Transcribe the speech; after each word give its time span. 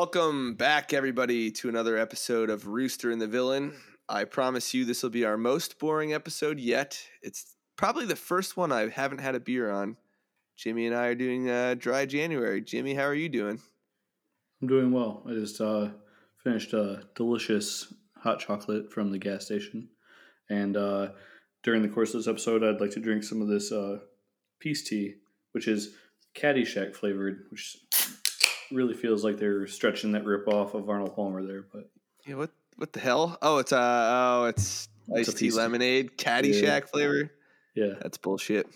Welcome 0.00 0.54
back, 0.54 0.94
everybody, 0.94 1.50
to 1.50 1.68
another 1.68 1.98
episode 1.98 2.48
of 2.48 2.66
Rooster 2.66 3.10
and 3.10 3.20
the 3.20 3.26
Villain. 3.26 3.74
I 4.08 4.24
promise 4.24 4.72
you 4.72 4.86
this 4.86 5.02
will 5.02 5.10
be 5.10 5.26
our 5.26 5.36
most 5.36 5.78
boring 5.78 6.14
episode 6.14 6.58
yet. 6.58 6.98
It's 7.20 7.54
probably 7.76 8.06
the 8.06 8.16
first 8.16 8.56
one 8.56 8.72
I 8.72 8.88
haven't 8.88 9.20
had 9.20 9.34
a 9.34 9.40
beer 9.40 9.70
on. 9.70 9.98
Jimmy 10.56 10.86
and 10.86 10.96
I 10.96 11.08
are 11.08 11.14
doing 11.14 11.50
uh, 11.50 11.74
dry 11.78 12.06
January. 12.06 12.62
Jimmy, 12.62 12.94
how 12.94 13.02
are 13.02 13.14
you 13.14 13.28
doing? 13.28 13.60
I'm 14.62 14.68
doing 14.68 14.90
well. 14.90 15.22
I 15.28 15.32
just 15.34 15.60
uh, 15.60 15.90
finished 16.42 16.72
a 16.72 17.02
delicious 17.14 17.92
hot 18.16 18.40
chocolate 18.40 18.90
from 18.90 19.12
the 19.12 19.18
gas 19.18 19.44
station. 19.44 19.90
And 20.48 20.78
uh, 20.78 21.08
during 21.62 21.82
the 21.82 21.90
course 21.90 22.14
of 22.14 22.20
this 22.20 22.28
episode, 22.28 22.64
I'd 22.64 22.80
like 22.80 22.92
to 22.92 23.00
drink 23.00 23.22
some 23.22 23.42
of 23.42 23.48
this 23.48 23.70
uh, 23.70 23.98
peace 24.60 24.82
tea, 24.82 25.16
which 25.52 25.68
is 25.68 25.94
Caddyshack 26.34 26.96
flavored, 26.96 27.44
which 27.50 27.76
really 28.72 28.94
feels 28.94 29.24
like 29.24 29.38
they're 29.38 29.66
stretching 29.66 30.12
that 30.12 30.24
rip 30.24 30.46
off 30.48 30.74
of 30.74 30.88
Arnold 30.88 31.14
Palmer 31.14 31.44
there. 31.44 31.64
But 31.72 31.90
Yeah, 32.26 32.36
what 32.36 32.50
what 32.76 32.92
the 32.92 33.00
hell? 33.00 33.36
Oh, 33.42 33.58
it's 33.58 33.72
uh 33.72 33.76
oh, 34.40 34.44
it's 34.46 34.88
It's 35.08 35.28
a 35.28 35.32
iced 35.32 35.38
tea 35.38 35.50
tea. 35.50 35.56
lemonade, 35.56 36.16
Caddyshack 36.16 36.62
Yeah. 36.62 36.80
flavor. 36.86 37.30
yeah, 37.74 37.94
That's 38.00 38.18
bullshit. 38.18 38.66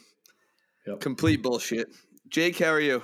Yep. 0.87 1.01
Complete 1.01 1.43
bullshit. 1.43 1.89
Jake, 2.29 2.59
how 2.59 2.69
are 2.71 2.81
you? 2.81 3.03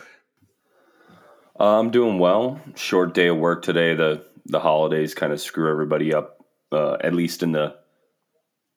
Uh, 1.59 1.79
I'm 1.79 1.91
doing 1.91 2.19
well. 2.19 2.61
Short 2.75 3.15
day 3.15 3.29
of 3.29 3.37
work 3.39 3.63
today. 3.63 3.95
The 3.95 4.25
the 4.47 4.61
holidays 4.61 5.15
kind 5.15 5.33
of 5.33 5.41
screw 5.41 5.71
everybody 5.71 6.13
up. 6.15 6.45
Uh, 6.73 6.97
at 7.03 7.15
least 7.15 7.43
in 7.43 7.53
the 7.53 7.77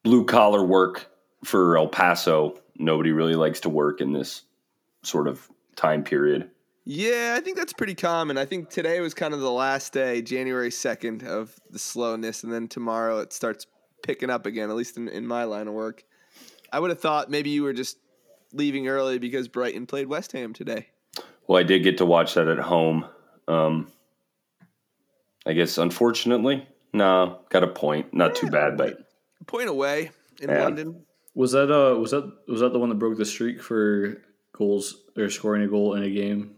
blue 0.02 0.24
collar 0.24 0.64
work 0.64 1.06
for 1.44 1.76
El 1.76 1.88
Paso, 1.88 2.58
nobody 2.76 3.12
really 3.12 3.34
likes 3.36 3.60
to 3.60 3.68
work 3.68 4.00
in 4.00 4.12
this 4.12 4.42
sort 5.02 5.28
of 5.28 5.48
time 5.76 6.02
period. 6.02 6.50
Yeah, 6.84 7.34
I 7.36 7.40
think 7.40 7.56
that's 7.56 7.72
pretty 7.72 7.94
common. 7.94 8.36
I 8.36 8.44
think 8.44 8.68
today 8.68 9.00
was 9.00 9.14
kind 9.14 9.32
of 9.32 9.40
the 9.40 9.50
last 9.50 9.92
day, 9.92 10.20
January 10.20 10.68
2nd, 10.68 11.24
of 11.26 11.54
the 11.70 11.78
slowness. 11.78 12.44
And 12.44 12.52
then 12.52 12.68
tomorrow 12.68 13.20
it 13.20 13.32
starts 13.32 13.66
picking 14.02 14.28
up 14.28 14.44
again, 14.44 14.68
at 14.68 14.76
least 14.76 14.96
in, 14.98 15.08
in 15.08 15.26
my 15.26 15.44
line 15.44 15.66
of 15.66 15.74
work. 15.74 16.04
I 16.72 16.80
would 16.80 16.90
have 16.90 17.00
thought 17.00 17.30
maybe 17.30 17.50
you 17.50 17.62
were 17.62 17.72
just 17.72 17.96
leaving 18.52 18.86
early 18.88 19.18
because 19.18 19.48
Brighton 19.48 19.86
played 19.86 20.08
West 20.08 20.32
Ham 20.32 20.52
today. 20.52 20.88
Well, 21.46 21.58
I 21.58 21.62
did 21.62 21.82
get 21.82 21.98
to 21.98 22.06
watch 22.06 22.34
that 22.34 22.48
at 22.48 22.58
home. 22.58 23.06
Um, 23.48 23.90
I 25.46 25.52
guess 25.52 25.78
unfortunately, 25.78 26.66
no, 26.92 27.40
got 27.50 27.62
a 27.62 27.68
point. 27.68 28.12
Not 28.14 28.34
too 28.34 28.48
bad, 28.50 28.76
but 28.76 28.98
point 29.46 29.68
away 29.68 30.10
in 30.40 30.48
Yeah. 30.50 30.62
London. 30.62 31.04
was 31.34 31.52
that 31.52 31.70
uh 31.70 31.98
was 31.98 32.12
that 32.12 32.32
was 32.48 32.60
that 32.60 32.72
the 32.72 32.78
one 32.78 32.88
that 32.88 32.94
broke 32.98 33.18
the 33.18 33.24
streak 33.26 33.60
for 33.60 34.22
goals 34.56 35.02
or 35.18 35.28
scoring 35.28 35.62
a 35.62 35.68
goal 35.68 35.94
in 35.94 36.02
a 36.02 36.10
game? 36.10 36.53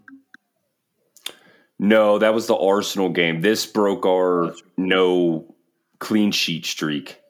No, 1.79 2.19
that 2.19 2.35
was 2.35 2.47
the 2.47 2.57
Arsenal 2.57 3.11
game. 3.11 3.41
This 3.41 3.67
broke 3.67 4.07
our 4.07 4.55
no 4.77 5.55
clean 5.99 6.33
sheet 6.33 6.67
streak. 6.67 7.21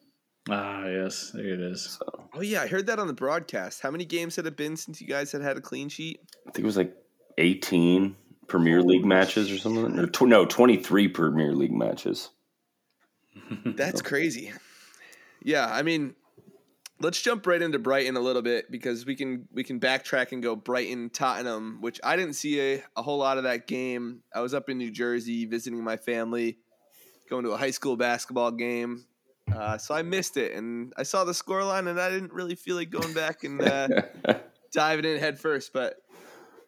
Ah, 0.48 0.86
yes, 0.86 1.32
there 1.34 1.54
it 1.54 1.60
is. 1.60 1.98
Oh, 2.34 2.40
yeah, 2.40 2.62
I 2.62 2.68
heard 2.68 2.86
that 2.86 2.98
on 2.98 3.08
the 3.08 3.12
broadcast. 3.12 3.80
How 3.80 3.90
many 3.90 4.04
games 4.04 4.36
had 4.36 4.46
it 4.46 4.56
been 4.56 4.76
since 4.76 5.00
you 5.00 5.08
guys 5.08 5.32
had 5.32 5.42
had 5.42 5.56
a 5.56 5.60
clean 5.60 5.88
sheet? 5.88 6.20
I 6.46 6.52
think 6.52 6.62
it 6.62 6.66
was 6.66 6.76
like 6.76 6.94
18 7.38 8.14
Premier 8.46 8.82
League 8.82 9.04
matches 9.04 9.50
or 9.50 9.58
something. 9.58 9.98
Or 9.98 10.06
tw- 10.06 10.22
no, 10.22 10.46
23 10.46 11.08
Premier 11.08 11.52
League 11.52 11.72
matches. 11.72 12.30
That's 13.64 14.02
crazy. 14.02 14.52
Yeah, 15.42 15.66
I 15.66 15.82
mean, 15.82 16.14
let's 17.00 17.20
jump 17.20 17.46
right 17.46 17.60
into 17.60 17.78
Brighton 17.78 18.16
a 18.16 18.20
little 18.20 18.42
bit 18.42 18.70
because 18.70 19.04
we 19.04 19.14
can 19.14 19.48
we 19.52 19.64
can 19.64 19.80
backtrack 19.80 20.32
and 20.32 20.42
go 20.42 20.56
Brighton 20.56 21.10
Tottenham, 21.10 21.78
which 21.80 22.00
I 22.02 22.16
didn't 22.16 22.34
see 22.34 22.60
a, 22.60 22.82
a 22.96 23.02
whole 23.02 23.18
lot 23.18 23.38
of 23.38 23.44
that 23.44 23.66
game. 23.66 24.22
I 24.34 24.40
was 24.40 24.54
up 24.54 24.68
in 24.68 24.78
New 24.78 24.90
Jersey 24.90 25.44
visiting 25.44 25.82
my 25.82 25.96
family, 25.96 26.58
going 27.28 27.44
to 27.44 27.50
a 27.50 27.56
high 27.56 27.70
school 27.70 27.96
basketball 27.96 28.50
game. 28.50 29.04
Uh, 29.54 29.78
so 29.78 29.94
I 29.94 30.02
missed 30.02 30.36
it, 30.36 30.54
and 30.54 30.92
I 30.96 31.04
saw 31.04 31.24
the 31.24 31.32
scoreline, 31.32 31.88
and 31.88 32.00
I 32.00 32.10
didn't 32.10 32.32
really 32.32 32.56
feel 32.56 32.74
like 32.74 32.90
going 32.90 33.12
back 33.14 33.44
and 33.44 33.62
uh, 33.62 33.88
diving 34.72 35.04
in 35.04 35.18
head 35.18 35.38
first. 35.38 35.72
But 35.72 35.96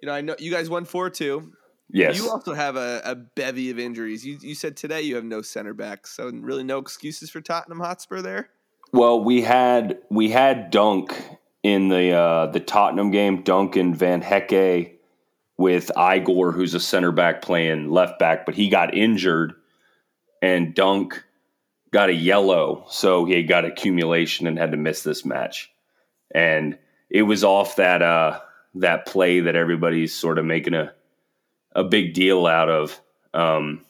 you 0.01 0.07
know, 0.07 0.15
I 0.15 0.21
know 0.21 0.37
you 0.39 0.51
guys 0.53 0.71
won 0.71 0.85
four 0.85 1.11
two. 1.11 1.53
yes. 1.91 2.17
You 2.17 2.31
also 2.31 2.55
have 2.55 2.77
a, 2.77 3.01
a 3.05 3.15
bevy 3.17 3.71
of 3.71 3.79
injuries. 3.79 4.25
You, 4.25 4.39
you 4.41 4.55
said 4.55 4.77
today 4.77 5.03
you 5.03 5.17
have 5.17 5.25
no 5.25 5.43
center 5.43 5.75
backs, 5.75 6.15
so 6.15 6.31
really 6.33 6.63
no 6.63 6.79
excuses 6.79 7.31
for 7.31 7.41
Tottenham 7.41 7.81
Hotspur 7.81 8.23
there. 8.23 8.51
Well, 8.93 9.23
we 9.23 9.43
had 9.43 9.99
we 10.11 10.31
had 10.31 10.71
Dunk 10.71 11.15
in 11.63 11.89
the 11.89 12.13
uh, 12.13 12.47
the 12.47 12.61
Tottenham 12.61 13.11
game, 13.11 13.43
Dunk 13.43 13.77
and 13.77 13.97
Van 13.97 14.23
Hecke 14.23 14.93
with 15.57 15.91
Igor, 15.99 16.53
who's 16.53 16.75
a 16.75 16.81
center 16.81 17.13
back 17.13 17.43
playing 17.43 17.91
left 17.91 18.19
back, 18.19 18.47
but 18.47 18.55
he 18.55 18.69
got 18.69 18.95
injured, 18.95 19.55
and 20.41 20.75
Dunk 20.75 21.25
got 21.91 22.11
a 22.11 22.15
yellow, 22.15 22.87
so 22.89 23.25
he 23.25 23.43
got 23.43 23.65
accumulation 23.65 24.47
and 24.47 24.59
had 24.59 24.71
to 24.71 24.77
miss 24.77 25.03
this 25.03 25.25
match. 25.25 25.71
And 26.35 26.79
it 27.11 27.23
was 27.23 27.45
off 27.45 27.77
that 27.77 28.03
uh, 28.03 28.41
that 28.77 29.07
play 29.07 29.41
that 29.41 29.57
everybody's 29.57 30.15
sort 30.15 30.39
of 30.39 30.45
making 30.45 30.75
a 30.75 30.93
a 31.75 31.85
big 31.85 32.15
deal 32.15 32.47
out 32.47 32.69
of. 32.69 33.01
Um, 33.35 33.85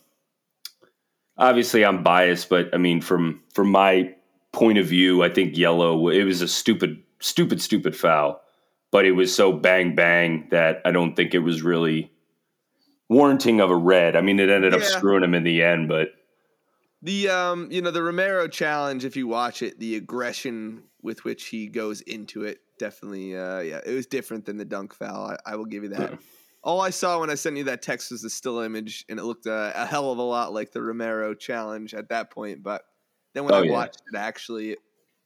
obviously, 1.36 1.84
I'm 1.84 2.02
biased, 2.02 2.48
but 2.48 2.74
I 2.74 2.78
mean, 2.78 3.00
from 3.00 3.42
from 3.52 3.70
my 3.70 4.14
point 4.58 4.78
of 4.78 4.86
view, 4.86 5.22
I 5.22 5.28
think 5.28 5.56
yellow. 5.56 6.08
It 6.08 6.24
was 6.24 6.42
a 6.42 6.48
stupid, 6.48 7.02
stupid, 7.20 7.62
stupid 7.62 7.96
foul, 7.96 8.40
but 8.90 9.04
it 9.04 9.12
was 9.12 9.34
so 9.34 9.52
bang 9.52 9.94
bang 9.94 10.48
that 10.50 10.80
I 10.84 10.90
don't 10.90 11.14
think 11.14 11.34
it 11.34 11.38
was 11.38 11.62
really 11.62 12.10
warranting 13.08 13.60
of 13.60 13.70
a 13.70 13.76
red. 13.76 14.16
I 14.16 14.20
mean, 14.20 14.40
it 14.40 14.50
ended 14.50 14.74
up 14.74 14.82
screwing 14.82 15.22
him 15.24 15.34
in 15.34 15.44
the 15.44 15.62
end, 15.62 15.88
but 15.88 16.08
The 17.02 17.28
um, 17.28 17.68
you 17.70 17.80
know, 17.80 17.92
the 17.92 18.02
Romero 18.02 18.48
challenge. 18.48 19.04
If 19.04 19.16
you 19.16 19.28
watch 19.28 19.62
it, 19.62 19.78
the 19.78 19.96
aggression 19.96 20.82
with 21.00 21.24
which 21.24 21.46
he 21.46 21.68
goes 21.68 22.00
into 22.00 22.42
it, 22.42 22.58
definitely, 22.78 23.36
uh, 23.36 23.60
yeah, 23.60 23.80
it 23.86 23.94
was 23.94 24.06
different 24.06 24.44
than 24.46 24.56
the 24.56 24.64
dunk 24.64 24.92
foul. 24.94 25.30
I, 25.30 25.52
I 25.52 25.56
will 25.56 25.64
give 25.66 25.84
you 25.84 25.90
that. 25.90 26.18
All 26.64 26.80
I 26.80 26.90
saw 26.90 27.20
when 27.20 27.30
I 27.30 27.36
sent 27.36 27.56
you 27.56 27.64
that 27.64 27.82
text 27.82 28.10
was 28.10 28.22
the 28.22 28.30
still 28.30 28.58
image, 28.60 29.04
and 29.08 29.20
it 29.20 29.24
looked 29.24 29.46
uh, 29.46 29.72
a 29.76 29.86
hell 29.86 30.10
of 30.10 30.18
a 30.18 30.22
lot 30.22 30.52
like 30.52 30.72
the 30.72 30.82
Romero 30.82 31.34
challenge 31.34 31.94
at 31.94 32.08
that 32.08 32.30
point. 32.32 32.64
But 32.64 32.82
then 33.34 33.44
when 33.44 33.54
Oh, 33.54 33.58
I 33.60 33.62
yeah. 33.64 33.72
watched 33.72 34.02
it, 34.12 34.16
actually, 34.16 34.72
it, 34.72 34.78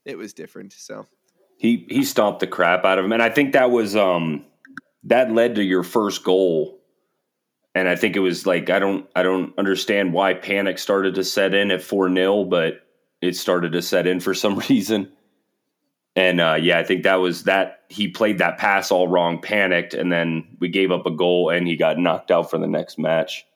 it 0.05 0.19
was 0.19 0.33
different. 0.33 0.73
So 0.73 1.07
he 1.59 1.87
he 1.89 2.05
stomped 2.05 2.41
the 2.41 2.47
crap 2.47 2.85
out 2.85 2.99
of 2.99 3.05
him, 3.05 3.13
and 3.13 3.23
I 3.23 3.31
think 3.31 3.53
that 3.53 3.71
was 3.71 3.95
um 3.97 4.45
that 5.05 5.33
led 5.33 5.57
to 5.57 5.63
your 5.63 5.83
first 5.83 6.25
goal. 6.25 6.79
And 7.75 7.89
I 7.89 7.97
think 7.97 8.17
it 8.17 8.21
was 8.21 8.47
like 8.47 8.69
I 8.71 8.79
don't 8.79 9.07
I 9.17 9.23
don't 9.23 9.57
understand 9.59 10.13
why 10.13 10.35
panic 10.35 10.79
started 10.79 11.15
to 11.15 11.25
set 11.25 11.55
in 11.55 11.71
at 11.71 11.83
four 11.83 12.13
0 12.13 12.45
but 12.45 12.87
it 13.23 13.37
started 13.37 13.73
to 13.73 13.83
set 13.83 14.07
in 14.07 14.21
for 14.21 14.35
some 14.35 14.59
reason. 14.69 15.11
And 16.15 16.41
uh, 16.43 16.59
yeah, 16.61 16.79
I 16.79 16.85
think 16.85 17.05
that 17.05 17.15
was 17.17 17.45
that 17.45 17.85
he 17.89 18.09
played 18.09 18.39
that 18.39 18.59
pass 18.59 18.91
all 18.91 19.09
wrong, 19.09 19.41
panicked, 19.41 19.95
and 19.95 20.13
then 20.13 20.57
we 20.61 20.69
gave 20.69 20.91
up 20.91 21.07
a 21.07 21.11
goal, 21.11 21.49
and 21.49 21.67
he 21.67 21.75
got 21.77 21.99
knocked 21.99 22.31
out 22.31 22.51
for 22.51 22.59
the 22.59 22.67
next 22.67 22.99
match. 22.99 23.47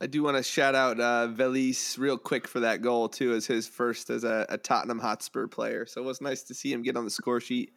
I 0.00 0.06
do 0.06 0.22
want 0.22 0.36
to 0.38 0.42
shout 0.42 0.74
out 0.74 0.98
uh, 0.98 1.28
Veliz 1.28 1.98
real 1.98 2.16
quick 2.16 2.48
for 2.48 2.60
that 2.60 2.80
goal 2.80 3.08
too, 3.08 3.34
as 3.34 3.46
his 3.46 3.68
first 3.68 4.08
as 4.10 4.24
a, 4.24 4.46
a 4.48 4.56
Tottenham 4.56 4.98
Hotspur 4.98 5.46
player. 5.46 5.84
So 5.86 6.00
it 6.00 6.04
was 6.04 6.20
nice 6.20 6.42
to 6.44 6.54
see 6.54 6.72
him 6.72 6.82
get 6.82 6.96
on 6.96 7.04
the 7.04 7.10
score 7.10 7.40
sheet, 7.40 7.72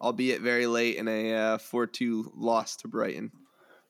albeit 0.00 0.40
very 0.40 0.66
late 0.66 0.96
in 0.96 1.06
a 1.06 1.34
uh, 1.34 1.58
four-two 1.58 2.32
loss 2.34 2.76
to 2.76 2.88
Brighton. 2.88 3.30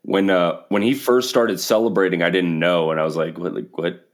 when 0.02 0.30
uh 0.30 0.62
when 0.68 0.82
he 0.82 0.94
first 0.94 1.30
started 1.30 1.60
celebrating, 1.60 2.22
I 2.22 2.30
didn't 2.30 2.58
know, 2.58 2.90
and 2.90 3.00
I 3.00 3.04
was 3.04 3.16
like, 3.16 3.38
"What? 3.38 3.54
Like, 3.54 3.78
what? 3.78 4.08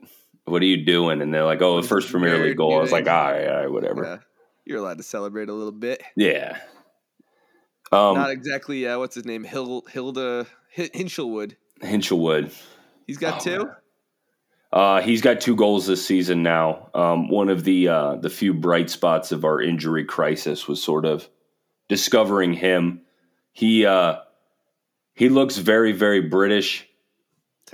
What 0.45 0.61
are 0.61 0.65
you 0.65 0.85
doing?" 0.85 1.21
And 1.21 1.33
they're 1.33 1.45
like, 1.45 1.61
"Oh, 1.61 1.81
the 1.81 1.87
first 1.87 2.11
Premier 2.11 2.37
League 2.37 2.57
goal." 2.57 2.75
I 2.77 2.81
was 2.81 2.91
like, 2.91 3.07
"All 3.07 3.31
right, 3.31 3.47
all 3.47 3.55
right, 3.61 3.71
whatever." 3.71 4.03
Yeah, 4.03 4.17
you're 4.65 4.79
allowed 4.79 4.97
to 4.97 5.03
celebrate 5.03 5.49
a 5.49 5.53
little 5.53 5.71
bit. 5.71 6.03
Yeah. 6.15 6.57
Um, 7.91 8.15
Not 8.15 8.31
exactly 8.31 8.87
uh, 8.87 8.97
what's 8.97 9.15
his 9.15 9.25
name, 9.25 9.43
Hil- 9.43 9.83
Hilda 9.89 10.47
Hinshelwood. 10.75 11.55
Hinshelwood. 11.81 12.51
He's 13.07 13.17
got 13.17 13.35
Oh, 13.35 13.43
two. 13.43 13.71
Uh, 14.73 15.01
he's 15.01 15.21
got 15.21 15.39
two 15.39 15.55
goals 15.55 15.85
this 15.85 16.03
season 16.03 16.41
now. 16.41 16.89
Um, 16.95 17.29
one 17.29 17.49
of 17.49 17.63
the 17.63 17.87
uh, 17.87 18.15
the 18.15 18.29
few 18.29 18.55
bright 18.55 18.89
spots 18.89 19.31
of 19.31 19.45
our 19.45 19.61
injury 19.61 20.03
crisis 20.03 20.67
was 20.67 20.81
sort 20.81 21.05
of 21.05 21.29
discovering 21.89 22.53
him. 22.53 23.01
He 23.51 23.85
uh, 23.85 24.15
he 25.13 25.29
looks 25.29 25.57
very 25.57 25.91
very 25.91 26.21
British, 26.21 26.87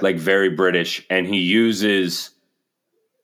like 0.01 0.17
very 0.17 0.49
British, 0.49 1.05
and 1.09 1.25
he 1.25 1.37
uses. 1.37 2.31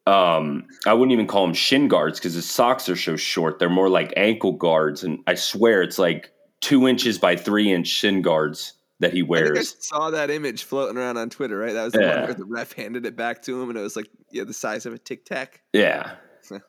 Um, 0.08 0.68
I 0.86 0.94
wouldn't 0.94 1.12
even 1.12 1.28
call 1.28 1.46
them 1.46 1.56
shin 1.56 1.90
guards 1.90 2.18
because 2.20 2.36
his 2.36 2.50
socks 2.50 2.88
are 2.88 2.96
so 2.96 3.18
short. 3.18 3.60
They're 3.60 3.70
more 3.70 3.90
like 3.90 4.14
ankle 4.16 4.54
guards, 4.54 5.04
and 5.04 5.20
I 5.28 5.36
swear 5.36 5.82
it's 5.82 6.00
like 6.00 6.32
two 6.62 6.88
inches 6.88 7.18
by 7.18 7.36
three 7.36 7.74
inch 7.74 7.88
shin 7.88 8.22
guards 8.22 8.74
that 9.00 9.14
he 9.14 9.24
I 9.36 9.42
think 9.42 9.58
I 9.58 9.60
wears. 9.60 9.76
saw 9.80 10.10
that 10.12 10.30
image 10.30 10.64
floating 10.64 10.98
around 10.98 11.18
on 11.18 11.30
Twitter. 11.30 11.58
Right, 11.58 11.74
that 11.74 11.84
was 11.86 11.96
the 11.96 12.04
one 12.06 12.22
where 12.24 12.34
the 12.34 12.46
ref 12.46 12.74
handed 12.74 13.06
it 13.06 13.16
back 13.16 13.42
to 13.44 13.62
him, 13.62 13.70
and 13.70 13.78
it 13.78 13.82
was 13.82 13.96
like 13.96 14.10
yeah, 14.32 14.44
the 14.44 14.54
size 14.54 14.86
of 14.86 14.94
a 14.94 14.98
tic 15.00 15.26
tac. 15.26 15.62
Yeah. 15.74 16.16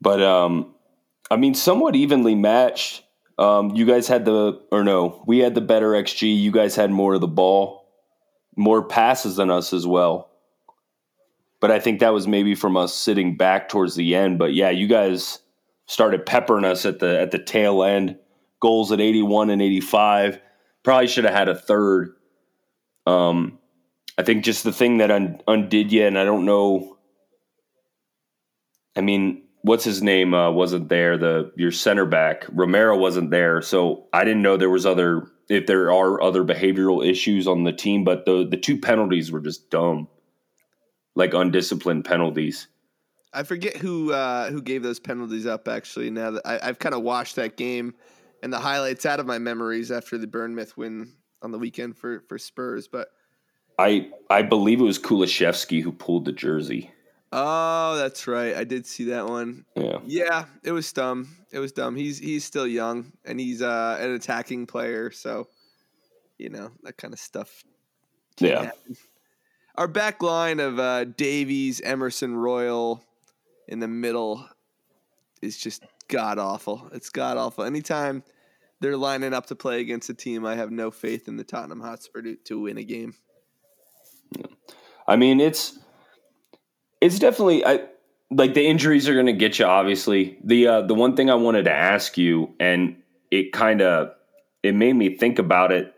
but 0.00 0.22
um 0.22 0.74
I 1.30 1.36
mean 1.36 1.54
somewhat 1.54 1.96
evenly 1.96 2.34
matched. 2.34 3.04
Um 3.38 3.74
you 3.74 3.86
guys 3.86 4.08
had 4.08 4.24
the 4.24 4.60
or 4.70 4.84
no, 4.84 5.24
we 5.26 5.38
had 5.38 5.54
the 5.54 5.60
better 5.60 5.90
XG, 5.92 6.36
you 6.38 6.52
guys 6.52 6.76
had 6.76 6.90
more 6.90 7.14
of 7.14 7.20
the 7.20 7.28
ball. 7.28 7.86
more 8.56 8.82
passes 8.86 9.36
than 9.36 9.50
us 9.50 9.72
as 9.72 9.86
well. 9.86 10.30
But 11.60 11.70
I 11.72 11.80
think 11.80 12.00
that 12.00 12.12
was 12.12 12.28
maybe 12.28 12.54
from 12.54 12.76
us 12.76 12.94
sitting 12.94 13.36
back 13.36 13.68
towards 13.68 13.96
the 13.96 14.14
end. 14.14 14.38
But 14.38 14.54
yeah, 14.54 14.70
you 14.70 14.86
guys 14.86 15.40
started 15.86 16.26
peppering 16.26 16.64
us 16.64 16.86
at 16.86 17.00
the 17.00 17.18
at 17.20 17.30
the 17.32 17.38
tail 17.38 17.82
end. 17.82 18.16
Goals 18.60 18.92
at 18.92 19.00
81 19.00 19.50
and 19.50 19.62
85. 19.62 20.40
Probably 20.84 21.06
should 21.06 21.24
have 21.24 21.34
had 21.34 21.48
a 21.48 21.54
third. 21.54 22.14
Um, 23.06 23.58
I 24.16 24.22
think 24.22 24.44
just 24.44 24.64
the 24.64 24.72
thing 24.72 24.98
that 24.98 25.10
un- 25.10 25.40
undid 25.46 25.92
you, 25.92 26.06
and 26.06 26.18
I 26.18 26.24
don't 26.24 26.44
know. 26.44 26.96
I 28.96 29.00
mean, 29.00 29.42
what's 29.62 29.84
his 29.84 30.02
name 30.02 30.34
uh, 30.34 30.50
wasn't 30.50 30.88
there. 30.88 31.16
The 31.16 31.52
your 31.56 31.72
center 31.72 32.06
back 32.06 32.46
Romero 32.50 32.96
wasn't 32.96 33.30
there, 33.30 33.62
so 33.62 34.06
I 34.12 34.24
didn't 34.24 34.42
know 34.42 34.56
there 34.56 34.70
was 34.70 34.86
other 34.86 35.28
if 35.48 35.66
there 35.66 35.92
are 35.92 36.20
other 36.22 36.44
behavioral 36.44 37.06
issues 37.06 37.46
on 37.46 37.64
the 37.64 37.72
team. 37.72 38.04
But 38.04 38.24
the 38.26 38.46
the 38.48 38.56
two 38.56 38.78
penalties 38.78 39.30
were 39.30 39.40
just 39.40 39.70
dumb, 39.70 40.08
like 41.14 41.34
undisciplined 41.34 42.04
penalties. 42.04 42.68
I 43.32 43.42
forget 43.42 43.76
who 43.76 44.12
uh, 44.12 44.50
who 44.50 44.62
gave 44.62 44.82
those 44.82 44.98
penalties 44.98 45.46
up. 45.46 45.68
Actually, 45.68 46.10
now 46.10 46.32
that 46.32 46.42
I, 46.46 46.68
I've 46.68 46.78
kind 46.78 46.94
of 46.94 47.02
watched 47.02 47.36
that 47.36 47.56
game 47.56 47.94
and 48.42 48.52
the 48.52 48.58
highlights 48.58 49.06
out 49.06 49.20
of 49.20 49.26
my 49.26 49.38
memories 49.38 49.90
after 49.90 50.18
the 50.18 50.26
Bournemouth 50.26 50.76
win 50.76 51.14
on 51.42 51.52
the 51.52 51.58
weekend 51.58 51.96
for 51.96 52.20
for 52.28 52.38
Spurs, 52.38 52.88
but. 52.88 53.08
I 53.80 54.10
I 54.28 54.42
believe 54.42 54.80
it 54.80 54.84
was 54.84 54.98
Kulusevski 54.98 55.80
who 55.80 55.92
pulled 55.92 56.24
the 56.24 56.32
jersey. 56.32 56.90
Oh, 57.30 57.96
that's 57.96 58.26
right. 58.26 58.56
I 58.56 58.64
did 58.64 58.86
see 58.86 59.04
that 59.04 59.28
one. 59.28 59.64
Yeah. 59.76 59.98
Yeah, 60.06 60.44
it 60.64 60.72
was 60.72 60.92
dumb. 60.92 61.28
It 61.52 61.58
was 61.58 61.72
dumb. 61.72 61.94
He's 61.94 62.18
he's 62.18 62.44
still 62.44 62.66
young 62.66 63.12
and 63.24 63.38
he's 63.38 63.62
uh, 63.62 63.98
an 64.00 64.12
attacking 64.12 64.66
player, 64.66 65.10
so 65.10 65.46
you 66.38 66.48
know 66.48 66.70
that 66.82 66.96
kind 66.96 67.12
of 67.12 67.20
stuff. 67.20 67.62
Yeah. 68.38 68.64
Happen. 68.64 68.96
Our 69.74 69.88
back 69.88 70.22
line 70.22 70.58
of 70.58 70.78
uh, 70.78 71.04
Davies, 71.04 71.80
Emerson, 71.80 72.36
Royal 72.36 73.04
in 73.68 73.78
the 73.78 73.88
middle 73.88 74.48
is 75.42 75.56
just 75.56 75.84
god 76.08 76.38
awful. 76.38 76.88
It's 76.92 77.10
god 77.10 77.36
awful. 77.36 77.64
Anytime 77.64 78.22
they're 78.80 78.96
lining 78.96 79.34
up 79.34 79.46
to 79.46 79.56
play 79.56 79.80
against 79.80 80.08
a 80.10 80.14
team, 80.14 80.44
I 80.44 80.56
have 80.56 80.70
no 80.70 80.90
faith 80.90 81.28
in 81.28 81.36
the 81.36 81.44
Tottenham 81.44 81.80
Hotspur 81.80 82.22
to, 82.22 82.36
to 82.44 82.60
win 82.60 82.78
a 82.78 82.84
game. 82.84 83.14
I 85.06 85.16
mean, 85.16 85.40
it's 85.40 85.78
it's 87.00 87.18
definitely 87.18 87.64
I 87.64 87.86
like 88.30 88.54
the 88.54 88.66
injuries 88.66 89.08
are 89.08 89.14
going 89.14 89.26
to 89.26 89.32
get 89.32 89.58
you. 89.58 89.64
Obviously, 89.64 90.38
the 90.44 90.66
uh, 90.66 90.82
the 90.82 90.94
one 90.94 91.16
thing 91.16 91.30
I 91.30 91.34
wanted 91.34 91.64
to 91.64 91.72
ask 91.72 92.18
you, 92.18 92.54
and 92.60 92.96
it 93.30 93.52
kind 93.52 93.80
of 93.80 94.12
it 94.62 94.74
made 94.74 94.94
me 94.94 95.16
think 95.16 95.38
about 95.38 95.72
it. 95.72 95.94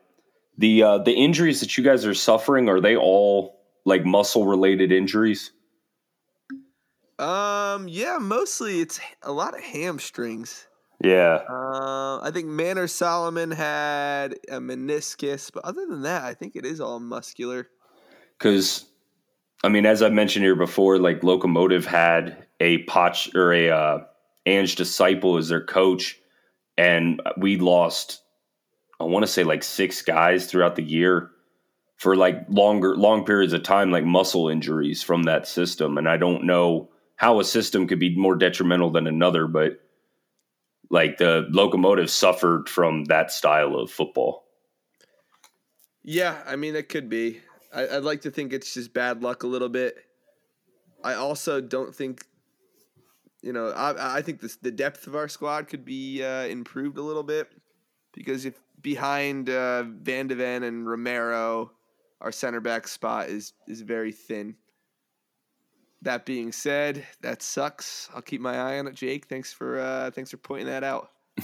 The 0.59 0.83
uh, 0.83 0.99
the 0.99 1.13
injuries 1.13 1.61
that 1.61 1.77
you 1.77 1.85
guys 1.85 2.07
are 2.07 2.15
suffering 2.15 2.69
are 2.69 2.81
they 2.81 2.97
all 2.97 3.61
like 3.85 4.05
muscle 4.05 4.47
related 4.47 4.93
injuries? 4.93 5.53
Um, 7.75 7.89
yeah, 7.89 8.19
mostly 8.19 8.81
it's 8.81 9.01
a 9.23 9.33
lot 9.33 9.55
of 9.55 9.63
hamstrings. 9.63 10.67
Yeah. 11.03 11.41
Uh, 11.49 12.21
I 12.23 12.31
think 12.33 12.47
Manor 12.47 12.87
Solomon 12.87 13.51
had 13.51 14.35
a 14.49 14.59
meniscus, 14.59 15.51
but 15.53 15.65
other 15.65 15.87
than 15.87 16.03
that, 16.03 16.25
I 16.25 16.35
think 16.35 16.57
it 16.57 16.67
is 16.67 16.81
all 16.81 17.01
muscular. 17.01 17.69
Because, 18.39 18.85
I 19.65 19.69
mean, 19.69 19.87
as 19.87 20.03
I 20.03 20.11
mentioned 20.11 20.45
here 20.45 20.57
before, 20.57 20.99
like 20.99 21.23
Locomotive 21.23 21.87
had 21.87 22.47
a 22.61 22.79
Potch 22.85 23.35
or 23.35 23.53
a 23.53 23.71
uh, 23.71 23.99
Ange 24.47 24.77
Disciple 24.77 25.39
as 25.39 25.49
their 25.49 25.65
coach, 25.65 26.19
and 26.77 27.23
we 27.39 27.57
lost, 27.57 28.23
I 28.99 29.05
want 29.05 29.23
to 29.23 29.31
say 29.31 29.45
like 29.45 29.63
six 29.63 30.03
guys 30.03 30.47
throughout 30.47 30.77
the 30.77 30.83
year 30.83 31.31
for 31.97 32.17
like 32.17 32.45
longer, 32.49 32.97
long 32.97 33.25
periods 33.25 33.53
of 33.53 33.63
time, 33.63 33.91
like 33.91 34.05
muscle 34.05 34.49
injuries 34.49 35.03
from 35.03 35.25
that 35.25 35.47
system. 35.47 35.97
And 35.99 36.09
I 36.09 36.17
don't 36.17 36.45
know 36.45 36.91
how 37.21 37.39
a 37.39 37.45
system 37.45 37.87
could 37.87 37.99
be 37.99 38.17
more 38.17 38.35
detrimental 38.35 38.91
than 38.91 39.07
another, 39.07 39.47
but 39.47 39.79
like 40.89 41.19
the 41.19 41.47
locomotive 41.51 42.11
suffered 42.11 42.67
from 42.67 43.05
that 43.05 43.31
style 43.31 43.77
of 43.77 43.91
football. 43.91 44.47
Yeah, 46.03 46.39
I 46.47 46.57
mean 46.57 46.75
it 46.75 46.89
could 46.89 47.11
be. 47.11 47.43
I, 47.75 47.83
would 47.83 48.05
like 48.05 48.23
to 48.23 48.31
think 48.31 48.55
it's 48.55 48.73
just 48.73 48.95
bad 48.95 49.23
luck 49.23 49.43
a 49.43 49.47
little 49.47 49.69
bit. 49.69 49.99
I 51.05 51.13
also 51.13 51.61
don't 51.61 51.95
think, 51.95 52.25
you 53.43 53.53
know, 53.53 53.69
I, 53.69 54.17
I 54.17 54.23
think 54.23 54.41
this, 54.41 54.57
the 54.57 54.71
depth 54.71 55.07
of 55.07 55.15
our 55.15 55.29
squad 55.29 55.69
could 55.69 55.85
be 55.85 56.25
uh, 56.25 56.47
improved 56.47 56.97
a 56.97 57.03
little 57.03 57.23
bit 57.23 57.49
because 58.15 58.47
if 58.47 58.55
behind 58.81 59.51
uh, 59.51 59.83
Van 59.83 60.27
de 60.27 60.37
Ven 60.37 60.63
and 60.63 60.89
Romero, 60.89 61.73
our 62.23 62.33
center 62.33 62.61
back 62.61 62.89
spot 62.89 63.29
is 63.29 63.53
is 63.69 63.83
very 63.83 64.11
thin. 64.11 64.57
That 66.03 66.25
being 66.25 66.51
said, 66.53 67.07
that 67.21 67.43
sucks. 67.43 68.09
I'll 68.15 68.23
keep 68.23 68.41
my 68.41 68.57
eye 68.57 68.79
on 68.79 68.87
it, 68.87 68.95
Jake. 68.95 69.27
Thanks 69.27 69.53
for 69.53 69.79
uh, 69.79 70.11
thanks 70.11 70.31
for 70.31 70.39
pointing 70.39 70.69
that 70.69 70.83
out. 70.83 71.11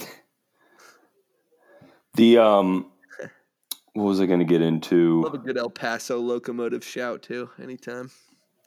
the 2.15 2.39
um, 2.39 2.91
what 3.97 4.05
was 4.05 4.21
I 4.21 4.27
going 4.27 4.41
to 4.41 4.47
get 4.47 4.63
into? 4.63 5.23
Love 5.23 5.35
a 5.35 5.39
good 5.39 5.57
El 5.57 5.71
Paso 5.71 6.19
locomotive 6.19 6.85
shout 6.85 7.23
too. 7.23 7.51
Anytime. 7.63 8.11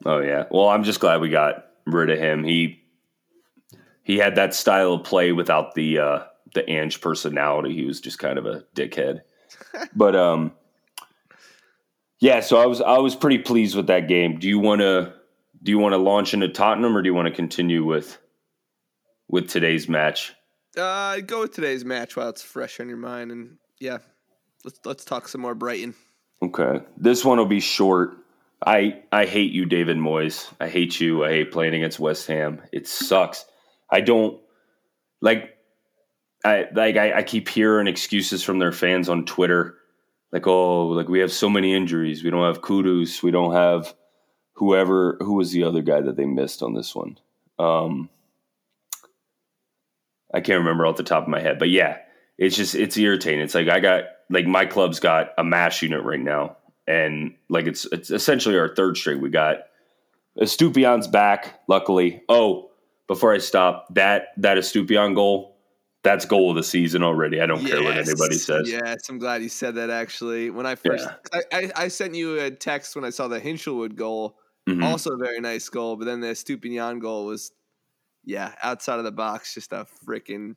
Oh 0.06 0.19
yeah. 0.19 0.45
Well, 0.50 0.69
I'm 0.69 0.83
just 0.83 1.00
glad 1.00 1.21
we 1.21 1.30
got 1.30 1.68
rid 1.86 2.09
of 2.09 2.18
him. 2.18 2.44
He 2.44 2.81
he 4.03 4.18
had 4.18 4.36
that 4.36 4.56
style 4.56 4.94
of 4.94 5.03
play 5.03 5.31
without 5.31 5.75
the 5.75 6.00
uh, 6.00 6.19
the 6.53 6.68
Ange 6.69 7.00
personality. 7.01 7.75
He 7.75 7.86
was 7.86 8.01
just 8.01 8.18
kind 8.18 8.39
of 8.39 8.45
a 8.45 8.63
dickhead. 8.75 9.21
but 9.95 10.15
um, 10.15 10.51
yeah. 12.19 12.39
So 12.39 12.57
I 12.57 12.65
was 12.65 12.81
I 12.81 12.97
was 12.97 13.15
pretty 13.15 13.39
pleased 13.39 13.75
with 13.75 13.88
that 13.88 14.07
game. 14.07 14.39
Do 14.39 14.47
you 14.47 14.59
want 14.59 14.81
to 14.81 15.13
do 15.62 15.72
you 15.72 15.80
want 15.80 15.94
to 15.94 15.98
launch 15.98 16.34
into 16.34 16.48
Tottenham 16.48 16.96
or 16.96 17.02
do 17.02 17.08
you 17.08 17.14
want 17.14 17.28
to 17.28 17.34
continue 17.34 17.84
with 17.84 18.18
with 19.28 19.50
today's 19.50 19.88
match? 19.88 20.34
Uh, 20.78 21.20
go 21.22 21.42
with 21.42 21.54
today's 21.54 21.84
match 21.84 22.16
while 22.16 22.30
it's 22.30 22.42
fresh 22.42 22.80
on 22.80 22.88
your 22.88 22.98
mind, 22.98 23.32
and 23.32 23.58
yeah, 23.80 23.98
let's 24.64 24.80
let's 24.86 25.06
talk 25.06 25.28
some 25.28 25.42
more 25.42 25.56
Brighton. 25.56 25.96
Okay, 26.42 26.82
this 26.98 27.26
one 27.26 27.38
will 27.38 27.46
be 27.46 27.60
short. 27.60 28.18
I 28.66 29.02
I 29.12 29.26
hate 29.26 29.52
you, 29.52 29.66
David 29.66 29.98
Moyes. 29.98 30.52
I 30.60 30.68
hate 30.68 31.00
you. 31.00 31.26
I 31.26 31.32
hate 31.32 31.52
playing 31.52 31.74
against 31.74 32.00
West 32.00 32.28
Ham. 32.28 32.62
It 32.72 32.88
sucks. 32.88 33.46
I 33.90 34.02
don't 34.02 34.40
like. 35.22 35.58
I 36.46 36.68
like. 36.74 36.96
I, 36.96 37.13
I 37.18 37.24
keep 37.24 37.50
hearing 37.50 37.88
excuses 37.88 38.44
from 38.44 38.60
their 38.60 38.72
fans 38.72 39.10
on 39.10 39.25
Twitter, 39.25 39.75
like, 40.32 40.48
"Oh, 40.48 40.88
like 40.88 41.10
we 41.10 41.20
have 41.20 41.32
so 41.32 41.50
many 41.50 41.74
injuries. 41.74 42.24
We 42.24 42.30
don't 42.30 42.46
have 42.46 42.62
Kudus. 42.62 43.24
We 43.24 43.32
don't 43.32 43.54
have 43.54 43.94
whoever. 44.60 45.18
Who 45.22 45.34
was 45.34 45.51
the 45.51 45.63
other 45.63 45.82
guy 45.82 46.01
that 46.01 46.18
they 46.18 46.25
missed 46.25 46.62
on 46.62 46.74
this 46.74 46.94
one? 46.94 47.18
Um, 47.58 48.10
I 50.34 50.42
can't 50.42 50.60
remember 50.60 50.86
off 50.86 50.98
the 50.98 51.04
top 51.04 51.24
of 51.24 51.30
my 51.30 51.39
head, 51.39 51.58
but 51.58 51.70
yeah, 51.70 51.98
it's 52.38 52.56
just 52.56 52.75
it's 52.75 52.98
irritating. 52.98 53.39
It's 53.39 53.56
like 53.56 53.70
I 53.70 53.80
got 53.80 54.04
like 54.30 54.46
my 54.46 54.66
club's 54.66 55.00
got 55.00 55.32
a 55.38 55.44
mash 55.44 55.82
unit 55.82 56.04
right 56.04 56.20
now, 56.20 56.58
and 56.88 57.36
like 57.50 57.66
it's 57.66 57.86
it's 57.92 58.12
essentially 58.12 58.58
our 58.58 58.75
third 58.75 58.98
straight. 58.98 59.22
We 59.22 59.30
got 59.30 59.63
Estupiñán's 60.39 61.08
back, 61.08 61.62
luckily. 61.68 62.22
Oh, 62.30 62.70
before 63.08 63.34
I 63.34 63.39
stop, 63.39 63.94
that 63.96 64.28
that 64.38 64.58
Estupiñán 64.58 65.16
goal, 65.16 65.58
that's 66.04 66.25
goal 66.25 66.51
of 66.51 66.58
the 66.58 66.63
season 66.63 67.01
already. 67.01 67.42
I 67.42 67.46
don't 67.46 67.62
yes. 67.62 67.72
care 67.72 67.84
what 67.84 67.98
anybody 67.98 68.36
says. 68.36 68.70
Yes, 68.70 69.10
I'm 69.10 69.18
glad 69.18 69.42
you 69.42 69.50
said 69.50 69.75
that. 69.75 69.89
Actually, 69.89 70.50
when 70.50 70.66
I 70.66 70.75
first, 70.75 71.08
yeah. 71.34 71.42
I, 71.51 71.58
I, 71.58 71.72
I, 71.75 71.88
sent 71.88 72.13
you 72.13 72.39
a 72.39 72.51
text 72.51 72.96
when 72.96 73.04
I 73.04 73.10
saw 73.10 73.28
the 73.28 73.39
Hinshelwood 73.39 73.96
goal. 73.96 74.38
Mm-hmm. 74.70 74.84
Also, 74.84 75.12
a 75.12 75.18
very 75.18 75.40
nice 75.40 75.68
goal, 75.70 75.96
but 75.96 76.06
then 76.06 76.20
the 76.20 76.28
Estupiñán 76.28 77.00
goal 77.00 77.26
was, 77.26 77.52
yeah, 78.26 78.54
outside 78.62 79.00
of 79.00 79.04
the 79.04 79.12
box, 79.12 79.54
just 79.54 79.74
a 79.74 79.88
freaking 80.06 80.56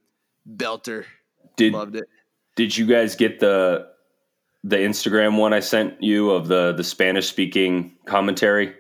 belter. 0.49 1.05
Did 1.57 1.73
loved 1.73 1.97
it. 1.97 2.05
Did 2.57 2.77
you 2.77 2.87
guys 2.87 3.17
get 3.17 3.41
the 3.41 3.89
the 4.65 4.77
Instagram 4.77 5.39
one 5.39 5.53
I 5.53 5.61
sent 5.61 6.03
you 6.03 6.31
of 6.31 6.49
the 6.49 6.73
the 6.73 6.85
Spanish 6.85 7.29
speaking 7.29 7.97
commentary? 8.07 8.75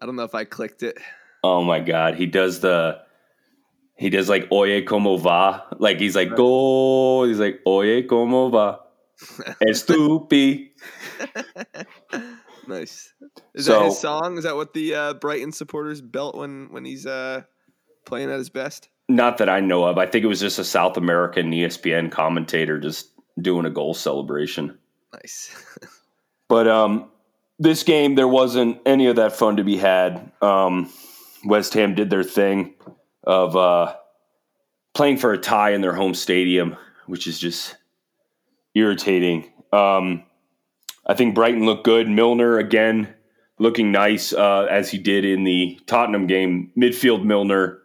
I 0.00 0.06
don't 0.06 0.16
know 0.16 0.24
if 0.24 0.34
I 0.34 0.44
clicked 0.44 0.82
it. 0.82 0.98
Oh 1.42 1.62
my 1.62 1.80
god, 1.80 2.14
he 2.14 2.26
does 2.26 2.60
the 2.60 3.00
he 3.96 4.10
does 4.10 4.28
like 4.28 4.50
oye 4.52 4.82
como 4.82 5.16
va, 5.16 5.64
like 5.78 5.98
he's 5.98 6.16
like 6.16 6.34
go, 6.34 7.24
he's 7.24 7.38
like 7.38 7.60
oye 7.66 8.02
como 8.02 8.48
va, 8.50 8.80
estupi. 9.66 10.70
nice. 12.68 13.12
Is 13.54 13.66
so, 13.66 13.72
that 13.72 13.84
his 13.86 13.98
song? 13.98 14.38
Is 14.38 14.44
that 14.44 14.56
what 14.56 14.74
the 14.74 14.94
uh, 14.94 15.14
Brighton 15.14 15.52
supporters 15.52 16.00
belt 16.00 16.36
when 16.36 16.68
when 16.70 16.84
he's 16.84 17.06
uh, 17.06 17.42
playing 18.04 18.30
at 18.30 18.38
his 18.38 18.50
best? 18.50 18.88
Not 19.08 19.38
that 19.38 19.48
I 19.48 19.60
know 19.60 19.84
of. 19.84 19.98
I 19.98 20.06
think 20.06 20.24
it 20.24 20.28
was 20.28 20.40
just 20.40 20.58
a 20.58 20.64
South 20.64 20.96
American 20.96 21.50
ESPN 21.50 22.10
commentator 22.10 22.80
just 22.80 23.10
doing 23.40 23.66
a 23.66 23.70
goal 23.70 23.94
celebration. 23.94 24.78
Nice. 25.12 25.54
but 26.48 26.66
um, 26.66 27.10
this 27.58 27.82
game, 27.82 28.16
there 28.16 28.28
wasn't 28.28 28.80
any 28.84 29.06
of 29.06 29.16
that 29.16 29.32
fun 29.32 29.56
to 29.56 29.64
be 29.64 29.76
had. 29.76 30.32
Um, 30.42 30.90
West 31.44 31.74
Ham 31.74 31.94
did 31.94 32.10
their 32.10 32.24
thing 32.24 32.74
of 33.22 33.56
uh, 33.56 33.94
playing 34.94 35.18
for 35.18 35.32
a 35.32 35.38
tie 35.38 35.70
in 35.70 35.80
their 35.80 35.94
home 35.94 36.14
stadium, 36.14 36.76
which 37.06 37.26
is 37.26 37.38
just 37.38 37.76
irritating. 38.74 39.52
Um, 39.72 40.24
I 41.06 41.14
think 41.14 41.34
Brighton 41.34 41.64
looked 41.64 41.84
good. 41.84 42.08
Milner 42.08 42.58
again 42.58 43.14
looking 43.58 43.92
nice 43.92 44.32
uh, 44.32 44.66
as 44.70 44.90
he 44.90 44.98
did 44.98 45.24
in 45.24 45.44
the 45.44 45.78
Tottenham 45.86 46.26
game. 46.26 46.72
Midfield 46.76 47.24
Milner, 47.24 47.78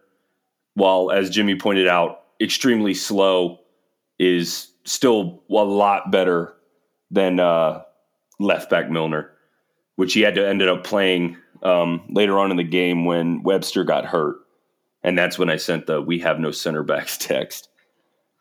while 0.74 1.12
as 1.12 1.30
Jimmy 1.30 1.56
pointed 1.56 1.88
out, 1.88 2.24
extremely 2.42 2.94
slow, 2.94 3.60
is 4.20 4.72
still 4.84 5.44
a 5.50 5.54
lot 5.54 6.12
better 6.12 6.56
than 7.12 7.40
uh, 7.40 7.84
left 8.40 8.70
back 8.70 8.90
Milner, 8.90 9.32
which 9.96 10.13
he 10.13 10.22
had 10.22 10.36
to 10.36 10.48
ended 10.48 10.68
up 10.68 10.84
playing 10.84 11.38
um, 11.62 12.04
later 12.10 12.40
on 12.40 12.51
in 12.51 12.58
the 12.58 12.63
game 12.63 13.06
when 13.06 13.44
Webster 13.44 13.84
got 13.84 14.06
hurt, 14.06 14.38
and 15.04 15.18
that's 15.18 15.38
when 15.38 15.50
I 15.50 15.58
sent 15.58 15.86
the 15.86 16.01
"We 16.01 16.20
have 16.20 16.40
no 16.40 16.51
center 16.51 16.84
backs" 16.84 17.18
text. 17.20 17.70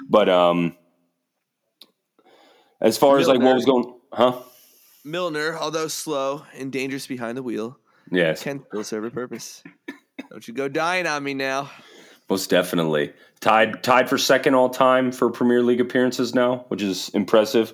But 0.09 0.31
um, 0.31 0.77
as 2.81 2.97
far 2.97 3.17
Milner. 3.17 3.21
as 3.21 3.29
like 3.29 3.41
what 3.41 3.55
was 3.55 3.65
going, 3.67 3.95
huh? 4.13 4.41
Milner, 5.05 5.57
although 5.57 5.89
slow 5.89 6.45
and 6.57 6.71
dangerous 6.71 7.07
behind 7.07 7.37
the 7.37 7.43
wheel, 7.43 7.79
yes, 8.11 8.43
can 8.43 8.65
still 8.69 8.85
serve 8.85 9.05
a 9.05 9.11
purpose. 9.11 9.63
Don't 10.31 10.47
you 10.47 10.55
go 10.55 10.69
dying 10.69 11.07
on 11.07 11.23
me 11.23 11.35
now. 11.35 11.71
Most 12.29 12.51
definitely 12.51 13.13
tied 13.41 13.83
tied 13.83 14.09
for 14.09 14.19
second 14.19 14.55
all 14.55 14.69
time 14.69 15.11
for 15.13 15.31
Premier 15.31 15.63
League 15.63 15.81
appearances 15.81 16.35
now, 16.35 16.65
which 16.69 16.83
is 16.83 17.09
impressive. 17.11 17.73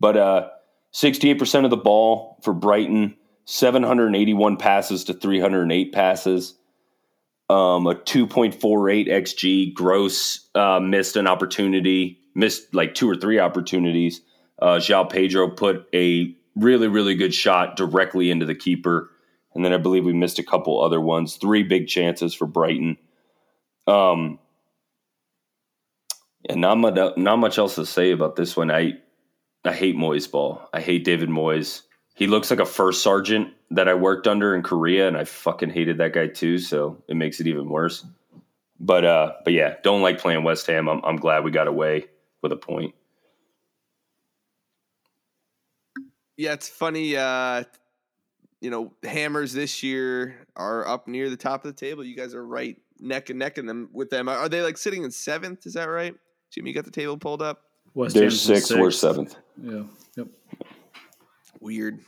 But 0.00 0.16
uh, 0.16 0.48
68% 0.92 1.64
of 1.64 1.70
the 1.70 1.76
ball 1.76 2.38
for 2.42 2.52
Brighton, 2.52 3.16
781 3.46 4.56
passes 4.56 5.04
to 5.04 5.14
308 5.14 5.92
passes, 5.92 6.54
um, 7.48 7.86
a 7.86 7.94
2.48 7.94 9.08
xG. 9.08 9.74
Gross 9.74 10.48
uh, 10.54 10.80
missed 10.80 11.16
an 11.16 11.26
opportunity, 11.26 12.20
missed 12.34 12.74
like 12.74 12.94
two 12.94 13.08
or 13.08 13.16
three 13.16 13.38
opportunities. 13.38 14.20
Uh, 14.60 14.76
João 14.76 15.10
Pedro 15.10 15.48
put 15.48 15.86
a 15.94 16.36
really, 16.56 16.88
really 16.88 17.14
good 17.14 17.34
shot 17.34 17.76
directly 17.76 18.30
into 18.30 18.46
the 18.46 18.54
keeper. 18.54 19.10
And 19.54 19.64
then 19.64 19.72
I 19.72 19.76
believe 19.76 20.04
we 20.04 20.12
missed 20.12 20.38
a 20.38 20.44
couple 20.44 20.82
other 20.82 21.00
ones. 21.00 21.36
Three 21.36 21.62
big 21.62 21.86
chances 21.86 22.34
for 22.34 22.46
Brighton. 22.46 22.96
Um, 23.86 24.38
and 26.48 26.60
not 26.60 26.76
much, 26.76 27.16
not 27.16 27.36
much 27.36 27.58
else 27.58 27.76
to 27.76 27.86
say 27.86 28.10
about 28.10 28.36
this 28.36 28.56
one. 28.56 28.70
I 28.70 28.94
I 29.64 29.72
hate 29.72 29.96
Moyes 29.96 30.30
ball. 30.30 30.68
I 30.72 30.80
hate 30.80 31.04
David 31.04 31.30
Moyes. 31.30 31.82
He 32.14 32.26
looks 32.26 32.50
like 32.50 32.60
a 32.60 32.66
first 32.66 33.02
sergeant 33.02 33.52
that 33.70 33.88
I 33.88 33.94
worked 33.94 34.26
under 34.26 34.54
in 34.54 34.62
Korea, 34.62 35.08
and 35.08 35.16
I 35.16 35.24
fucking 35.24 35.70
hated 35.70 35.98
that 35.98 36.12
guy 36.12 36.26
too. 36.28 36.58
So 36.58 37.02
it 37.08 37.16
makes 37.16 37.40
it 37.40 37.46
even 37.46 37.68
worse. 37.68 38.06
But 38.78 39.04
uh, 39.04 39.32
but 39.44 39.52
yeah, 39.52 39.76
don't 39.82 40.02
like 40.02 40.20
playing 40.20 40.44
West 40.44 40.66
Ham. 40.66 40.88
I'm 40.88 41.00
I'm 41.04 41.16
glad 41.16 41.44
we 41.44 41.50
got 41.50 41.68
away 41.68 42.06
with 42.42 42.52
a 42.52 42.56
point. 42.56 42.94
Yeah, 46.36 46.52
it's 46.52 46.68
funny. 46.68 47.16
Uh, 47.16 47.64
you 48.60 48.70
know, 48.70 48.92
Hammers 49.02 49.52
this 49.52 49.82
year 49.82 50.36
are 50.56 50.86
up 50.88 51.06
near 51.06 51.30
the 51.30 51.36
top 51.36 51.64
of 51.64 51.74
the 51.74 51.78
table. 51.78 52.02
You 52.02 52.16
guys 52.16 52.34
are 52.34 52.46
right 52.46 52.76
neck 52.98 53.30
and 53.30 53.38
neck 53.38 53.58
in 53.58 53.66
them 53.66 53.90
with 53.92 54.10
them. 54.10 54.28
Are 54.28 54.48
they 54.48 54.62
like 54.62 54.78
sitting 54.78 55.04
in 55.04 55.10
seventh? 55.10 55.66
Is 55.66 55.74
that 55.74 55.84
right? 55.88 56.14
Jimmy, 56.50 56.70
you 56.70 56.74
got 56.74 56.84
the 56.84 56.90
table 56.90 57.18
pulled 57.18 57.42
up. 57.42 57.62
West 57.94 58.14
they're 58.14 58.30
sixth, 58.30 58.72
we 58.72 58.80
we're 58.80 58.90
seventh. 58.90 59.36
Yeah. 59.62 59.82
Yep. 60.16 60.28
Weird. 61.60 62.00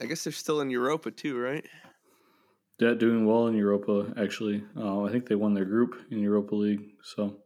I 0.00 0.06
guess 0.06 0.24
they're 0.24 0.32
still 0.32 0.60
in 0.60 0.70
Europa 0.70 1.10
too, 1.10 1.38
right? 1.38 1.64
Yeah, 2.78 2.94
doing 2.94 3.26
well 3.26 3.46
in 3.46 3.54
Europa. 3.54 4.12
Actually, 4.16 4.64
uh, 4.76 5.04
I 5.04 5.12
think 5.12 5.28
they 5.28 5.34
won 5.34 5.52
their 5.54 5.66
group 5.66 5.96
in 6.10 6.18
Europa 6.18 6.54
League. 6.54 6.94
So, 7.02 7.36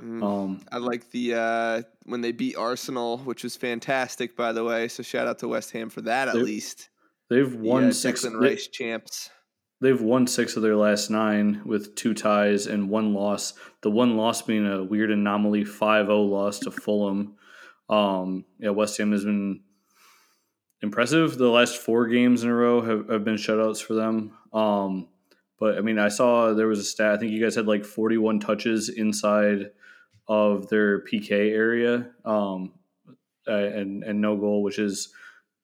mm. 0.00 0.22
um, 0.22 0.60
I 0.70 0.78
like 0.78 1.10
the 1.10 1.34
uh, 1.34 1.82
when 2.04 2.20
they 2.20 2.32
beat 2.32 2.56
Arsenal, 2.56 3.18
which 3.18 3.44
was 3.44 3.56
fantastic, 3.56 4.36
by 4.36 4.52
the 4.52 4.64
way. 4.64 4.88
So 4.88 5.02
shout 5.02 5.26
out 5.26 5.38
to 5.40 5.48
West 5.48 5.72
Ham 5.72 5.90
for 5.90 6.00
that 6.02 6.28
at 6.28 6.36
least. 6.36 6.88
They've 7.28 7.54
won 7.54 7.84
the, 7.84 7.88
uh, 7.90 7.92
six 7.92 8.24
Declan 8.24 8.40
Rice 8.40 8.66
champs. 8.66 9.30
They've 9.80 10.00
won 10.00 10.26
six 10.26 10.56
of 10.56 10.62
their 10.62 10.76
last 10.76 11.10
nine 11.10 11.62
with 11.64 11.94
two 11.94 12.12
ties 12.12 12.66
and 12.66 12.90
one 12.90 13.14
loss. 13.14 13.54
The 13.82 13.90
one 13.90 14.16
loss 14.16 14.42
being 14.42 14.66
a 14.66 14.82
weird 14.84 15.10
anomaly 15.10 15.64
5 15.64 16.06
0 16.06 16.22
loss 16.22 16.58
to 16.60 16.70
Fulham. 16.70 17.36
Um, 17.88 18.44
yeah, 18.58 18.70
West 18.70 18.98
Ham 18.98 19.12
has 19.12 19.24
been 19.24 19.60
impressive. 20.82 21.38
The 21.38 21.48
last 21.48 21.78
four 21.78 22.08
games 22.08 22.42
in 22.42 22.50
a 22.50 22.54
row 22.54 22.82
have, 22.82 23.08
have 23.08 23.24
been 23.24 23.36
shutouts 23.36 23.82
for 23.82 23.94
them. 23.94 24.32
Um, 24.52 25.08
but 25.60 25.76
I 25.76 25.82
mean, 25.82 25.98
I 25.98 26.08
saw 26.08 26.54
there 26.54 26.66
was 26.66 26.80
a 26.80 26.84
stat. 26.84 27.12
I 27.12 27.16
think 27.18 27.32
you 27.32 27.42
guys 27.42 27.54
had 27.54 27.66
like 27.66 27.84
41 27.84 28.40
touches 28.40 28.88
inside 28.88 29.70
of 30.26 30.68
their 30.68 31.04
PK 31.04 31.30
area 31.30 32.10
um, 32.24 32.72
and, 33.46 34.02
and 34.02 34.20
no 34.20 34.36
goal, 34.36 34.62
which 34.62 34.78
is 34.78 35.12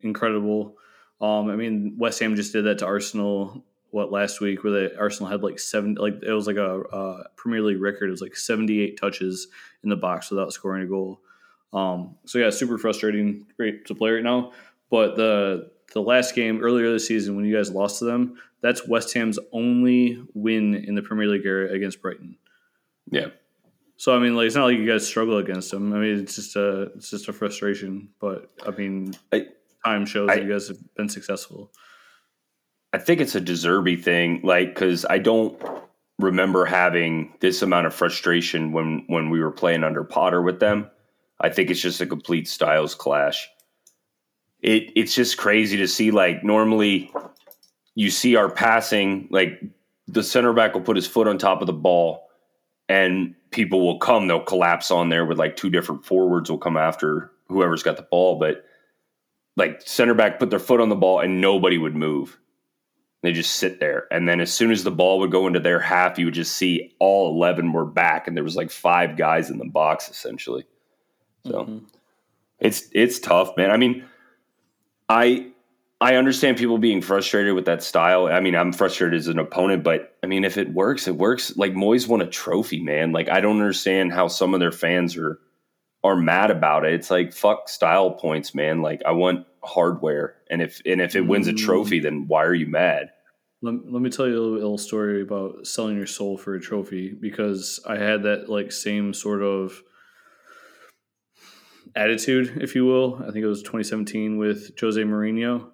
incredible. 0.02 0.76
Um, 1.20 1.48
I 1.48 1.56
mean, 1.56 1.96
West 1.98 2.20
Ham 2.20 2.36
just 2.36 2.52
did 2.52 2.66
that 2.66 2.78
to 2.78 2.86
Arsenal 2.86 3.64
what 3.90 4.12
last 4.12 4.42
week 4.42 4.62
where 4.62 4.72
the 4.72 4.98
Arsenal 4.98 5.30
had 5.30 5.42
like 5.42 5.58
seven 5.58 5.94
like 5.94 6.22
it 6.22 6.32
was 6.32 6.46
like 6.46 6.56
a, 6.56 7.24
Premier 7.36 7.62
League 7.62 7.80
record. 7.80 8.08
It 8.08 8.10
was 8.10 8.20
like 8.20 8.36
seventy 8.36 8.82
eight 8.82 9.00
touches 9.00 9.48
in 9.82 9.88
the 9.88 9.96
box 9.96 10.30
without 10.30 10.52
scoring 10.52 10.82
a 10.82 10.86
goal. 10.86 11.20
Um, 11.72 12.16
so 12.26 12.38
yeah, 12.38 12.50
super 12.50 12.76
frustrating. 12.76 13.46
Great 13.56 13.86
to 13.86 13.94
play 13.94 14.10
right 14.10 14.22
now, 14.22 14.52
but 14.90 15.16
the 15.16 15.70
the 15.92 16.02
last 16.02 16.34
game 16.34 16.60
earlier 16.62 16.90
this 16.90 17.06
season 17.06 17.36
when 17.36 17.44
you 17.44 17.56
guys 17.56 17.70
lost 17.70 18.00
to 18.00 18.04
them, 18.04 18.38
that's 18.60 18.86
West 18.86 19.14
Ham's 19.14 19.38
only 19.52 20.22
win 20.34 20.74
in 20.74 20.94
the 20.94 21.02
Premier 21.02 21.26
League 21.26 21.46
era 21.46 21.70
against 21.72 22.02
Brighton. 22.02 22.36
Yeah. 23.10 23.28
So 23.96 24.14
I 24.14 24.18
mean, 24.18 24.36
like 24.36 24.46
it's 24.46 24.56
not 24.56 24.64
like 24.64 24.78
you 24.78 24.86
guys 24.86 25.06
struggle 25.06 25.38
against 25.38 25.70
them. 25.70 25.92
I 25.92 25.98
mean, 25.98 26.18
it's 26.18 26.36
just 26.36 26.56
a 26.56 26.82
it's 26.96 27.10
just 27.10 27.28
a 27.28 27.32
frustration. 27.32 28.10
But 28.20 28.50
I 28.66 28.70
mean, 28.70 29.14
I, 29.32 29.46
time 29.84 30.04
shows 30.04 30.28
I, 30.30 30.36
that 30.36 30.44
you 30.44 30.52
guys 30.52 30.68
have 30.68 30.78
been 30.94 31.08
successful. 31.08 31.72
I 32.92 32.98
think 32.98 33.20
it's 33.20 33.34
a 33.34 33.40
De 33.40 33.52
Zerbi 33.52 34.02
thing, 34.02 34.40
like 34.42 34.74
because 34.74 35.06
I 35.08 35.18
don't 35.18 35.60
remember 36.18 36.64
having 36.64 37.34
this 37.40 37.62
amount 37.62 37.86
of 37.86 37.94
frustration 37.94 38.72
when 38.72 39.04
when 39.06 39.30
we 39.30 39.40
were 39.40 39.50
playing 39.50 39.84
under 39.84 40.04
Potter 40.04 40.42
with 40.42 40.60
them. 40.60 40.90
I 41.40 41.50
think 41.50 41.70
it's 41.70 41.80
just 41.80 42.00
a 42.00 42.06
complete 42.06 42.48
styles 42.48 42.94
clash. 42.94 43.48
It 44.66 44.92
it's 44.94 45.14
just 45.14 45.38
crazy 45.38 45.78
to 45.78 45.88
see. 45.88 46.10
Like 46.10 46.44
normally, 46.44 47.10
you 47.94 48.10
see 48.10 48.36
our 48.36 48.50
passing, 48.50 49.28
like 49.30 49.62
the 50.06 50.22
center 50.22 50.52
back 50.52 50.74
will 50.74 50.82
put 50.82 50.96
his 50.96 51.06
foot 51.06 51.26
on 51.26 51.38
top 51.38 51.62
of 51.62 51.66
the 51.66 51.72
ball, 51.72 52.28
and 52.88 53.34
people 53.50 53.80
will 53.80 53.98
come. 53.98 54.26
They'll 54.26 54.40
collapse 54.40 54.90
on 54.90 55.08
there 55.08 55.24
with 55.24 55.38
like 55.38 55.56
two 55.56 55.70
different 55.70 56.04
forwards 56.04 56.50
will 56.50 56.58
come 56.58 56.76
after 56.76 57.32
whoever's 57.48 57.82
got 57.82 57.96
the 57.96 58.02
ball, 58.02 58.38
but 58.38 58.64
like 59.56 59.80
center 59.86 60.12
back 60.12 60.38
put 60.38 60.50
their 60.50 60.58
foot 60.58 60.80
on 60.80 60.90
the 60.90 60.96
ball 60.96 61.20
and 61.20 61.40
nobody 61.40 61.78
would 61.78 61.96
move 61.96 62.38
they 63.26 63.32
just 63.32 63.56
sit 63.56 63.80
there. 63.80 64.06
And 64.12 64.28
then 64.28 64.40
as 64.40 64.52
soon 64.52 64.70
as 64.70 64.84
the 64.84 64.90
ball 64.92 65.18
would 65.18 65.32
go 65.32 65.48
into 65.48 65.58
their 65.58 65.80
half, 65.80 66.16
you 66.16 66.26
would 66.26 66.34
just 66.34 66.56
see 66.56 66.94
all 67.00 67.34
11 67.34 67.72
were 67.72 67.84
back 67.84 68.28
and 68.28 68.36
there 68.36 68.44
was 68.44 68.54
like 68.54 68.70
five 68.70 69.16
guys 69.16 69.50
in 69.50 69.58
the 69.58 69.64
box 69.64 70.08
essentially. 70.08 70.64
So 71.44 71.64
mm-hmm. 71.64 71.84
it's 72.60 72.88
it's 72.92 73.18
tough, 73.18 73.56
man. 73.56 73.72
I 73.72 73.78
mean, 73.78 74.04
I 75.08 75.48
I 76.00 76.16
understand 76.16 76.58
people 76.58 76.78
being 76.78 77.00
frustrated 77.00 77.54
with 77.54 77.64
that 77.66 77.82
style. 77.82 78.26
I 78.26 78.40
mean, 78.40 78.54
I'm 78.54 78.72
frustrated 78.72 79.18
as 79.18 79.28
an 79.28 79.38
opponent, 79.38 79.82
but 79.82 80.14
I 80.22 80.26
mean, 80.26 80.44
if 80.44 80.58
it 80.58 80.72
works, 80.72 81.08
it 81.08 81.16
works. 81.16 81.56
Like 81.56 81.72
Moyes 81.72 82.06
won 82.06 82.20
a 82.20 82.26
trophy, 82.26 82.82
man. 82.82 83.12
Like 83.12 83.28
I 83.30 83.40
don't 83.40 83.60
understand 83.60 84.12
how 84.12 84.28
some 84.28 84.52
of 84.52 84.60
their 84.60 84.72
fans 84.72 85.16
are 85.16 85.40
are 86.04 86.16
mad 86.16 86.50
about 86.50 86.84
it. 86.84 86.94
It's 86.94 87.10
like 87.10 87.32
fuck 87.32 87.68
style 87.68 88.12
points, 88.12 88.54
man. 88.54 88.82
Like 88.82 89.02
I 89.06 89.12
want 89.12 89.46
hardware, 89.64 90.36
and 90.50 90.60
if 90.60 90.80
and 90.84 91.00
if 91.00 91.16
it 91.16 91.22
wins 91.22 91.48
a 91.48 91.52
trophy, 91.52 92.00
then 92.00 92.26
why 92.28 92.44
are 92.44 92.54
you 92.54 92.66
mad? 92.66 93.10
Let, 93.62 93.90
let 93.90 94.02
me 94.02 94.10
tell 94.10 94.28
you 94.28 94.38
a 94.38 94.44
little 94.44 94.78
story 94.78 95.22
about 95.22 95.66
selling 95.66 95.96
your 95.96 96.06
soul 96.06 96.36
for 96.36 96.54
a 96.54 96.60
trophy 96.60 97.12
because 97.18 97.80
I 97.86 97.96
had 97.96 98.22
that 98.24 98.50
like 98.50 98.70
same 98.70 99.14
sort 99.14 99.42
of 99.42 99.82
attitude, 101.96 102.58
if 102.60 102.74
you 102.74 102.84
will. 102.84 103.16
I 103.16 103.32
think 103.32 103.38
it 103.38 103.46
was 103.46 103.62
2017 103.62 104.36
with 104.36 104.78
Jose 104.78 105.02
Mourinho, 105.02 105.70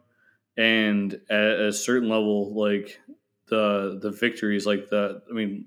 and 0.57 1.13
at 1.29 1.61
a 1.61 1.73
certain 1.73 2.09
level, 2.09 2.55
like 2.55 3.01
the 3.49 3.99
the 4.01 4.11
victories, 4.11 4.65
like 4.65 4.89
the 4.89 5.23
I 5.29 5.35
mean, 5.35 5.67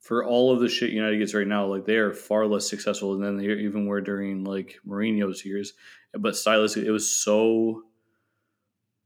for 0.00 0.24
all 0.24 0.52
of 0.52 0.60
the 0.60 0.68
shit 0.68 0.90
United 0.90 1.18
gets 1.18 1.34
right 1.34 1.46
now, 1.46 1.66
like 1.66 1.84
they 1.84 1.96
are 1.96 2.14
far 2.14 2.46
less 2.46 2.68
successful 2.68 3.18
than 3.18 3.36
they 3.36 3.44
even 3.44 3.86
were 3.86 4.00
during 4.00 4.44
like 4.44 4.78
Mourinho's 4.86 5.44
years. 5.44 5.74
But 6.18 6.34
stylistically, 6.34 6.84
it 6.84 6.90
was 6.90 7.10
so 7.10 7.82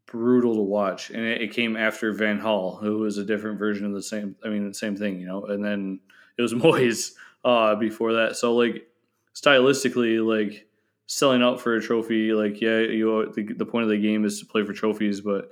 brutal 0.07 0.55
to 0.55 0.63
watch, 0.63 1.11
and 1.11 1.25
it, 1.25 1.43
it, 1.43 1.53
came 1.53 1.77
after 1.77 2.13
Van 2.13 2.41
Gaal, 2.41 2.81
who 2.81 2.99
was 2.99 3.17
a 3.17 3.25
different 3.25 3.59
version 3.59 3.87
of 3.87 3.93
the 3.93 4.03
same. 4.03 4.37
I 4.45 4.49
mean, 4.49 4.69
the 4.69 4.75
same 4.75 4.97
thing, 4.97 5.19
you 5.19 5.27
know. 5.27 5.45
And 5.47 5.65
then 5.65 6.01
it 6.39 6.43
was 6.43 6.55
Moyes 6.55 7.15
uh, 7.45 7.75
before 7.77 8.13
that. 8.15 8.37
So 8.37 8.55
like 8.55 8.87
stylistically, 9.35 10.25
like 10.25 10.67
selling 11.13 11.43
out 11.43 11.61
for 11.61 11.75
a 11.75 11.83
trophy, 11.83 12.33
like 12.33 12.61
yeah, 12.63 12.79
you 12.79 13.31
the, 13.35 13.43
the 13.53 13.67
point 13.67 13.85
of 13.85 13.91
the 13.91 13.99
game 13.99 14.25
is 14.25 14.41
to 14.41 14.47
play 14.47 14.65
for 14.65 14.73
trophies, 14.73 15.21
but 15.21 15.51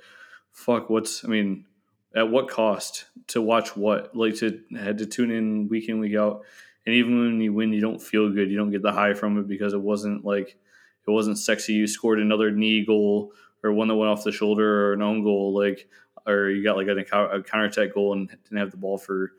fuck, 0.53 0.89
what's 0.89 1.23
I 1.23 1.29
mean, 1.29 1.67
at 2.17 2.31
what 2.31 2.49
cost 2.49 3.05
to 3.29 3.43
watch 3.43 3.77
what? 3.77 4.17
Like 4.17 4.37
to 4.37 4.59
had 4.75 4.99
to 4.99 5.07
tune 5.07 5.31
in 5.31 5.69
week 5.69 5.91
in 5.91 6.01
week 6.01 6.17
out, 6.17 6.45
and 6.87 6.95
even 6.95 7.21
when 7.21 7.41
you 7.43 7.53
win, 7.53 7.75
you 7.75 7.81
don't 7.83 8.01
feel 8.01 8.31
good. 8.33 8.51
You 8.51 8.57
don't 8.57 8.71
get 8.71 8.81
the 8.81 8.93
high 8.93 9.13
from 9.13 9.39
it 9.39 9.49
because 9.49 9.75
it 9.75 9.81
wasn't 9.83 10.25
like 10.25 10.57
it 11.07 11.11
wasn't 11.11 11.39
sexy. 11.39 11.75
You 11.75 11.87
scored 11.87 12.21
another 12.21 12.51
knee 12.51 12.87
goal 12.87 13.35
or 13.63 13.71
one 13.71 13.89
that 13.89 13.97
went 13.97 14.11
off 14.11 14.25
the 14.25 14.33
shoulder 14.33 14.87
or 14.87 14.93
an 14.95 15.03
own 15.03 15.23
goal, 15.23 15.55
like 15.55 15.91
or 16.27 16.49
you 16.49 16.65
got 16.65 16.79
like 16.79 16.89
a, 16.89 17.05
counter 17.05 17.65
attack 17.65 17.93
goal 17.93 18.15
and 18.15 18.29
didn't 18.29 18.57
have 18.57 18.71
the 18.71 18.79
ball 18.79 18.97
for 18.97 19.33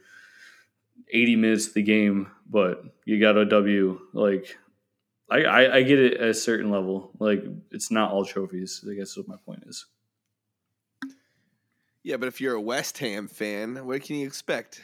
80 1.12 1.36
minutes 1.36 1.68
of 1.68 1.74
the 1.74 1.82
game, 1.82 2.30
but 2.48 2.84
you 3.06 3.20
got 3.20 3.38
a 3.38 3.46
W. 3.46 4.00
Like 4.14 4.58
I, 5.32 5.44
I, 5.44 5.76
I 5.78 5.84
get 5.84 5.98
it 5.98 6.20
at 6.20 6.30
a 6.30 6.34
certain 6.34 6.70
level. 6.70 7.12
Like 7.20 7.44
it's 7.72 7.90
not 7.90 8.12
all 8.12 8.26
trophies. 8.26 8.84
I 8.88 8.94
guess 8.94 9.12
is 9.12 9.18
what 9.18 9.30
my 9.30 9.38
point 9.46 9.64
is. 9.66 9.86
Yeah, 12.04 12.18
but 12.18 12.28
if 12.28 12.42
you're 12.42 12.56
a 12.56 12.62
West 12.62 12.98
Ham 12.98 13.28
fan, 13.28 13.86
what 13.86 14.04
can 14.04 14.18
you 14.18 14.28
expect? 14.28 14.82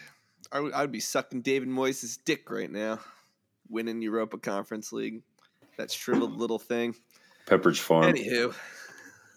I 0.52 0.60
would, 0.60 0.74
I 0.74 0.82
would 0.82 0.92
be 0.92 1.00
sucking 1.00 1.42
David 1.42 1.68
Moyes' 1.68 2.18
dick 2.24 2.50
right 2.50 2.72
now, 2.72 3.00
winning 3.70 4.02
Europa 4.02 4.38
Conference 4.38 4.94
League. 4.94 5.24
That 5.78 5.92
shriveled 5.92 6.38
little 6.38 6.60
thing. 6.60 6.96
Pepperidge 7.48 7.80
Farm. 7.80 8.14
Anywho, 8.14 8.56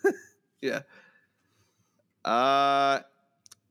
yeah. 0.60 0.80
Uh, 2.24 3.00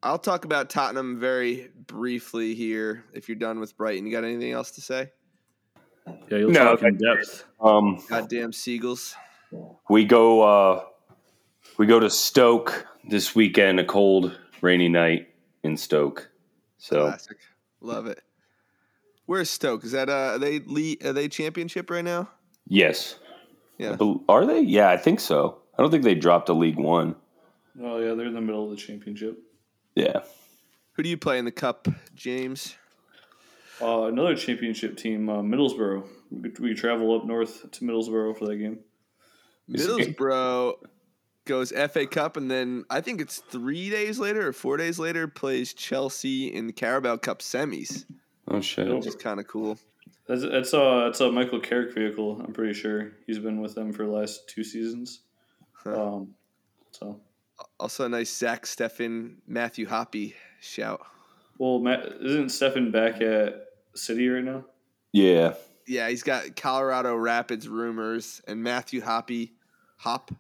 I'll 0.02 0.18
talk 0.18 0.46
about 0.46 0.70
Tottenham 0.70 1.20
very 1.20 1.70
briefly 1.88 2.56
here. 2.56 3.06
If 3.14 3.30
you're 3.30 3.38
done 3.38 3.60
with 3.60 3.78
Brighton, 3.78 4.06
you 4.06 4.12
got 4.12 4.24
anything 4.24 4.52
else 4.52 4.72
to 4.72 4.82
say? 4.82 5.12
Yeah, 6.30 6.38
you'll 6.38 6.52
no, 6.52 6.76
talk 6.76 6.84
in 6.84 6.98
depth. 6.98 7.46
Um, 7.60 8.04
Goddamn 8.10 8.54
seagulls. 8.54 9.16
We 9.90 10.06
go. 10.06 10.42
Uh, 10.42 10.84
we 11.78 11.86
go 11.86 12.00
to 12.00 12.10
Stoke 12.10 12.86
this 13.08 13.36
weekend. 13.36 13.80
A 13.80 13.86
cold, 13.86 14.38
rainy 14.62 14.90
night 14.90 15.30
in 15.64 15.78
Stoke. 15.78 16.30
So 16.78 17.08
classic. 17.08 17.38
Love 17.82 18.08
it. 18.08 18.22
Where's 19.26 19.50
Stoke? 19.50 19.84
Is 19.84 19.92
that 19.92 20.10
uh? 20.10 20.34
Are 20.34 20.40
they 20.40 20.60
lead, 20.60 21.06
Are 21.06 21.14
they 21.14 21.28
championship 21.28 21.90
right 21.90 22.04
now? 22.04 22.30
Yes. 22.68 23.16
Yeah. 23.78 23.98
Are 24.28 24.46
they? 24.46 24.62
Yeah, 24.62 24.90
I 24.90 24.98
think 24.98 25.20
so. 25.20 25.60
I 25.78 25.82
don't 25.82 25.92
think 25.92 26.04
they 26.04 26.16
dropped 26.16 26.50
a 26.50 26.54
League 26.54 26.78
One. 26.78 27.16
Oh 27.82 27.98
yeah, 28.00 28.14
they're 28.14 28.26
in 28.26 28.34
the 28.34 28.42
middle 28.42 28.66
of 28.66 28.72
the 28.72 28.76
championship. 28.76 29.40
Yeah. 29.96 30.22
Who 30.94 31.04
do 31.04 31.10
you 31.10 31.18
play 31.18 31.40
in 31.40 31.46
the 31.46 31.52
cup, 31.52 31.88
James? 32.14 32.76
Uh, 33.82 34.04
another 34.04 34.36
championship 34.36 34.98
team, 34.98 35.30
uh, 35.30 35.42
Middlesbrough. 35.42 36.08
We, 36.32 36.50
we, 36.60 36.74
travel 36.74 37.16
up 37.16 37.26
north 37.26 37.72
to 37.72 37.84
Middlesbrough 37.84 38.38
for 38.38 38.46
that 38.48 38.58
game. 38.58 38.80
Middlesbrough 39.70 40.74
goes 41.46 41.72
FA 41.72 42.06
Cup, 42.06 42.38
and 42.38 42.50
then 42.50 42.86
I 42.90 43.02
think 43.02 43.22
it's 43.22 43.38
three 43.38 43.90
days 43.90 44.20
later 44.20 44.48
or 44.48 44.54
four 44.54 44.78
days 44.78 45.00
later 45.00 45.28
plays 45.28 45.74
Chelsea 45.74 46.54
in 46.54 46.68
the 46.68 46.74
Carabao 46.74 47.18
Cup 47.18 47.40
semis. 47.40 48.06
Oh 48.48 48.62
shit! 48.62 48.94
Which 48.94 49.08
is 49.08 49.16
kind 49.16 49.40
of 49.40 49.48
cool. 49.48 49.78
That's 50.28 50.44
it's 50.44 50.74
a 50.74 51.08
it's 51.08 51.22
a 51.22 51.32
Michael 51.32 51.60
Carrick 51.60 51.94
vehicle. 51.94 52.42
I'm 52.42 52.54
pretty 52.54 52.74
sure 52.74 53.14
he's 53.26 53.40
been 53.40 53.62
with 53.62 53.76
them 53.76 53.94
for 53.94 54.06
the 54.06 54.12
last 54.12 54.48
two 54.48 54.64
seasons. 54.64 55.22
Huh. 55.74 56.16
Um, 56.16 56.36
so 56.92 57.20
also 57.80 58.06
a 58.06 58.10
nice 58.10 58.36
Zach 58.36 58.66
Steffen 58.66 59.36
Matthew 59.48 59.88
Hoppe 59.88 60.34
shout. 60.62 61.02
Well, 61.58 61.80
Matt, 61.80 62.06
isn't 62.22 62.48
Steffen 62.48 62.92
back 62.92 63.22
at 63.22 63.69
City 64.00 64.28
right 64.30 64.44
now? 64.44 64.66
Yeah. 65.12 65.54
Yeah, 65.88 66.10
he's 66.10 66.24
got 66.24 66.56
Colorado 66.56 67.16
Rapids 67.16 67.68
rumors, 67.68 68.42
and 68.48 68.62
Matthew 68.62 69.02
Hoppe, 69.02 69.52
Hop 69.98 70.32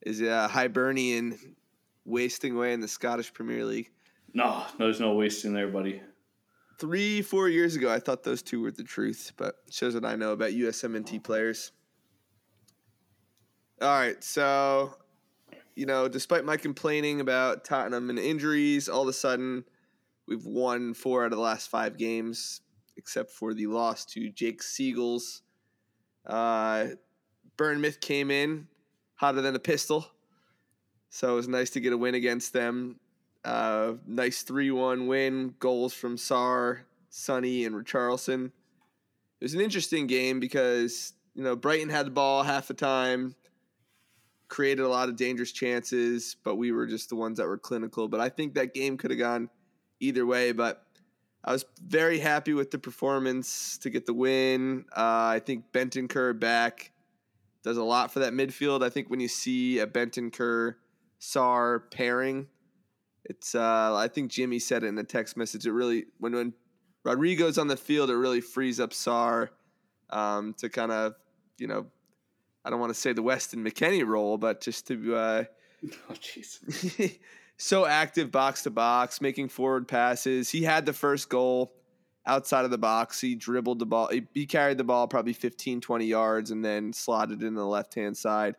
is 0.00 0.20
a 0.20 0.48
Hibernian 0.48 1.56
wasting 2.04 2.56
away 2.56 2.72
in 2.72 2.80
the 2.80 2.88
Scottish 2.88 3.32
Premier 3.32 3.64
League. 3.64 3.90
No, 4.32 4.64
no, 4.78 4.86
there's 4.86 5.00
no 5.00 5.14
wasting 5.14 5.52
there, 5.52 5.68
buddy. 5.68 6.00
Three, 6.78 7.22
four 7.22 7.48
years 7.48 7.76
ago, 7.76 7.92
I 7.92 7.98
thought 7.98 8.22
those 8.22 8.42
two 8.42 8.60
were 8.60 8.70
the 8.70 8.82
truth, 8.82 9.32
but 9.36 9.56
shows 9.70 9.94
what 9.94 10.04
I 10.04 10.16
know 10.16 10.32
about 10.32 10.50
USMNT 10.50 11.22
players. 11.22 11.72
All 13.80 13.88
right, 13.88 14.22
so 14.22 14.94
you 15.74 15.86
know, 15.86 16.08
despite 16.08 16.44
my 16.44 16.56
complaining 16.56 17.20
about 17.20 17.64
Tottenham 17.64 18.10
and 18.10 18.18
injuries, 18.18 18.88
all 18.88 19.02
of 19.02 19.08
a 19.08 19.12
sudden 19.12 19.64
we've 20.26 20.44
won 20.44 20.94
four 20.94 21.24
out 21.24 21.32
of 21.32 21.38
the 21.38 21.42
last 21.42 21.68
five 21.68 21.96
games, 21.96 22.60
except 22.96 23.30
for 23.30 23.54
the 23.54 23.66
loss 23.66 24.04
to 24.06 24.30
Jake 24.30 24.62
Seagulls. 24.62 25.42
Uh, 26.26 26.88
came 28.00 28.30
in 28.30 28.66
hotter 29.14 29.40
than 29.40 29.54
a 29.54 29.60
pistol, 29.60 30.06
so 31.10 31.32
it 31.32 31.36
was 31.36 31.48
nice 31.48 31.70
to 31.70 31.80
get 31.80 31.92
a 31.92 31.96
win 31.96 32.14
against 32.14 32.52
them. 32.52 32.96
Uh, 33.44 33.92
nice 34.06 34.42
3 34.42 34.70
1 34.70 35.06
win, 35.06 35.54
goals 35.58 35.92
from 35.92 36.16
Sarr, 36.16 36.80
Sonny, 37.10 37.64
and 37.64 37.74
Richarlison. 37.74 38.46
It 38.46 39.44
was 39.44 39.54
an 39.54 39.60
interesting 39.60 40.06
game 40.06 40.38
because, 40.38 41.12
you 41.34 41.42
know, 41.42 41.56
Brighton 41.56 41.88
had 41.88 42.06
the 42.06 42.10
ball 42.10 42.42
half 42.42 42.68
the 42.68 42.74
time 42.74 43.34
created 44.52 44.82
a 44.82 44.88
lot 44.88 45.08
of 45.08 45.16
dangerous 45.16 45.50
chances, 45.50 46.36
but 46.44 46.56
we 46.56 46.72
were 46.72 46.86
just 46.86 47.08
the 47.08 47.16
ones 47.16 47.38
that 47.38 47.46
were 47.46 47.56
clinical. 47.56 48.06
But 48.06 48.20
I 48.20 48.28
think 48.28 48.52
that 48.54 48.74
game 48.74 48.98
could 48.98 49.10
have 49.10 49.18
gone 49.18 49.48
either 49.98 50.26
way. 50.26 50.52
But 50.52 50.84
I 51.44 51.52
was 51.52 51.64
very 51.84 52.18
happy 52.18 52.54
with 52.54 52.70
the 52.70 52.78
performance 52.78 53.78
to 53.78 53.90
get 53.90 54.06
the 54.06 54.14
win. 54.14 54.84
Uh, 54.96 55.34
I 55.34 55.40
think 55.44 55.72
Bentancur 55.72 56.38
back 56.38 56.92
does 57.64 57.76
a 57.76 57.82
lot 57.82 58.12
for 58.12 58.20
that 58.20 58.32
midfield. 58.32 58.84
I 58.84 58.90
think 58.90 59.10
when 59.10 59.20
you 59.20 59.28
see 59.28 59.78
a 59.78 59.86
Bentancur 59.86 60.76
Sarr 61.20 61.90
pairing, 61.90 62.46
it's 63.24 63.54
uh, 63.54 63.94
I 63.94 64.08
think 64.08 64.30
Jimmy 64.30 64.58
said 64.58 64.84
it 64.84 64.88
in 64.88 64.98
a 64.98 65.04
text 65.04 65.36
message. 65.36 65.66
It 65.66 65.72
really 65.72 66.06
when 66.18 66.32
when 66.34 66.52
Rodrigo's 67.04 67.58
on 67.58 67.68
the 67.68 67.76
field, 67.76 68.10
it 68.10 68.16
really 68.16 68.40
frees 68.40 68.80
up 68.80 68.90
Sarr 68.90 69.48
um, 70.10 70.54
to 70.58 70.68
kind 70.68 70.92
of 70.92 71.14
you 71.58 71.66
know 71.66 71.86
I 72.64 72.70
don't 72.70 72.80
want 72.80 72.90
to 72.90 72.98
say 72.98 73.12
the 73.12 73.22
Weston 73.22 73.64
McKennie 73.64 74.06
role, 74.06 74.38
but 74.38 74.60
just 74.60 74.86
to 74.88 75.16
uh, 75.16 75.44
oh 76.10 76.14
jeez, 76.14 77.18
so 77.56 77.86
active 77.86 78.30
box 78.30 78.62
to 78.62 78.70
box, 78.70 79.20
making 79.20 79.48
forward 79.48 79.86
passes. 79.88 80.50
He 80.50 80.62
had 80.62 80.86
the 80.86 80.92
first 80.92 81.28
goal 81.28 81.72
outside 82.26 82.64
of 82.64 82.70
the 82.70 82.78
box. 82.78 83.20
He 83.20 83.34
dribbled 83.34 83.78
the 83.78 83.86
ball. 83.86 84.10
He, 84.34 84.46
carried 84.46 84.78
the 84.78 84.84
ball 84.84 85.08
probably 85.08 85.32
15, 85.32 85.80
20 85.80 86.04
yards 86.04 86.50
and 86.50 86.64
then 86.64 86.92
slotted 86.92 87.42
in 87.42 87.54
the 87.54 87.66
left 87.66 87.94
hand 87.94 88.16
side. 88.16 88.56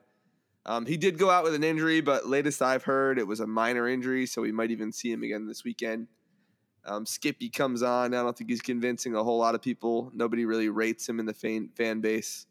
Um, 0.65 0.85
he 0.85 0.95
did 0.95 1.17
go 1.17 1.29
out 1.29 1.43
with 1.43 1.55
an 1.55 1.63
injury, 1.63 1.99
but 1.99 2.27
latest 2.27 2.61
I've 2.61 2.83
heard, 2.83 3.19
it 3.19 3.27
was 3.27 3.41
a 3.41 3.47
minor 3.47 3.87
injury, 3.87 4.25
so 4.25 4.41
we 4.41 4.51
might 4.51 4.71
even 4.71 4.93
see 4.93 5.11
him 5.11 5.23
again 5.23 5.45
this 5.45 5.63
weekend. 5.63 6.07
Um, 6.85 7.05
Skippy 7.05 7.49
comes 7.49 7.83
on. 7.83 8.13
I 8.13 8.21
don't 8.21 8.37
think 8.37 8.49
he's 8.49 8.61
convincing 8.61 9.15
a 9.15 9.23
whole 9.23 9.37
lot 9.37 9.55
of 9.55 9.61
people. 9.61 10.11
Nobody 10.13 10.45
really 10.45 10.69
rates 10.69 11.07
him 11.07 11.19
in 11.19 11.25
the 11.25 11.33
fan, 11.33 11.69
fan 11.75 12.01
base. 12.01 12.45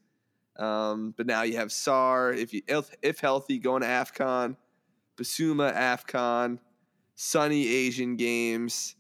Um, 0.57 1.15
but 1.17 1.27
now 1.27 1.43
you 1.43 1.57
have 1.57 1.69
Sarr, 1.69 2.37
if 2.37 2.53
if, 2.67 2.91
if 3.01 3.21
healthy, 3.21 3.59
going 3.59 3.83
to 3.83 3.89
AFCON, 3.89 4.57
Bissouma 5.17 5.75
AFCON, 5.75 6.59
sunny 7.15 7.69
Asian 7.69 8.17
Games. 8.17 8.97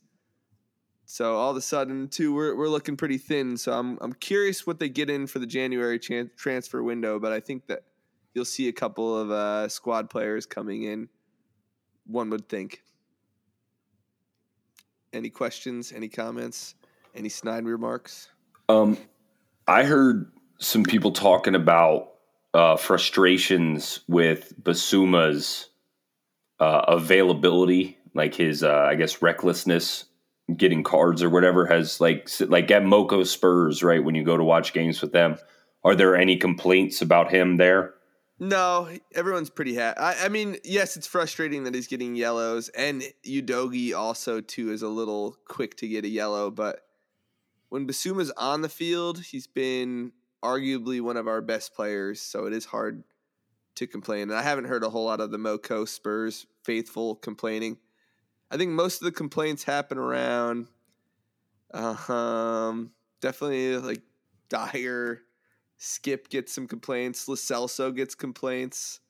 So 1.05 1.37
all 1.37 1.51
of 1.51 1.57
a 1.57 1.61
sudden, 1.61 2.09
too, 2.09 2.35
we're 2.35 2.57
we're 2.57 2.68
looking 2.68 2.96
pretty 2.96 3.18
thin. 3.18 3.57
So 3.57 3.72
I'm 3.72 3.98
I'm 4.01 4.12
curious 4.14 4.66
what 4.66 4.79
they 4.79 4.88
get 4.88 5.11
in 5.11 5.27
for 5.27 5.38
the 5.38 5.46
January 5.46 5.98
chan- 5.98 6.31
transfer 6.37 6.83
window. 6.83 7.18
But 7.18 7.33
I 7.33 7.40
think 7.40 7.66
that 7.66 7.85
you'll 8.35 8.44
see 8.44 8.68
a 8.68 8.72
couple 8.72 9.18
of 9.18 9.31
uh, 9.31 9.68
squad 9.68 10.09
players 10.09 10.46
coming 10.46 10.85
in. 10.85 11.09
One 12.07 12.31
would 12.31 12.48
think. 12.48 12.83
Any 15.12 15.29
questions? 15.29 15.92
Any 15.92 16.09
comments? 16.09 16.75
Any 17.14 17.29
snide 17.29 17.66
remarks? 17.66 18.31
Um, 18.68 18.96
I 19.68 19.85
heard 19.85 20.33
some 20.59 20.83
people 20.83 21.12
talking 21.12 21.55
about 21.55 22.14
uh, 22.55 22.77
frustrations 22.77 24.01
with 24.09 24.55
Bissouma's 24.62 25.68
uh, 26.62 26.85
availability, 26.87 27.98
like 28.14 28.37
his, 28.37 28.62
uh, 28.62 28.87
I 28.88 28.94
guess, 28.94 29.20
recklessness 29.20 30.05
getting 30.57 30.85
cards 30.85 31.20
or 31.20 31.29
whatever 31.29 31.66
has 31.66 32.01
like 32.01 32.29
like 32.40 32.70
at 32.70 32.85
Moco 32.85 33.25
Spurs, 33.25 33.83
right? 33.83 34.03
When 34.03 34.14
you 34.14 34.22
go 34.22 34.37
to 34.37 34.44
watch 34.44 34.72
games 34.72 35.03
with 35.03 35.11
them, 35.11 35.38
are 35.83 35.96
there 35.96 36.14
any 36.14 36.37
complaints 36.37 37.03
about 37.03 37.33
him 37.33 37.57
there? 37.57 37.94
No, 38.38 38.88
everyone's 39.12 39.51
pretty 39.51 39.75
happy. 39.75 39.98
I, 39.98 40.27
I, 40.27 40.29
mean, 40.29 40.57
yes, 40.62 40.96
it's 40.96 41.07
frustrating 41.07 41.64
that 41.64 41.75
he's 41.75 41.88
getting 41.88 42.14
yellows, 42.14 42.68
and 42.70 43.03
Udogie 43.27 43.92
also 43.96 44.40
too 44.40 44.70
is 44.70 44.83
a 44.83 44.88
little 44.88 45.37
quick 45.48 45.77
to 45.79 45.88
get 45.88 46.05
a 46.05 46.09
yellow. 46.09 46.48
But 46.53 46.81
when 47.70 47.88
Bissouma's 47.88 48.31
on 48.37 48.62
the 48.62 48.68
field, 48.68 49.20
he's 49.20 49.48
been 49.48 50.12
arguably 50.44 51.01
one 51.01 51.16
of 51.16 51.27
our 51.27 51.40
best 51.40 51.75
players, 51.75 52.20
so 52.20 52.46
it 52.46 52.53
is 52.53 52.66
hard 52.66 53.03
to 53.77 53.88
complain. 53.88 54.22
And 54.22 54.35
I 54.35 54.42
haven't 54.42 54.66
heard 54.66 54.85
a 54.85 54.90
whole 54.90 55.07
lot 55.07 55.20
of 55.20 55.33
the 55.33 55.38
Moco 55.38 55.85
Spurs 55.85 56.46
faithful 56.64 57.16
complaining. 57.16 57.79
I 58.51 58.57
think 58.57 58.72
most 58.72 59.01
of 59.01 59.07
the 59.07 59.12
complaints 59.12 59.64
happen 59.64 59.98
around 59.98 60.68
um, 61.72 62.90
definitely 63.20 63.77
like 63.79 64.03
Dier, 64.48 65.22
Skip 65.79 66.29
gets 66.29 66.53
some 66.53 66.66
complaints, 66.68 67.27
Lo 67.29 67.35
Celso 67.35 67.94
gets 67.94 68.14
complaints. 68.14 69.01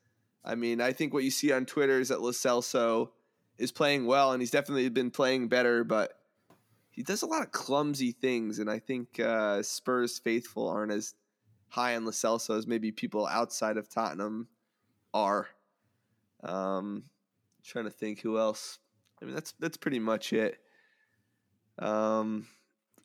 I 0.44 0.54
mean, 0.54 0.80
I 0.80 0.92
think 0.92 1.12
what 1.12 1.24
you 1.24 1.30
see 1.30 1.52
on 1.52 1.66
Twitter 1.66 2.00
is 2.00 2.08
that 2.08 2.22
Lo 2.22 2.30
Celso 2.30 3.10
is 3.58 3.72
playing 3.72 4.06
well, 4.06 4.32
and 4.32 4.40
he's 4.40 4.50
definitely 4.50 4.88
been 4.88 5.10
playing 5.10 5.48
better, 5.48 5.84
but 5.84 6.18
he 6.90 7.02
does 7.02 7.22
a 7.22 7.26
lot 7.26 7.42
of 7.42 7.52
clumsy 7.52 8.12
things, 8.12 8.58
and 8.58 8.70
I 8.70 8.78
think 8.78 9.20
uh, 9.20 9.62
Spurs 9.62 10.18
faithful 10.18 10.68
aren't 10.68 10.92
as 10.92 11.14
high 11.68 11.96
on 11.96 12.04
Lo 12.04 12.10
Celso 12.10 12.56
as 12.56 12.66
maybe 12.66 12.92
people 12.92 13.26
outside 13.26 13.76
of 13.76 13.88
Tottenham 13.88 14.48
are. 15.14 15.48
Um, 16.42 17.04
trying 17.64 17.84
to 17.84 17.90
think 17.90 18.20
who 18.20 18.38
else. 18.38 18.78
I 19.20 19.24
mean, 19.24 19.34
that's 19.34 19.52
that's 19.58 19.76
pretty 19.76 19.98
much 19.98 20.32
it. 20.32 20.58
Um, 21.78 22.46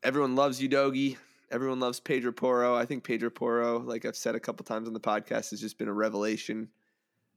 everyone 0.03 0.35
loves 0.35 0.59
Udogie. 0.59 1.17
Everyone 1.49 1.79
loves 1.79 1.99
Pedro 1.99 2.31
Porro. 2.31 2.75
I 2.75 2.85
think 2.85 3.03
Pedro 3.03 3.29
Porro, 3.29 3.79
like 3.79 4.05
I've 4.05 4.17
said 4.17 4.35
a 4.35 4.39
couple 4.39 4.65
times 4.65 4.87
on 4.87 4.93
the 4.93 4.99
podcast, 4.99 5.51
has 5.51 5.61
just 5.61 5.77
been 5.77 5.87
a 5.87 5.93
revelation. 5.93 6.69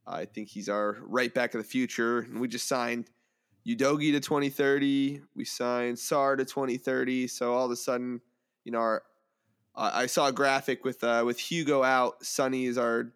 I 0.07 0.25
think 0.25 0.49
he's 0.49 0.69
our 0.69 0.99
right 1.03 1.33
back 1.33 1.55
of 1.55 1.61
the 1.61 1.67
future. 1.67 2.21
And 2.21 2.41
we 2.41 2.49
just 2.49 2.67
signed 2.67 3.09
Udogie 3.67 4.13
to 4.13 4.21
2030. 4.21 5.21
We 5.37 5.45
signed 5.45 5.97
Sarr 5.97 6.37
to 6.39 6.45
2030. 6.45 7.29
So 7.29 7.55
all 7.55 7.67
of 7.67 7.71
a 7.71 7.77
sudden, 7.77 8.21
you 8.65 8.73
know, 8.73 8.79
our 8.79 9.03
I 9.77 10.07
saw 10.07 10.27
a 10.27 10.33
graphic 10.33 10.85
with 10.85 11.03
uh, 11.05 11.23
with 11.25 11.39
Hugo 11.39 11.83
out. 11.83 12.25
Sonny 12.25 12.67
is 12.67 12.77
our, 12.77 13.13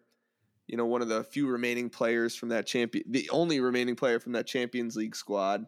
you 0.67 0.77
know, 0.77 0.85
one 0.85 1.01
of 1.01 1.07
the 1.07 1.23
few 1.23 1.47
remaining 1.47 1.89
players 1.89 2.35
from 2.35 2.49
that 2.49 2.65
champion, 2.65 3.05
the 3.09 3.29
only 3.29 3.59
remaining 3.59 3.95
player 3.95 4.19
from 4.19 4.33
that 4.33 4.47
Champions 4.47 4.95
League 4.95 5.15
squad, 5.15 5.65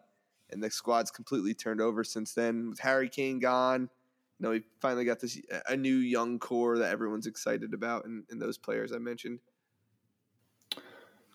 and 0.50 0.62
the 0.62 0.70
squad's 0.70 1.10
completely 1.10 1.54
turned 1.54 1.80
over 1.80 2.02
since 2.02 2.34
then. 2.34 2.70
With 2.70 2.80
Harry 2.80 3.08
Kane 3.08 3.38
gone, 3.38 3.82
you 3.82 4.44
know, 4.44 4.50
we 4.50 4.62
finally 4.80 5.04
got 5.04 5.20
this 5.20 5.40
a 5.68 5.76
new 5.76 5.96
young 5.96 6.38
core 6.38 6.78
that 6.78 6.90
everyone's 6.90 7.26
excited 7.26 7.74
about, 7.74 8.06
and, 8.06 8.24
and 8.30 8.40
those 8.40 8.58
players 8.58 8.92
I 8.92 8.98
mentioned. 8.98 9.38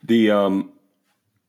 The 0.03 0.31
um, 0.31 0.73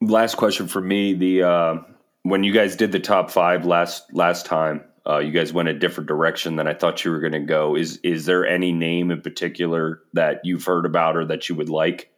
last 0.01 0.37
question 0.37 0.69
for 0.69 0.81
me: 0.81 1.15
the 1.15 1.43
uh, 1.43 1.75
when 2.23 2.45
you 2.45 2.53
guys 2.53 2.77
did 2.77 2.93
the 2.93 3.01
top 3.01 3.31
five 3.31 3.67
last 3.67 4.13
last 4.13 4.47
time, 4.47 4.85
uh, 5.07 5.19
you 5.19 5.33
guys 5.33 5.53
went 5.53 5.69
a 5.69 5.75
different 5.75 6.09
direction 6.09 6.57
than 6.57 6.67
I 6.67 6.75
thought 6.75 7.05
you 7.05 7.11
were 7.11 7.21
going 7.21 7.33
to 7.33 7.41
go. 7.41 7.77
Is 7.77 7.99
is 8.03 8.25
there 8.27 8.47
any 8.47 8.73
name 8.73 9.11
in 9.11 9.21
particular 9.21 10.03
that 10.15 10.41
you've 10.45 10.65
heard 10.65 10.87
about 10.87 11.17
or 11.17 11.25
that 11.27 11.49
you 11.49 11.55
would 11.55 11.69
like 11.69 12.11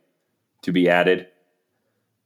to 0.62 0.72
be 0.72 0.88
added, 0.88 1.26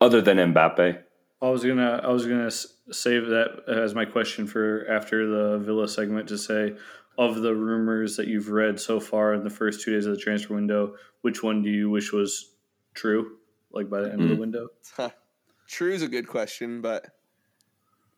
other 0.01 0.21
than 0.21 0.37
Mbappe? 0.37 1.03
I 1.43 1.49
was 1.49 1.65
gonna 1.65 2.01
I 2.05 2.09
was 2.09 2.27
gonna 2.27 2.51
save 2.51 3.27
that 3.29 3.63
as 3.69 3.95
my 3.95 4.05
question 4.05 4.47
for 4.47 4.87
after 4.89 5.27
the 5.27 5.59
Villa 5.59 5.89
segment 5.89 6.29
to 6.29 6.37
say 6.37 6.77
of 7.17 7.37
the 7.37 7.55
rumors 7.55 8.17
that 8.17 8.27
you've 8.27 8.51
read 8.51 8.79
so 8.79 9.01
far 9.01 9.35
in 9.35 9.45
the 9.45 9.51
first 9.51 9.83
two 9.83 9.95
days 9.95 10.07
of 10.07 10.15
the 10.15 10.21
transfer 10.21 10.55
window, 10.55 10.95
which 11.23 11.43
one 11.43 11.63
do 11.63 11.71
you 11.71 11.89
wish 11.91 12.13
was 12.13 12.55
true? 12.95 13.37
Like 13.73 13.89
by 13.89 14.01
the 14.01 14.13
end 14.13 14.21
mm. 14.21 14.25
of 14.25 14.29
the 14.29 14.35
hmm. 14.35 14.41
window. 14.41 14.69
True 15.69 15.93
is 15.93 16.03
a 16.03 16.09
good 16.09 16.27
question, 16.27 16.81
but 16.81 17.07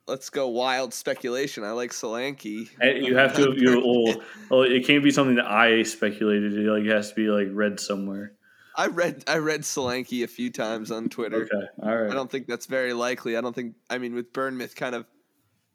let's 0.07 0.31
go 0.31 0.49
wild 0.49 0.93
speculation. 0.95 1.65
I 1.65 1.73
like 1.73 1.91
Solanke. 1.91 2.69
You 3.03 3.17
have 3.17 3.35
to. 3.37 3.55
You 3.57 3.83
oh, 3.85 4.23
oh, 4.51 4.63
it 4.63 4.87
can't 4.87 5.05
be 5.05 5.11
something 5.11 5.37
that 5.37 5.51
I 5.51 5.83
speculated. 5.83 6.55
It 6.55 6.71
like 6.71 6.85
has 6.87 7.11
to 7.11 7.15
be 7.15 7.29
like 7.29 7.49
read 7.51 7.81
somewhere. 7.81 8.33
I 8.77 8.87
read 8.87 9.25
I 9.27 9.39
read 9.39 9.63
Solanke 9.63 10.25
a 10.25 10.27
few 10.27 10.51
times 10.51 10.91
on 10.91 11.09
Twitter. 11.09 11.43
Okay, 11.43 11.67
all 11.83 11.97
right. 11.97 12.11
I 12.11 12.15
don't 12.15 12.31
think 12.31 12.47
that's 12.47 12.67
very 12.67 12.93
likely. 12.93 13.37
I 13.37 13.41
don't 13.41 13.55
think. 13.55 13.75
I 13.91 13.99
mean, 13.99 14.15
with 14.15 14.33
Bournemouth 14.33 14.75
kind 14.75 14.95
of 14.95 15.07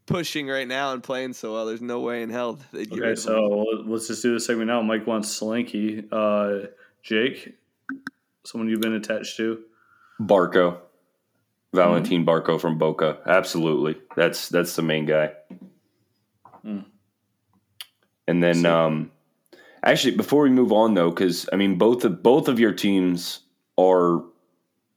pushing 0.08 0.48
right 0.48 0.68
now 0.68 0.94
and 0.94 1.04
playing 1.04 1.34
so 1.34 1.54
well, 1.54 1.66
there's 1.66 1.82
no 1.82 2.00
way 2.00 2.24
in 2.24 2.30
hell 2.30 2.60
they'd 2.72 2.90
get 2.90 3.00
Okay, 3.00 3.16
so 3.16 3.66
let's 3.86 4.08
just 4.08 4.24
do 4.24 4.34
the 4.34 4.40
segment 4.40 4.68
now. 4.68 4.82
Mike 4.82 5.06
wants 5.06 5.40
Solanke. 5.40 6.08
Uh, 6.12 6.68
Jake, 7.04 7.56
someone 8.46 8.70
you've 8.70 8.82
been 8.82 8.94
attached 8.94 9.38
to. 9.38 9.60
Barco. 10.20 10.80
Valentin 11.78 12.26
mm-hmm. 12.26 12.30
Barco 12.30 12.60
from 12.60 12.78
Boca. 12.78 13.20
Absolutely. 13.26 13.96
That's 14.16 14.50
that's 14.50 14.76
the 14.76 14.82
main 14.82 15.06
guy. 15.06 15.32
Mm. 16.66 16.86
And 18.28 18.44
then 18.44 18.66
um 18.66 19.12
actually 19.84 20.18
before 20.18 20.44
we 20.44 20.50
move 20.50 20.72
on 20.72 20.94
though 20.94 21.12
cuz 21.12 21.48
I 21.54 21.56
mean 21.56 21.78
both 21.78 22.04
of 22.04 22.22
both 22.22 22.48
of 22.48 22.60
your 22.60 22.74
teams 22.74 23.42
are 23.78 24.24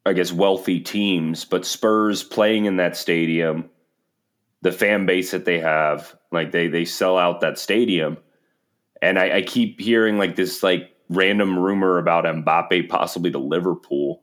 I 0.06 0.14
guess 0.14 0.32
wealthy 0.32 0.80
teams, 0.80 1.44
but 1.44 1.66
Spurs 1.66 2.24
playing 2.24 2.64
in 2.64 2.76
that 2.76 2.96
stadium, 2.96 3.68
the 4.62 4.72
fan 4.72 5.04
base 5.04 5.30
that 5.32 5.44
they 5.44 5.60
have, 5.60 6.16
like 6.32 6.50
they 6.50 6.68
they 6.68 6.84
sell 6.84 7.18
out 7.18 7.42
that 7.42 7.58
stadium. 7.58 8.16
And 9.02 9.18
I, 9.18 9.36
I 9.36 9.42
keep 9.42 9.80
hearing 9.80 10.18
like 10.18 10.36
this 10.36 10.62
like 10.62 10.96
random 11.10 11.58
rumor 11.58 11.98
about 11.98 12.24
Mbappe 12.24 12.88
possibly 12.88 13.30
to 13.30 13.38
Liverpool 13.38 14.22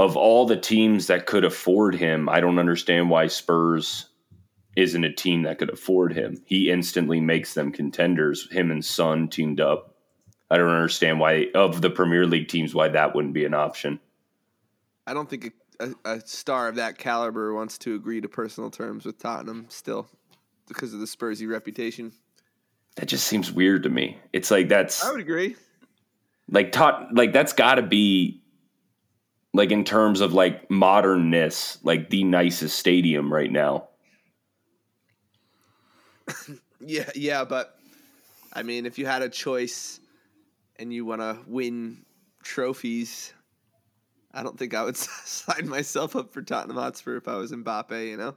of 0.00 0.16
all 0.16 0.46
the 0.46 0.56
teams 0.56 1.08
that 1.08 1.26
could 1.26 1.44
afford 1.44 1.94
him, 1.94 2.26
I 2.26 2.40
don't 2.40 2.58
understand 2.58 3.10
why 3.10 3.26
Spurs 3.26 4.08
isn't 4.74 5.04
a 5.04 5.12
team 5.12 5.42
that 5.42 5.58
could 5.58 5.68
afford 5.68 6.14
him. 6.14 6.42
He 6.46 6.70
instantly 6.70 7.20
makes 7.20 7.52
them 7.52 7.70
contenders. 7.70 8.50
Him 8.50 8.70
and 8.70 8.82
Son 8.82 9.28
teamed 9.28 9.60
up. 9.60 9.94
I 10.50 10.56
don't 10.56 10.70
understand 10.70 11.20
why 11.20 11.48
of 11.54 11.82
the 11.82 11.90
Premier 11.90 12.26
League 12.26 12.48
teams 12.48 12.74
why 12.74 12.88
that 12.88 13.14
wouldn't 13.14 13.34
be 13.34 13.44
an 13.44 13.52
option. 13.52 14.00
I 15.06 15.12
don't 15.12 15.28
think 15.28 15.52
a, 15.78 15.92
a, 16.04 16.14
a 16.16 16.20
star 16.26 16.68
of 16.68 16.76
that 16.76 16.96
caliber 16.96 17.52
wants 17.52 17.76
to 17.78 17.94
agree 17.94 18.22
to 18.22 18.28
personal 18.28 18.70
terms 18.70 19.04
with 19.04 19.18
Tottenham 19.18 19.66
still 19.68 20.08
because 20.66 20.94
of 20.94 21.00
the 21.00 21.06
Spursy 21.06 21.46
reputation. 21.46 22.12
That 22.96 23.06
just 23.06 23.26
seems 23.26 23.52
weird 23.52 23.82
to 23.82 23.90
me. 23.90 24.18
It's 24.32 24.50
like 24.50 24.70
that's 24.70 25.04
I 25.04 25.10
would 25.10 25.20
agree. 25.20 25.56
Like 26.50 26.72
Tot 26.72 27.14
like 27.14 27.34
that's 27.34 27.52
got 27.52 27.74
to 27.74 27.82
be 27.82 28.39
like 29.52 29.70
in 29.70 29.84
terms 29.84 30.20
of 30.20 30.32
like 30.32 30.70
modernness, 30.70 31.78
like 31.82 32.10
the 32.10 32.24
nicest 32.24 32.78
stadium 32.78 33.32
right 33.32 33.50
now. 33.50 33.88
yeah, 36.80 37.10
yeah, 37.14 37.44
but 37.44 37.76
I 38.52 38.62
mean, 38.62 38.86
if 38.86 38.98
you 38.98 39.06
had 39.06 39.22
a 39.22 39.28
choice 39.28 40.00
and 40.78 40.92
you 40.92 41.04
want 41.04 41.20
to 41.20 41.38
win 41.46 42.04
trophies, 42.42 43.32
I 44.32 44.42
don't 44.42 44.58
think 44.58 44.74
I 44.74 44.84
would 44.84 44.96
sign 44.96 45.68
myself 45.68 46.16
up 46.16 46.32
for 46.32 46.42
Tottenham 46.42 46.76
Hotspur 46.76 47.16
if 47.16 47.28
I 47.28 47.36
was 47.36 47.52
Mbappe. 47.52 48.08
You 48.08 48.16
know. 48.16 48.36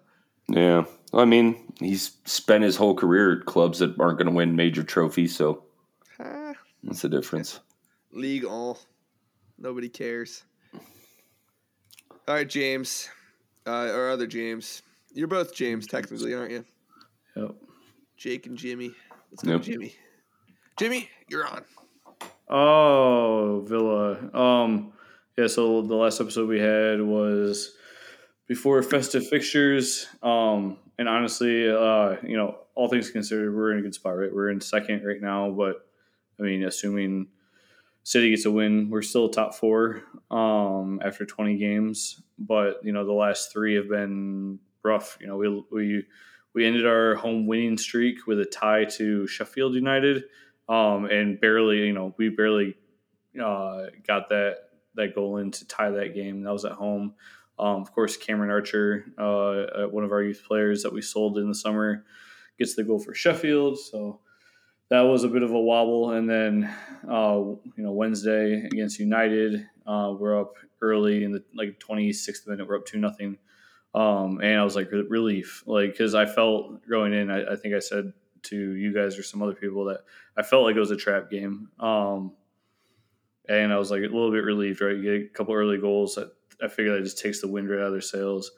Yeah, 0.49 0.84
I 1.13 1.26
mean, 1.26 1.73
he's 1.80 2.17
spent 2.26 2.63
his 2.63 2.76
whole 2.76 2.95
career 2.95 3.39
at 3.39 3.45
clubs 3.45 3.80
that 3.80 3.97
aren't 3.99 4.17
going 4.17 4.28
to 4.28 4.34
win 4.34 4.58
major 4.58 4.84
trophies, 4.84 5.34
so 5.34 5.63
What's 6.84 7.02
the 7.02 7.10
difference. 7.10 7.62
League 8.12 8.43
all, 8.43 8.78
nobody 9.58 9.88
cares. 9.88 10.43
All 12.26 12.36
right, 12.36 12.48
James, 12.48 13.10
uh, 13.68 13.90
or 13.94 14.10
other 14.10 14.28
James. 14.28 14.82
You're 15.14 15.28
both 15.28 15.54
James, 15.54 15.86
technically, 15.86 16.34
aren't 16.34 16.52
you? 16.52 16.66
Yep. 17.36 17.56
Jake 18.16 18.46
and 18.46 18.58
Jimmy. 18.58 18.94
Let's 19.30 19.44
go, 19.44 19.52
yep. 19.52 19.62
Jimmy. 19.62 19.94
Jimmy, 20.80 21.10
you're 21.28 21.46
on. 21.46 21.66
Oh, 22.50 23.66
Villa. 23.68 24.34
Um, 24.34 24.94
yeah. 25.38 25.48
So 25.48 25.82
the 25.82 25.96
last 25.96 26.22
episode 26.22 26.48
we 26.48 26.62
had 26.62 27.02
was 27.02 27.76
before 28.48 28.82
festive 28.84 29.28
fixtures. 29.28 30.08
Um, 30.22 30.78
and 30.98 31.10
honestly, 31.10 31.70
uh, 31.70 32.16
you 32.24 32.38
know, 32.38 32.58
all 32.74 32.88
things 32.88 33.10
considered, 33.10 33.54
we're 33.54 33.74
in 33.74 33.80
a 33.80 33.82
good 33.82 33.96
spot, 33.96 34.18
right? 34.18 34.34
We're 34.34 34.50
in 34.50 34.62
second 34.62 35.06
right 35.06 35.22
now, 35.22 35.52
but 35.52 35.86
I 36.40 36.44
mean, 36.44 36.64
assuming 36.64 37.28
City 38.04 38.32
gets 38.32 38.46
a 38.46 38.52
win. 38.52 38.89
We're 38.89 39.02
still 39.02 39.30
top 39.30 39.56
four 39.56 40.04
um, 40.30 41.00
after 41.04 41.26
20 41.26 41.58
games, 41.58 42.22
but 42.38 42.82
you 42.84 42.92
know 42.92 43.06
the 43.06 43.13
last 43.13 43.52
three 43.52 43.76
have 43.76 43.89
been 43.89 44.60
rough. 44.84 45.18
You 45.22 45.28
know 45.28 45.38
we 45.38 45.63
we 45.72 46.06
we 46.54 46.66
ended 46.66 46.86
our 46.86 47.16
home 47.16 47.48
winning 47.48 47.78
streak 47.78 48.28
with 48.28 48.39
a 48.39 48.46
tie 48.46 48.86
to 48.86 49.26
Sheffield 49.26 49.74
United, 49.74 50.26
um, 50.68 51.06
and 51.06 51.39
barely 51.39 51.80
you 51.88 51.94
know 51.94 52.13
we 52.18 52.30
barely 52.30 52.76
uh, 53.42 53.86
got 54.06 54.30
that 54.30 54.58
that 54.96 55.16
goal 55.16 55.38
in 55.38 55.52
to 55.52 55.68
tie 55.68 55.92
that 55.92 56.13
game. 56.13 56.44
That 56.44 56.52
was 56.52 56.66
at 56.66 56.74
home. 56.74 57.13
Um, 57.58 57.82
of 57.82 57.94
course, 57.94 58.18
Cameron 58.18 58.50
Archer, 58.50 59.06
uh, 59.18 59.88
one 59.88 60.04
of 60.04 60.12
our 60.12 60.24
youth 60.24 60.44
players 60.46 60.84
that 60.84 60.92
we 60.92 61.02
sold 61.02 61.38
in 61.38 61.48
the 61.48 61.56
summer, 61.56 62.04
gets 62.58 62.76
the 62.76 62.84
goal 62.84 63.00
for 63.00 63.13
Sheffield. 63.13 63.80
So 63.80 64.20
that 64.94 65.02
was 65.02 65.24
a 65.24 65.28
bit 65.28 65.42
of 65.42 65.50
a 65.50 65.60
wobble. 65.60 66.12
And 66.12 66.30
then, 66.30 66.72
uh, 67.10 67.42
you 67.76 67.84
know, 67.84 67.92
Wednesday 67.94 68.64
against 68.64 69.00
United, 69.00 69.68
uh, 69.88 70.14
we're 70.16 70.40
up 70.40 70.54
early 70.84 71.24
in 71.24 71.32
the 71.32 71.44
like 71.56 71.80
26th 71.80 72.48
minute. 72.48 72.68
We're 72.68 72.78
up 72.78 72.86
two 72.86 73.00
nothing, 73.00 73.40
um, 73.96 74.40
and 74.40 74.60
I 74.60 74.64
was 74.64 74.76
like 74.76 74.92
relief, 74.92 75.64
like 75.66 75.94
because 75.94 76.14
I 76.14 76.28
felt 76.28 76.88
going 76.88 77.12
in. 77.12 77.32
I, 77.32 77.54
I, 77.54 77.56
think 77.56 77.74
I 77.74 77.80
said 77.80 78.14
to 78.44 78.56
you 78.56 78.94
guys 78.94 79.18
or 79.18 79.24
some 79.24 79.42
other 79.42 79.56
people 79.56 79.86
that 79.86 80.02
I 80.38 80.44
felt 80.44 80.64
like 80.64 80.76
it 80.76 80.80
was 80.80 80.92
a 80.92 80.96
trap 80.96 81.32
game, 81.32 81.70
um, 81.80 82.34
and 83.50 83.74
I 83.74 83.80
was 83.80 83.90
like 83.90 84.02
a 84.02 84.04
little 84.04 84.32
bit 84.32 84.44
relieved. 84.44 84.80
Right, 84.80 84.96
you 84.96 85.02
get 85.02 85.32
a 85.32 85.34
couple 85.34 85.56
early 85.56 85.80
goals. 85.80 86.20
I, 86.20 86.26
I 86.64 86.68
figured 86.68 86.96
that 86.96 87.04
just 87.04 87.18
takes 87.18 87.42
the 87.42 87.48
wind 87.48 87.68
right 87.68 87.80
out 87.80 87.88
of 87.88 87.94
their 87.94 88.02
sails 88.02 88.52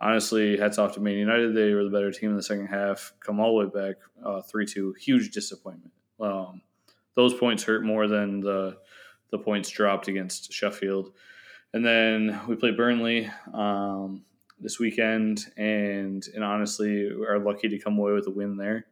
honestly, 0.00 0.56
hats 0.56 0.78
off 0.78 0.94
to 0.94 1.00
Man 1.00 1.14
United. 1.14 1.54
They 1.54 1.72
were 1.72 1.84
the 1.84 1.90
better 1.90 2.10
team 2.10 2.30
in 2.30 2.36
the 2.36 2.42
second 2.42 2.66
half. 2.66 3.12
Come 3.20 3.40
all 3.40 3.58
the 3.58 3.66
way 3.66 3.88
back, 3.88 3.96
uh, 4.24 4.42
three 4.42 4.64
uh, 4.64 4.68
two. 4.70 4.94
Huge 5.00 5.30
disappointment. 5.30 5.92
Um, 6.20 6.62
those 7.14 7.34
points 7.34 7.64
hurt 7.64 7.84
more 7.84 8.06
than 8.06 8.40
the 8.40 8.78
the 9.30 9.38
points 9.38 9.68
dropped 9.68 10.08
against 10.08 10.52
Sheffield. 10.52 11.12
And 11.74 11.84
then 11.84 12.40
we 12.48 12.56
play 12.56 12.70
Burnley 12.70 13.30
um, 13.52 14.24
this 14.58 14.78
weekend, 14.78 15.46
and 15.56 16.26
and 16.34 16.44
honestly, 16.44 17.08
are 17.08 17.38
lucky 17.38 17.68
to 17.68 17.78
come 17.78 17.98
away 17.98 18.12
with 18.12 18.26
a 18.26 18.30
win 18.30 18.56
there. 18.56 18.86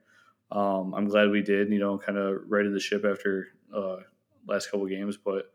Um, 0.51 0.95
I'm 0.95 1.09
glad 1.09 1.31
we 1.31 1.42
did. 1.42 1.71
You 1.71 1.79
know, 1.79 1.99
kind 1.99 2.19
of 2.19 2.42
righted 2.49 2.75
the 2.75 2.81
ship 2.81 3.05
after 3.05 3.49
uh, 3.75 3.97
last 4.47 4.71
couple 4.71 4.87
games, 4.87 5.16
but 5.16 5.51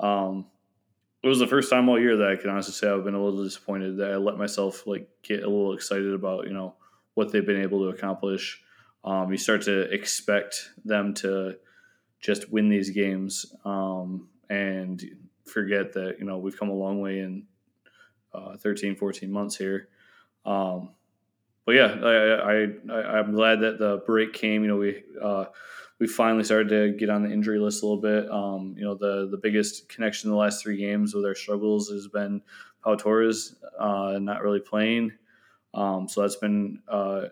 um, 0.00 0.46
it 1.26 1.28
was 1.28 1.40
the 1.40 1.46
first 1.48 1.68
time 1.68 1.88
all 1.88 1.98
year 1.98 2.16
that 2.18 2.28
I 2.28 2.36
can 2.36 2.50
honestly 2.50 2.72
say 2.72 2.88
I've 2.88 3.02
been 3.02 3.14
a 3.14 3.22
little 3.22 3.42
disappointed 3.42 3.96
that 3.96 4.12
I 4.12 4.16
let 4.16 4.38
myself 4.38 4.86
like 4.86 5.08
get 5.24 5.42
a 5.42 5.48
little 5.48 5.72
excited 5.72 6.14
about 6.14 6.46
you 6.46 6.52
know 6.52 6.76
what 7.14 7.32
they've 7.32 7.44
been 7.44 7.62
able 7.62 7.80
to 7.80 7.88
accomplish. 7.88 8.62
Um, 9.04 9.32
you 9.32 9.36
start 9.36 9.62
to 9.62 9.92
expect 9.92 10.70
them 10.84 11.14
to 11.14 11.56
just 12.20 12.52
win 12.52 12.68
these 12.68 12.90
games 12.90 13.44
um, 13.64 14.28
and 14.50 15.02
forget 15.44 15.94
that 15.94 16.20
you 16.20 16.24
know 16.24 16.38
we've 16.38 16.56
come 16.56 16.68
a 16.68 16.74
long 16.74 17.00
way 17.00 17.18
in 17.18 17.46
uh, 18.32 18.56
13, 18.58 18.94
14 18.94 19.28
months 19.28 19.56
here. 19.56 19.88
Um, 20.44 20.90
but 21.64 21.74
yeah, 21.74 21.96
I, 22.04 22.52
I, 22.52 22.98
I 23.00 23.18
am 23.18 23.32
glad 23.32 23.62
that 23.62 23.80
the 23.80 24.00
break 24.06 24.32
came. 24.32 24.62
You 24.62 24.68
know, 24.68 24.76
we 24.76 25.02
uh, 25.20 25.46
we 25.98 26.06
finally 26.06 26.44
started 26.44 26.68
to 26.68 26.98
get 26.98 27.08
on 27.08 27.22
the 27.22 27.30
injury 27.30 27.58
list 27.58 27.82
a 27.82 27.86
little 27.86 28.02
bit. 28.02 28.30
Um, 28.30 28.74
you 28.76 28.84
know, 28.84 28.94
the 28.94 29.28
the 29.30 29.38
biggest 29.38 29.88
connection 29.88 30.28
in 30.28 30.32
the 30.32 30.38
last 30.38 30.62
three 30.62 30.76
games 30.76 31.14
with 31.14 31.24
our 31.24 31.34
struggles 31.34 31.88
has 31.90 32.08
been 32.08 32.42
Pau 32.82 32.94
Torres 32.94 33.56
uh, 33.78 34.18
not 34.20 34.42
really 34.42 34.60
playing. 34.60 35.12
Um, 35.74 36.08
so 36.08 36.22
that's 36.22 36.36
been 36.36 36.80
uh, 36.88 37.22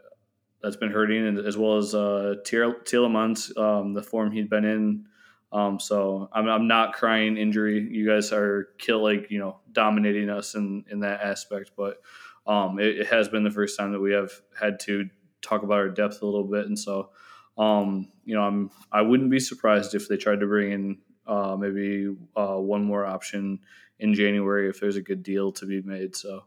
that's 0.62 0.77
been 0.77 0.90
hurting, 0.90 1.27
and 1.27 1.38
as 1.38 1.57
well 1.57 1.77
as 1.77 1.94
uh, 1.94 2.37
Tielemans, 2.44 3.57
um, 3.59 3.92
the 3.92 4.03
form 4.03 4.33
he'd 4.33 4.50
been 4.50 4.64
in. 4.64 5.07
Um, 5.53 5.79
so 5.79 6.29
I'm, 6.33 6.48
I'm 6.48 6.66
not 6.66 6.94
crying 6.94 7.37
injury. 7.37 7.87
You 7.88 8.09
guys 8.09 8.33
are 8.33 8.70
kill 8.79 9.03
like 9.03 9.31
you 9.31 9.38
know 9.38 9.61
dominating 9.72 10.31
us 10.31 10.55
in 10.55 10.85
in 10.90 11.00
that 11.00 11.20
aspect, 11.20 11.72
but 11.77 12.00
um, 12.46 12.79
it, 12.79 13.00
it, 13.00 13.07
has 13.07 13.29
been 13.29 13.44
the 13.44 13.50
first 13.50 13.79
time 13.79 13.92
that 13.92 14.00
we 14.00 14.12
have 14.12 14.33
had 14.59 14.81
to 14.81 15.09
talk 15.40 15.62
about 15.62 15.79
our 15.79 15.88
depth 15.88 16.22
a 16.22 16.27
little 16.27 16.44
bit, 16.44 16.66
and 16.66 16.79
so 16.79 17.11
um, 17.57 18.09
you 18.25 18.35
know 18.35 18.43
I'm 18.43 18.71
I 18.90 19.03
wouldn't 19.03 19.31
be 19.31 19.40
surprised 19.40 19.95
if 19.95 20.09
they 20.09 20.17
tried 20.17 20.40
to 20.40 20.47
bring 20.47 20.73
in 20.73 20.99
uh, 21.27 21.57
maybe 21.57 22.14
uh, 22.37 22.57
one 22.57 22.85
more 22.85 23.07
option 23.07 23.61
in 23.99 24.14
January 24.14 24.69
if 24.69 24.81
there's 24.81 24.97
a 24.97 25.03
good 25.03 25.23
deal 25.23 25.53
to 25.53 25.67
be 25.67 25.81
made. 25.83 26.17
So 26.17 26.45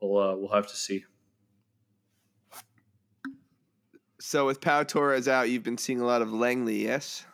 we'll 0.00 0.22
uh, 0.22 0.36
we'll 0.36 0.52
have 0.52 0.66
to 0.68 0.76
see. 0.76 1.04
So 4.20 4.44
with 4.46 4.60
Pau 4.60 4.82
Torres 4.82 5.28
out, 5.28 5.48
you've 5.48 5.62
been 5.62 5.78
seeing 5.78 6.00
a 6.00 6.04
lot 6.04 6.20
of 6.20 6.30
Langley, 6.30 6.84
yes? 6.84 7.24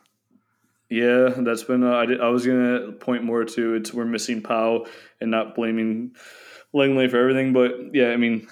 Yeah, 0.89 1.31
that's 1.37 1.65
been. 1.65 1.83
Uh, 1.83 1.97
I, 1.97 2.07
did, 2.07 2.21
I 2.21 2.29
was 2.29 2.47
gonna 2.47 2.93
point 2.93 3.25
more 3.25 3.45
to 3.45 3.75
it's 3.75 3.93
we're 3.93 4.05
missing 4.05 4.41
Pau 4.41 4.87
and 5.21 5.31
not 5.31 5.57
blaming 5.57 6.13
Langley 6.73 7.09
for 7.09 7.19
everything, 7.19 7.53
but 7.53 7.73
yeah, 7.93 8.11
I 8.11 8.17
mean, 8.17 8.47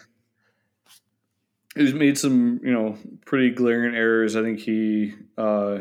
he's 1.75 1.95
made 1.95 2.19
some 2.19 2.61
you 2.63 2.73
know 2.73 2.97
pretty 3.25 3.51
glaring 3.51 3.95
errors. 3.95 4.37
I 4.37 4.43
think 4.43 4.61
he. 4.61 5.15
Uh, 5.37 5.81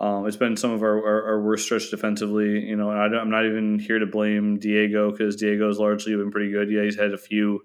um, 0.00 0.26
it's 0.26 0.38
been 0.38 0.56
some 0.56 0.70
of 0.70 0.82
our, 0.82 0.96
our, 0.96 1.24
our, 1.26 1.42
worst 1.42 1.66
stretch 1.66 1.90
defensively, 1.90 2.66
you 2.66 2.74
know. 2.74 2.90
And 2.90 2.98
I 2.98 3.20
am 3.20 3.28
not 3.28 3.44
even 3.44 3.78
here 3.78 3.98
to 3.98 4.06
blame 4.06 4.58
Diego 4.58 5.10
because 5.10 5.36
Diego's 5.36 5.78
largely 5.78 6.16
been 6.16 6.30
pretty 6.30 6.50
good. 6.50 6.70
Yeah, 6.70 6.84
he's 6.84 6.98
had 6.98 7.12
a 7.12 7.18
few 7.18 7.60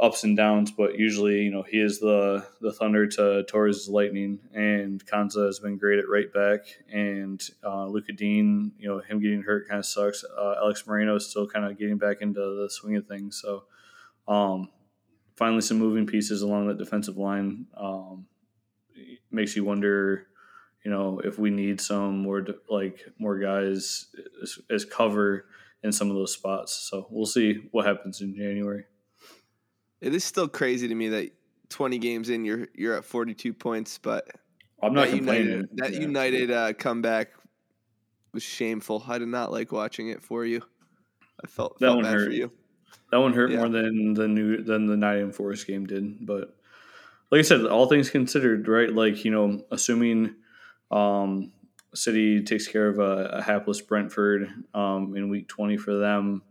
ups 0.00 0.24
and 0.24 0.34
downs, 0.34 0.70
but 0.70 0.98
usually, 0.98 1.42
you 1.42 1.50
know, 1.50 1.62
he 1.62 1.78
is 1.78 2.00
the 2.00 2.46
the 2.62 2.72
thunder 2.72 3.06
to 3.06 3.44
Torres' 3.44 3.86
lightning, 3.86 4.38
and 4.54 5.04
Konsa 5.04 5.44
has 5.44 5.58
been 5.58 5.76
great 5.76 5.98
at 5.98 6.08
right 6.08 6.32
back, 6.32 6.60
and 6.90 7.42
uh, 7.62 7.86
Lucas 7.86 8.16
Digne, 8.16 8.72
you 8.78 8.88
know, 8.88 9.00
him 9.00 9.20
getting 9.20 9.42
hurt 9.42 9.68
kind 9.68 9.78
of 9.78 9.86
sucks. 9.86 10.24
Uh, 10.24 10.54
Alex 10.56 10.86
Moreno 10.86 11.16
is 11.16 11.28
still 11.28 11.46
kind 11.46 11.66
of 11.66 11.78
getting 11.78 11.98
back 11.98 12.22
into 12.22 12.40
the 12.40 12.68
swing 12.70 12.96
of 12.96 13.06
things, 13.06 13.40
so 13.42 13.64
um, 14.26 14.70
finally 15.36 15.60
some 15.60 15.78
moving 15.78 16.06
pieces 16.06 16.42
along 16.42 16.68
that 16.68 16.78
defensive 16.78 17.16
line 17.16 17.66
um, 17.76 18.26
makes 19.30 19.56
you 19.56 19.64
wonder. 19.64 20.26
You 20.84 20.90
know, 20.92 21.20
if 21.24 21.36
we 21.38 21.50
need 21.50 21.80
some 21.80 22.18
more 22.18 22.46
like 22.70 23.00
more 23.18 23.38
guys 23.38 24.06
as, 24.40 24.58
as 24.70 24.84
cover 24.84 25.46
in 25.82 25.90
some 25.90 26.10
of 26.10 26.16
those 26.16 26.32
spots, 26.32 26.74
so 26.88 27.08
we'll 27.10 27.26
see 27.26 27.68
what 27.72 27.86
happens 27.86 28.20
in 28.20 28.36
January. 28.36 28.84
It 30.00 30.14
is 30.14 30.22
still 30.22 30.46
crazy 30.46 30.86
to 30.86 30.94
me 30.94 31.08
that 31.08 31.32
20 31.70 31.98
games 31.98 32.30
in, 32.30 32.44
you're 32.44 32.68
you're 32.74 32.96
at 32.96 33.04
42 33.04 33.52
points, 33.52 33.98
but 33.98 34.28
I'm 34.80 34.94
not 34.94 35.08
that 35.08 35.16
complaining. 35.16 35.48
United, 35.48 35.68
that 35.76 35.92
yeah. 35.92 36.00
United 36.00 36.50
uh, 36.50 36.72
comeback 36.74 37.30
was 38.32 38.42
shameful. 38.42 39.04
I 39.08 39.18
did 39.18 39.28
not 39.28 39.50
like 39.50 39.72
watching 39.72 40.08
it 40.08 40.22
for 40.22 40.44
you. 40.44 40.62
I 41.42 41.48
felt 41.48 41.78
that 41.80 41.86
felt 41.86 41.96
one 41.96 42.04
hurt. 42.04 42.26
for 42.26 42.32
you. 42.32 42.52
That 43.10 43.18
one 43.18 43.32
hurt 43.32 43.50
yeah. 43.50 43.58
more 43.58 43.68
than 43.68 44.14
the 44.14 44.28
new 44.28 44.62
than 44.62 44.86
the 44.86 44.96
Nottingham 44.96 45.32
Forest 45.32 45.66
game 45.66 45.86
did. 45.86 46.26
But 46.26 46.56
like 47.30 47.38
I 47.40 47.42
said, 47.42 47.64
all 47.64 47.86
things 47.86 48.10
considered, 48.10 48.66
right? 48.68 48.92
Like 48.92 49.24
you 49.24 49.30
know, 49.30 49.64
assuming 49.70 50.34
um, 50.90 51.52
City 51.94 52.42
takes 52.42 52.66
care 52.66 52.88
of 52.88 52.98
a, 52.98 53.38
a 53.38 53.42
hapless 53.42 53.80
Brentford 53.80 54.50
um, 54.74 55.16
in 55.16 55.28
week 55.28 55.48
20 55.48 55.76
for 55.76 55.94
them 55.94 56.42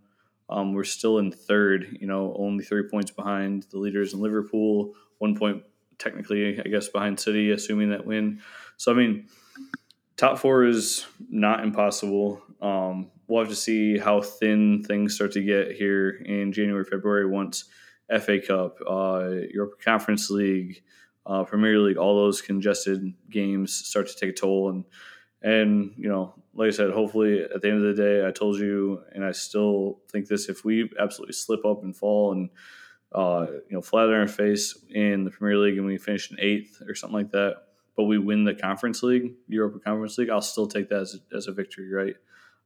um, 0.50 0.74
we're 0.74 0.84
still 0.84 1.18
in 1.18 1.32
third, 1.32 1.98
you 2.00 2.08
know, 2.08 2.36
only 2.38 2.64
three 2.64 2.88
points 2.88 3.12
behind 3.12 3.64
the 3.72 3.80
leaders 3.80 4.14
in 4.14 4.20
Liverpool, 4.20 4.94
one 5.18 5.36
point 5.36 5.64
technically, 5.98 6.60
I 6.60 6.64
guess, 6.64 6.88
behind 6.88 7.20
City, 7.20 7.52
assuming 7.52 7.90
that 7.90 8.06
win. 8.06 8.42
So, 8.78 8.92
I 8.92 8.96
mean, 8.96 9.28
top 10.18 10.38
four 10.38 10.66
is 10.66 11.06
not 11.30 11.64
impossible. 11.64 12.42
Um, 12.62 13.10
we'll 13.28 13.44
have 13.44 13.50
to 13.50 13.56
see 13.56 13.98
how 13.98 14.22
thin 14.22 14.84
things 14.84 15.16
start 15.16 15.32
to 15.34 15.42
get 15.42 15.72
here 15.72 16.10
in 16.10 16.52
January, 16.52 16.84
February 16.84 17.28
once 17.28 17.66
FA 18.20 18.40
Cup, 18.40 18.78
uh, 18.88 19.30
Europa 19.52 19.76
Conference 19.84 20.30
League, 20.30 20.84
uh, 21.26 21.44
Premier 21.44 21.80
League, 21.80 21.98
all 21.98 22.16
those 22.16 22.42
congested 22.42 23.14
games 23.30 23.74
start 23.74 24.08
to 24.08 24.16
take 24.16 24.30
a 24.30 24.34
toll. 24.34 24.70
And, 24.70 24.86
and 25.42 25.94
you 25.98 26.08
know, 26.08 26.36
like 26.54 26.68
I 26.68 26.72
said, 26.72 26.92
hopefully 26.92 27.42
at 27.44 27.62
the 27.62 27.70
end 27.70 27.84
of 27.84 27.96
the 27.96 28.02
day, 28.02 28.26
I 28.26 28.32
told 28.32 28.60
you, 28.60 29.02
and 29.14 29.26
I 29.26 29.32
still 29.32 30.00
think 30.12 30.28
this: 30.28 30.50
if 30.50 30.64
we 30.64 30.90
absolutely 31.00 31.34
slip 31.34 31.66
up 31.66 31.84
and 31.84 31.96
fall 31.96 32.32
and 32.32 32.50
uh, 33.12 33.48
you 33.70 33.76
know 33.76 33.82
flat 33.82 34.08
on 34.08 34.14
our 34.14 34.28
face 34.28 34.78
in 34.90 35.24
the 35.24 35.32
Premier 35.32 35.58
League 35.58 35.78
and 35.78 35.86
we 35.86 35.98
finish 35.98 36.32
in 36.32 36.38
eighth 36.40 36.82
or 36.88 36.96
something 36.96 37.18
like 37.18 37.32
that, 37.32 37.64
but 37.98 38.06
we 38.06 38.18
win 38.18 38.46
the 38.46 38.54
Conference 38.54 39.04
League, 39.04 39.34
Europa 39.48 39.80
Conference 39.80 40.18
League, 40.18 40.30
I'll 40.30 40.42
still 40.42 40.68
take 40.68 40.90
that 40.90 41.02
as 41.02 41.16
a, 41.16 41.36
as 41.36 41.48
a 41.48 41.52
victory, 41.52 41.92
right? 41.92 42.16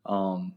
Um, 0.06 0.56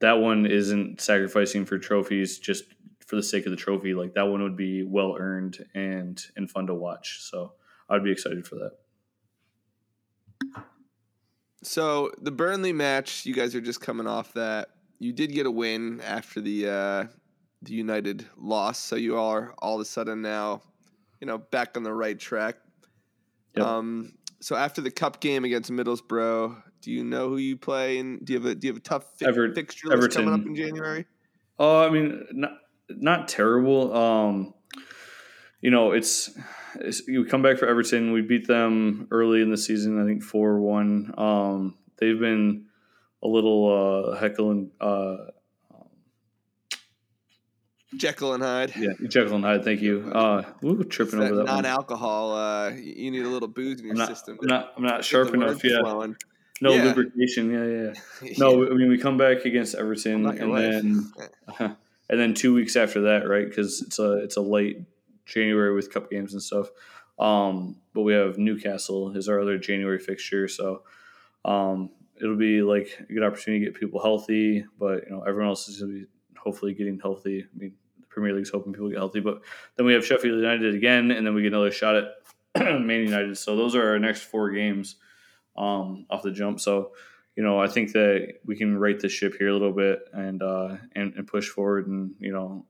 that 0.00 0.14
one 0.14 0.46
isn't 0.46 1.00
sacrificing 1.00 1.64
for 1.64 1.78
trophies 1.78 2.38
just 2.38 2.64
for 3.06 3.16
the 3.16 3.22
sake 3.22 3.44
of 3.46 3.50
the 3.50 3.56
trophy. 3.56 3.94
Like 3.94 4.14
that 4.14 4.28
one 4.28 4.42
would 4.42 4.56
be 4.56 4.82
well 4.82 5.16
earned 5.18 5.64
and 5.74 6.24
and 6.36 6.50
fun 6.50 6.66
to 6.68 6.74
watch. 6.74 7.18
So 7.20 7.52
I'd 7.88 8.04
be 8.04 8.12
excited 8.12 8.46
for 8.46 8.56
that. 8.56 8.72
So 11.62 12.10
the 12.20 12.30
Burnley 12.30 12.72
match, 12.72 13.26
you 13.26 13.34
guys 13.34 13.54
are 13.54 13.60
just 13.60 13.80
coming 13.80 14.06
off 14.06 14.32
that. 14.32 14.70
You 14.98 15.12
did 15.12 15.32
get 15.32 15.46
a 15.46 15.50
win 15.50 16.00
after 16.00 16.40
the 16.40 16.68
uh, 16.68 17.04
the 17.62 17.74
United 17.74 18.26
loss, 18.36 18.78
so 18.78 18.96
you 18.96 19.18
are 19.18 19.54
all 19.58 19.74
of 19.74 19.80
a 19.80 19.84
sudden 19.84 20.22
now, 20.22 20.62
you 21.20 21.26
know, 21.26 21.38
back 21.38 21.76
on 21.76 21.82
the 21.82 21.92
right 21.92 22.18
track. 22.18 22.56
Yep. 23.56 23.66
Um, 23.66 24.12
so 24.40 24.56
after 24.56 24.80
the 24.80 24.90
cup 24.90 25.20
game 25.20 25.44
against 25.44 25.70
Middlesbrough, 25.70 26.62
do 26.80 26.90
you 26.90 27.04
know 27.04 27.28
who 27.28 27.36
you 27.36 27.56
play? 27.56 27.98
And 27.98 28.24
do 28.24 28.32
you 28.32 28.38
have 28.40 28.48
a 28.50 28.54
do 28.54 28.66
you 28.66 28.72
have 28.72 28.78
a 28.80 28.84
tough 28.84 29.04
fi- 29.18 29.26
Ever- 29.26 29.52
fixture 29.54 29.88
list 29.88 29.96
Everton. 29.98 30.24
coming 30.24 30.40
up 30.40 30.46
in 30.46 30.54
January? 30.54 31.06
Oh, 31.58 31.82
I 31.84 31.90
mean, 31.90 32.24
not 32.32 32.52
not 32.88 33.28
terrible. 33.28 33.94
Um, 33.94 34.54
you 35.60 35.70
know, 35.70 35.92
it's 35.92 36.30
you 37.06 37.24
come 37.26 37.42
back 37.42 37.58
for 37.58 37.66
Everton. 37.66 38.12
We 38.12 38.22
beat 38.22 38.46
them 38.46 39.08
early 39.10 39.42
in 39.42 39.50
the 39.50 39.58
season, 39.58 40.00
I 40.00 40.06
think 40.06 40.22
four 40.22 40.58
one. 40.60 41.12
Um, 41.18 41.76
they've 41.98 42.18
been 42.18 42.66
a 43.22 43.28
little 43.28 44.12
uh, 44.12 44.16
heckling. 44.18 44.70
Uh, 44.80 45.16
Jekyll 47.96 48.34
and 48.34 48.42
Hyde. 48.42 48.72
Yeah, 48.76 48.90
Jekyll 49.08 49.34
and 49.34 49.44
Hyde. 49.44 49.64
Thank 49.64 49.80
you. 49.82 50.10
Uh, 50.14 50.44
ooh, 50.64 50.84
tripping 50.84 51.18
that 51.18 51.26
over 51.32 51.36
that 51.38 51.46
non-alcohol. 51.46 52.32
Uh, 52.34 52.70
you 52.70 53.10
need 53.10 53.24
a 53.24 53.28
little 53.28 53.48
booze 53.48 53.80
in 53.80 53.86
your 53.86 53.94
I'm 53.94 53.98
not, 53.98 54.08
system. 54.08 54.38
I'm 54.40 54.48
not. 54.48 54.72
I'm 54.76 54.82
not 54.84 55.04
sharp 55.04 55.34
enough 55.34 55.62
yet. 55.64 55.80
Flowing. 55.82 56.16
No 56.60 56.74
yeah. 56.74 56.84
lubrication. 56.84 57.50
Yeah, 57.50 57.92
yeah. 58.22 58.34
No, 58.38 58.66
I 58.66 58.74
mean 58.74 58.88
we 58.88 58.98
come 58.98 59.16
back 59.16 59.44
against 59.44 59.74
Everton, 59.74 60.26
and 60.26 60.56
then 60.56 61.12
and 61.58 62.20
then 62.20 62.34
two 62.34 62.52
weeks 62.52 62.76
after 62.76 63.02
that, 63.02 63.28
right? 63.28 63.48
Because 63.48 63.80
it's 63.82 63.98
a 63.98 64.22
it's 64.22 64.36
a 64.36 64.42
late 64.42 64.82
January 65.24 65.74
with 65.74 65.92
cup 65.92 66.10
games 66.10 66.32
and 66.32 66.42
stuff. 66.42 66.68
Um, 67.18 67.76
but 67.94 68.02
we 68.02 68.14
have 68.14 68.38
Newcastle 68.38 69.16
is 69.16 69.28
our 69.28 69.40
other 69.40 69.58
January 69.58 69.98
fixture, 69.98 70.48
so 70.48 70.82
um, 71.44 71.90
it'll 72.20 72.36
be 72.36 72.62
like 72.62 72.88
a 73.08 73.12
good 73.12 73.22
opportunity 73.22 73.64
to 73.64 73.70
get 73.70 73.80
people 73.80 74.00
healthy. 74.00 74.64
But 74.78 75.04
you 75.04 75.10
know, 75.10 75.22
everyone 75.22 75.48
else 75.48 75.68
is 75.68 75.80
going 75.80 75.92
to 75.92 76.00
be 76.00 76.06
hopefully 76.38 76.74
getting 76.74 76.98
healthy. 76.98 77.44
I 77.44 77.58
mean, 77.58 77.72
the 78.00 78.06
Premier 78.06 78.34
League's 78.34 78.50
hoping 78.50 78.72
people 78.72 78.88
get 78.88 78.98
healthy, 78.98 79.20
but 79.20 79.42
then 79.76 79.86
we 79.86 79.94
have 79.94 80.04
Sheffield 80.04 80.36
United 80.36 80.74
again, 80.74 81.10
and 81.10 81.26
then 81.26 81.34
we 81.34 81.42
get 81.42 81.52
another 81.52 81.70
shot 81.70 81.96
at 81.96 82.06
Man 82.80 83.00
United. 83.00 83.38
So 83.38 83.56
those 83.56 83.74
are 83.74 83.90
our 83.90 83.98
next 83.98 84.22
four 84.22 84.50
games 84.50 84.96
um, 85.56 86.06
off 86.10 86.22
the 86.22 86.32
jump. 86.32 86.60
So 86.60 86.92
you 87.36 87.44
know, 87.44 87.60
I 87.60 87.68
think 87.68 87.92
that 87.92 88.34
we 88.44 88.56
can 88.56 88.76
right 88.76 88.98
the 88.98 89.08
ship 89.08 89.34
here 89.38 89.48
a 89.48 89.52
little 89.52 89.72
bit 89.72 90.00
and 90.12 90.42
uh, 90.42 90.76
and, 90.94 91.14
and 91.14 91.26
push 91.26 91.48
forward, 91.48 91.86
and 91.86 92.12
you 92.18 92.32
know, 92.32 92.66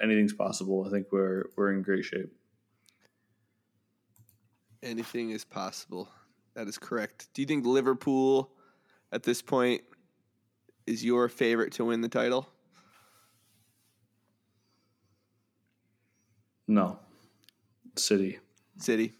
anything's 0.00 0.32
possible. 0.32 0.84
I 0.86 0.90
think 0.90 1.08
we're 1.10 1.46
we're 1.56 1.72
in 1.72 1.82
great 1.82 2.04
shape. 2.04 2.32
Anything 4.82 5.30
is 5.30 5.44
possible. 5.44 6.08
That 6.54 6.68
is 6.68 6.78
correct. 6.78 7.28
Do 7.34 7.42
you 7.42 7.46
think 7.46 7.66
Liverpool 7.66 8.52
at 9.12 9.22
this 9.22 9.42
point 9.42 9.82
is 10.86 11.04
your 11.04 11.28
favorite 11.28 11.72
to 11.74 11.84
win 11.84 12.00
the 12.00 12.08
title? 12.08 12.48
No. 16.68 16.98
City. 17.96 18.38
City. 18.78 19.12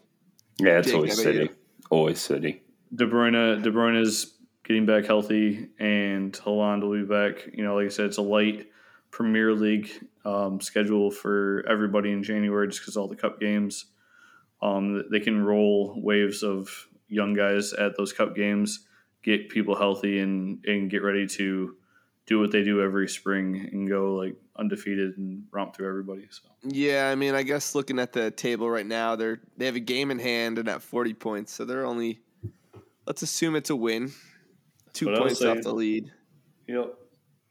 Yeah, 0.58 0.78
it's 0.78 0.88
Jake, 0.88 0.96
always 0.96 1.22
how 1.22 1.30
you? 1.30 1.38
City. 1.38 1.54
Always 1.90 2.20
City. 2.20 2.62
De 2.94 3.06
Bruyne, 3.06 3.62
De 3.62 3.70
Bruyne 3.70 4.00
is 4.00 4.34
getting 4.64 4.86
back 4.86 5.04
healthy, 5.04 5.68
and 5.78 6.32
Haaland 6.32 6.82
will 6.82 7.00
be 7.00 7.04
back. 7.04 7.48
You 7.52 7.64
know, 7.64 7.76
like 7.76 7.86
I 7.86 7.90
said, 7.90 8.06
it's 8.06 8.18
a 8.18 8.22
light 8.22 8.68
Premier 9.10 9.52
League 9.54 9.90
um, 10.24 10.60
schedule 10.60 11.10
for 11.10 11.64
everybody 11.68 12.12
in 12.12 12.22
January, 12.22 12.68
just 12.68 12.80
because 12.80 12.96
all 12.96 13.08
the 13.08 13.16
cup 13.16 13.40
games. 13.40 13.86
Um, 14.62 15.04
they 15.10 15.20
can 15.20 15.44
roll 15.44 16.00
waves 16.02 16.42
of 16.42 16.88
young 17.08 17.34
guys 17.34 17.72
at 17.72 17.96
those 17.96 18.12
cup 18.12 18.34
games, 18.34 18.86
get 19.22 19.48
people 19.48 19.76
healthy, 19.76 20.20
and 20.20 20.64
and 20.66 20.90
get 20.90 21.02
ready 21.02 21.26
to 21.26 21.76
do 22.26 22.40
what 22.40 22.50
they 22.50 22.64
do 22.64 22.82
every 22.82 23.08
spring 23.08 23.68
and 23.72 23.88
go 23.88 24.16
like 24.16 24.34
undefeated 24.58 25.16
and 25.16 25.44
romp 25.52 25.76
through 25.76 25.88
everybody. 25.88 26.26
So 26.30 26.48
Yeah, 26.64 27.08
I 27.10 27.14
mean, 27.14 27.34
I 27.34 27.42
guess 27.42 27.74
looking 27.74 27.98
at 27.98 28.12
the 28.12 28.30
table 28.30 28.68
right 28.68 28.86
now, 28.86 29.16
they're 29.16 29.40
they 29.56 29.66
have 29.66 29.76
a 29.76 29.80
game 29.80 30.10
in 30.10 30.18
hand 30.18 30.58
and 30.58 30.68
at 30.68 30.82
forty 30.82 31.14
points, 31.14 31.52
so 31.52 31.64
they're 31.64 31.86
only. 31.86 32.20
Let's 33.06 33.22
assume 33.22 33.56
it's 33.56 33.70
a 33.70 33.76
win, 33.76 34.12
two 34.92 35.06
What 35.06 35.14
I 35.16 35.20
was 35.20 35.38
points 35.38 35.44
off 35.44 35.62
the 35.62 35.72
lead. 35.72 36.10
yep. 36.66 36.94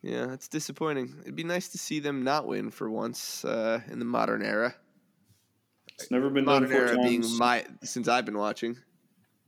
Yeah, 0.01 0.33
it's 0.33 0.47
disappointing. 0.47 1.15
It'd 1.21 1.35
be 1.35 1.43
nice 1.43 1.69
to 1.69 1.79
see 1.79 1.99
them 1.99 2.23
not 2.23 2.45
win 2.45 2.69
for 2.69 2.89
once 2.89 3.43
uh, 3.43 3.79
in 3.89 3.97
the 3.97 4.05
modern 4.05 4.43
era. 4.43 4.75
It's 5.97 6.11
never 6.11 6.29
been 6.29 6.45
done 6.45 6.63
Modern 6.63 6.69
four 6.69 6.81
era 6.87 6.95
times. 6.95 7.09
being 7.09 7.37
my 7.39 7.65
since 7.83 8.07
I've 8.07 8.25
been 8.25 8.37
watching. 8.37 8.77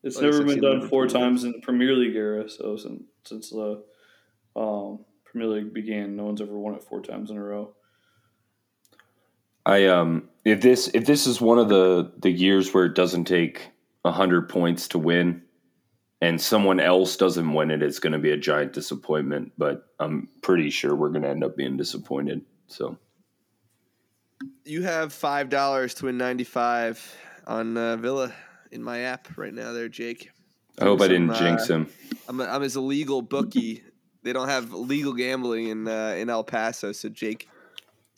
It's 0.02 0.16
Like 0.16 0.26
never 0.26 0.44
been 0.44 0.62
done 0.62 0.88
four 0.88 1.06
do 1.06 1.14
times 1.14 1.44
in 1.44 1.52
the 1.52 1.60
Premier 1.60 1.94
League 1.94 2.16
era. 2.16 2.50
So 2.50 2.78
since 2.78 3.04
since 3.26 3.50
the 3.50 3.84
um, 4.56 5.06
Premier 5.26 5.50
League 5.50 5.74
began, 5.74 6.16
no 6.16 6.24
one's 6.24 6.42
ever 6.42 6.58
won 6.58 6.76
it 6.76 6.84
four 6.84 7.02
times 7.02 7.30
in 7.30 7.38
a 7.38 7.44
row. 7.44 7.76
I 9.66 9.88
um 9.88 10.30
if 10.46 10.62
this 10.62 10.88
if 10.94 11.06
this 11.06 11.28
is 11.28 11.42
one 11.42 11.60
of 11.60 11.68
the 11.70 12.14
the 12.18 12.32
years 12.32 12.74
where 12.74 12.86
it 12.86 12.96
doesn't 12.96 13.26
take 13.26 13.70
hundred 14.06 14.48
points 14.48 14.88
to 14.88 14.98
win, 14.98 15.42
and 16.22 16.40
someone 16.42 16.80
else 16.80 17.16
doesn't 17.18 17.54
win 17.54 17.72
it, 17.72 17.84
it's 17.84 18.00
going 18.00 18.14
to 18.14 18.20
be 18.20 18.32
a 18.32 18.38
giant 18.38 18.74
disappointment. 18.74 19.52
But 19.58 19.86
I'm 20.00 20.30
pretty 20.42 20.70
sure 20.70 20.96
we're 20.96 21.10
going 21.10 21.22
to 21.24 21.30
end 21.30 21.44
up 21.44 21.56
being 21.56 21.78
disappointed. 21.78 22.42
So 22.68 22.98
You 24.66 24.84
have 24.84 25.14
five 25.14 25.50
dollars 25.50 25.94
to 25.96 26.06
win 26.06 26.18
ninety 26.18 26.44
five 26.44 27.00
on 27.46 27.78
uh, 27.78 27.98
Villa 27.98 28.34
in 28.72 28.84
my 28.84 29.00
app 29.02 29.38
right 29.38 29.54
now. 29.54 29.72
There, 29.74 29.90
Jake. 29.90 30.32
I 30.80 30.84
hope 30.84 31.02
I 31.02 31.08
didn't 31.08 31.32
uh, 31.32 31.40
jinx 31.40 31.68
him. 31.68 31.88
I'm 32.28 32.40
a, 32.40 32.46
I'm 32.46 32.62
his 32.62 32.76
illegal 32.76 33.22
bookie. 33.22 33.84
they 34.24 34.32
don't 34.34 34.50
have 34.50 34.74
legal 34.74 35.14
gambling 35.14 35.68
in 35.70 35.88
uh, 35.88 36.16
in 36.18 36.30
El 36.30 36.44
Paso, 36.44 36.92
so 36.92 37.10
Jake 37.10 37.48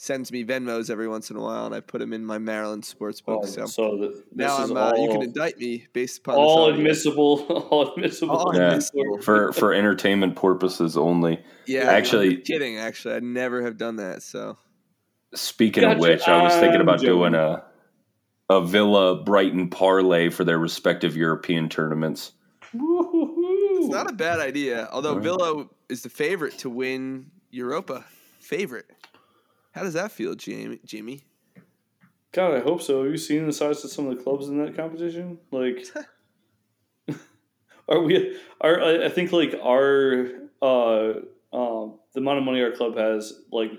sends 0.02 0.32
me 0.32 0.46
Venmos 0.46 0.90
every 0.90 1.10
once 1.10 1.30
in 1.30 1.36
a 1.36 1.42
while, 1.42 1.66
and 1.66 1.76
I 1.76 1.82
put 1.82 2.00
them 2.00 2.14
in 2.14 2.26
my 2.26 2.38
Maryland 2.38 2.86
sports 2.86 3.20
book. 3.20 3.42
Oh, 3.44 3.46
so 3.46 3.66
so 3.66 3.98
th- 3.98 4.12
this 4.12 4.48
now 4.48 4.64
is 4.64 4.72
I'm, 4.72 4.78
all, 4.78 4.94
uh, 4.98 5.04
you 5.04 5.10
can 5.12 5.22
indict 5.22 5.58
me 5.58 5.88
based 5.92 6.20
upon 6.20 6.36
all 6.36 6.68
this 6.68 6.78
admissible, 6.78 7.42
all 7.70 7.92
admissible. 7.94 8.36
All 8.38 8.56
Yeah. 8.56 8.70
admissible. 8.70 9.20
For 9.22 9.52
for 9.52 9.74
entertainment 9.74 10.38
purposes 10.38 10.96
only. 10.98 11.44
Yeah, 11.68 11.82
Actually- 11.82 12.38
I'm 12.38 12.42
kidding. 12.44 12.78
Actually, 12.78 13.16
I 13.16 13.20
never 13.20 13.62
have 13.62 13.78
done 13.78 13.98
that. 13.98 14.24
So 14.24 14.58
Speaking 15.36 15.84
of 15.84 16.00
which, 16.00 16.28
I 16.28 16.42
was 16.44 16.54
thinking 16.56 16.80
about 16.82 17.00
joking. 17.02 17.16
doing 17.16 17.36
a 17.36 17.64
a 18.50 18.62
Villa 18.66 19.22
Brighton 19.22 19.70
parlay 19.70 20.30
for 20.30 20.44
their 20.46 20.58
respective 20.58 21.16
European 21.18 21.68
tournaments. 21.70 22.32
it's 22.74 23.90
not 23.90 24.10
a 24.10 24.14
bad 24.14 24.40
idea. 24.40 24.88
Although 24.94 25.16
Right. 25.16 25.24
Villa 25.24 25.66
is 25.90 26.02
the 26.04 26.10
favorite 26.10 26.58
to 26.60 26.70
win 26.70 27.30
Europa, 27.52 28.06
favorite. 28.40 28.88
How 29.72 29.84
does 29.84 29.94
that 29.94 30.12
feel, 30.12 30.36
Jamie? 30.36 30.80
Jimmy? 30.86 31.24
God, 32.32 32.56
I 32.56 32.60
hope 32.60 32.82
so. 32.82 33.04
Have 33.04 33.12
you 33.12 33.18
seen 33.18 33.46
the 33.46 33.54
size 33.54 33.84
of 33.84 33.92
some 33.92 34.08
of 34.08 34.18
the 34.18 34.24
clubs 34.24 34.48
in 34.48 34.64
that 34.64 34.76
competition? 34.76 35.40
Like, 35.52 35.86
are 37.90 38.02
we? 38.02 38.38
Are 38.62 38.82
I 39.04 39.10
think 39.10 39.32
like 39.32 39.56
our 39.64 40.28
uh 40.62 41.14
um 41.54 42.00
the 42.14 42.20
amount 42.20 42.40
of 42.40 42.44
money 42.44 42.62
our 42.62 42.72
club 42.72 42.98
has 42.98 43.34
like 43.52 43.72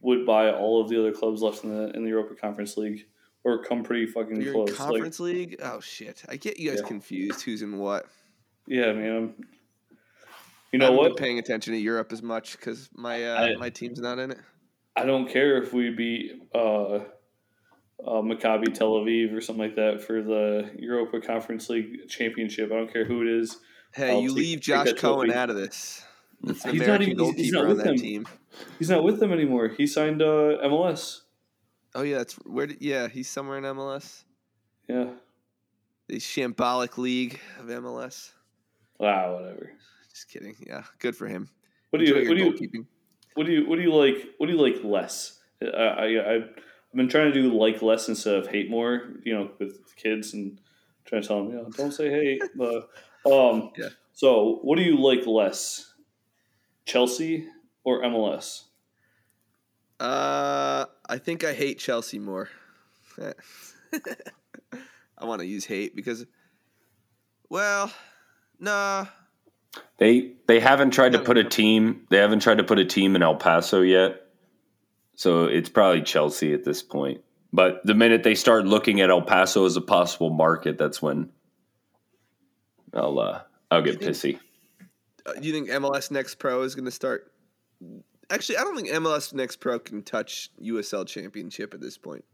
would 0.00 0.24
buy 0.26 0.50
all 0.52 0.80
of 0.80 0.88
the 0.88 0.98
other 0.98 1.12
clubs 1.12 1.42
left 1.42 1.64
in 1.64 1.70
the 1.76 1.90
in 1.96 2.04
the 2.04 2.10
Europa 2.10 2.34
Conference 2.34 2.76
League 2.76 3.06
or 3.42 3.62
come 3.62 3.82
pretty 3.82 4.06
fucking 4.06 4.40
You're 4.40 4.52
close. 4.52 4.76
Conference 4.76 5.20
League? 5.20 5.56
Oh 5.62 5.80
shit! 5.80 6.22
I 6.28 6.36
get 6.36 6.58
you 6.58 6.70
guys 6.70 6.80
Yeah. 6.82 6.88
confused. 6.88 7.42
Who's 7.42 7.62
in 7.62 7.78
what? 7.78 8.06
Yeah, 8.66 8.92
man. 8.92 9.34
You 10.72 10.78
know 10.78 10.86
haven't 10.86 10.98
what? 10.98 11.16
Paying 11.18 11.38
attention 11.38 11.74
to 11.74 11.78
Europe 11.78 12.12
as 12.12 12.22
much 12.22 12.52
because 12.52 12.88
my 12.94 13.24
uh, 13.26 13.40
I- 13.42 13.56
my 13.56 13.70
team's 13.70 14.00
not 14.00 14.18
in 14.18 14.30
it. 14.30 14.38
I 14.96 15.04
don't 15.04 15.28
care 15.28 15.60
if 15.62 15.72
we 15.72 15.90
beat 15.90 16.32
uh, 16.54 16.58
uh, 16.98 17.02
Maccabi 18.06 18.72
Tel 18.72 18.92
Aviv 18.92 19.34
or 19.36 19.40
something 19.40 19.64
like 19.64 19.76
that 19.76 20.02
for 20.02 20.22
the 20.22 20.70
Europa 20.78 21.20
Conference 21.20 21.68
League 21.68 22.08
championship. 22.08 22.70
I 22.72 22.76
don't 22.76 22.92
care 22.92 23.04
who 23.04 23.22
it 23.22 23.28
is. 23.28 23.58
Hey, 23.92 24.10
I'll 24.10 24.20
you 24.20 24.28
take- 24.28 24.36
leave 24.36 24.60
Josh 24.60 24.92
Cohen 24.94 25.32
out 25.32 25.50
of 25.50 25.56
this. 25.56 26.04
That's 26.42 26.64
an 26.64 26.72
He's 26.72 26.86
not 26.86 27.02
even- 27.02 27.34
he's- 27.34 27.52
not 27.52 27.62
on 27.62 27.68
with 27.68 27.76
that 27.78 27.84
them. 27.86 27.96
team. 27.96 28.26
He's 28.78 28.90
not 28.90 29.02
with 29.02 29.18
them 29.18 29.32
anymore. 29.32 29.68
He 29.68 29.86
signed 29.86 30.22
uh, 30.22 30.58
MLS. 30.64 31.22
Oh 31.94 32.02
yeah, 32.02 32.18
that's 32.18 32.34
where. 32.44 32.66
Did, 32.66 32.78
yeah, 32.80 33.08
he's 33.08 33.28
somewhere 33.28 33.58
in 33.58 33.64
MLS. 33.64 34.24
Yeah. 34.88 35.10
The 36.08 36.16
shambolic 36.16 36.98
league 36.98 37.40
of 37.58 37.66
MLS. 37.66 38.32
Wow, 38.98 39.34
whatever. 39.36 39.72
Just 40.10 40.28
kidding. 40.28 40.54
Yeah, 40.66 40.82
good 40.98 41.16
for 41.16 41.26
him. 41.26 41.48
What 41.90 41.98
do 42.00 42.04
you 42.04 42.14
what 42.28 42.36
do 42.36 42.68
you. 42.72 42.86
What 43.34 43.46
do 43.46 43.52
you 43.52 43.68
what 43.68 43.76
do 43.76 43.82
you 43.82 43.94
like 43.94 44.30
what 44.38 44.46
do 44.46 44.52
you 44.52 44.60
like 44.60 44.82
less? 44.84 45.38
I 45.62 45.66
I 45.66 46.34
I've 46.34 46.48
been 46.94 47.08
trying 47.08 47.32
to 47.32 47.42
do 47.42 47.52
like 47.52 47.82
less 47.82 48.08
instead 48.08 48.34
of 48.36 48.48
hate 48.48 48.70
more. 48.70 49.02
You 49.24 49.34
know, 49.34 49.50
with 49.58 49.96
kids 49.96 50.34
and 50.34 50.60
trying 51.04 51.22
to 51.22 51.28
tell 51.28 51.44
them, 51.44 51.50
you 51.50 51.56
know, 51.56 51.70
don't 51.70 51.92
say 51.92 52.10
hate. 52.10 52.42
But 52.56 52.88
um, 53.26 53.70
Yeah. 53.76 53.88
So, 54.12 54.60
what 54.62 54.76
do 54.76 54.84
you 54.84 54.96
like 54.96 55.26
less, 55.26 55.92
Chelsea 56.86 57.48
or 57.82 58.02
MLS? 58.02 58.62
Uh, 59.98 60.86
I 61.08 61.18
think 61.18 61.42
I 61.42 61.52
hate 61.52 61.80
Chelsea 61.80 62.20
more. 62.20 62.48
I 65.18 65.24
want 65.24 65.40
to 65.40 65.46
use 65.46 65.64
hate 65.64 65.96
because, 65.96 66.26
well, 67.48 67.92
nah. 68.60 69.06
They 69.98 70.32
they 70.46 70.60
haven't 70.60 70.90
tried 70.90 71.12
to 71.12 71.18
put 71.18 71.38
a 71.38 71.44
team. 71.44 72.06
They 72.10 72.18
haven't 72.18 72.40
tried 72.40 72.58
to 72.58 72.64
put 72.64 72.78
a 72.78 72.84
team 72.84 73.16
in 73.16 73.22
El 73.22 73.36
Paso 73.36 73.80
yet. 73.80 74.22
So 75.16 75.44
it's 75.44 75.68
probably 75.68 76.02
Chelsea 76.02 76.52
at 76.52 76.64
this 76.64 76.82
point. 76.82 77.22
But 77.52 77.80
the 77.84 77.94
minute 77.94 78.24
they 78.24 78.34
start 78.34 78.66
looking 78.66 79.00
at 79.00 79.10
El 79.10 79.22
Paso 79.22 79.64
as 79.64 79.76
a 79.76 79.80
possible 79.80 80.30
market, 80.30 80.76
that's 80.76 81.00
when 81.00 81.30
I'll 82.92 83.18
uh, 83.18 83.42
I'll 83.70 83.82
get 83.82 84.02
You 84.02 84.08
pissy. 84.08 84.38
Uh, 85.24 85.34
do 85.34 85.46
you 85.46 85.52
think 85.52 85.68
MLS 85.70 86.10
Next 86.10 86.34
Pro 86.36 86.62
is 86.62 86.74
going 86.74 86.84
to 86.84 86.90
start? 86.90 87.32
Actually, 88.30 88.58
I 88.58 88.62
don't 88.62 88.74
think 88.74 88.88
MLS 88.88 89.32
Next 89.32 89.56
Pro 89.56 89.78
can 89.78 90.02
touch 90.02 90.50
USL 90.60 91.06
Championship 91.06 91.74
at 91.74 91.80
this 91.80 91.96
point. 91.96 92.24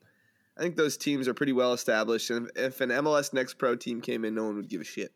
I 0.57 0.63
think 0.63 0.77
those 0.77 0.97
teams 0.97 1.29
are 1.29 1.35
pretty 1.35 1.53
well 1.53 1.73
established, 1.73 2.31
and 2.31 2.51
if 2.57 2.81
an 2.81 2.91
MLS 2.91 3.33
Next 3.33 3.55
Pro 3.55 3.77
team 3.77 4.01
came 4.01 4.25
in, 4.25 4.35
no 4.35 4.45
one 4.45 4.57
would 4.57 4.69
give 4.69 4.81
a 4.81 4.85
shit. 4.85 5.13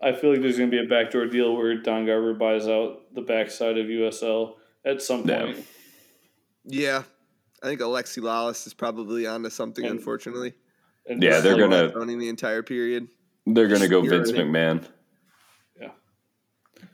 I 0.00 0.12
feel 0.12 0.30
like 0.32 0.40
there's 0.42 0.58
going 0.58 0.70
to 0.70 0.76
be 0.80 0.84
a 0.84 0.88
backdoor 0.88 1.26
deal 1.26 1.56
where 1.56 1.74
Don 1.76 2.06
Garber 2.06 2.34
buys 2.34 2.68
out 2.68 3.12
the 3.14 3.20
backside 3.22 3.78
of 3.78 3.86
USL 3.86 4.54
at 4.84 5.02
some 5.02 5.26
Yeah. 5.28 5.44
point. 5.44 5.66
Yeah, 6.64 7.02
I 7.62 7.66
think 7.66 7.80
Alexi 7.80 8.22
Lalas 8.22 8.66
is 8.66 8.74
probably 8.74 9.26
onto 9.26 9.50
something. 9.50 9.84
And- 9.84 9.98
unfortunately, 9.98 10.54
And 11.06 11.22
Yeah, 11.22 11.40
they're 11.40 11.56
gonna- 11.56 11.90
owning 11.94 12.18
the 12.18 12.28
entire 12.28 12.62
period. 12.62 13.08
They're 13.46 13.66
gonna 13.68 13.88
go 13.88 14.02
Vince 14.02 14.30
McMahon. 14.30 14.84
Yeah, 15.80 15.92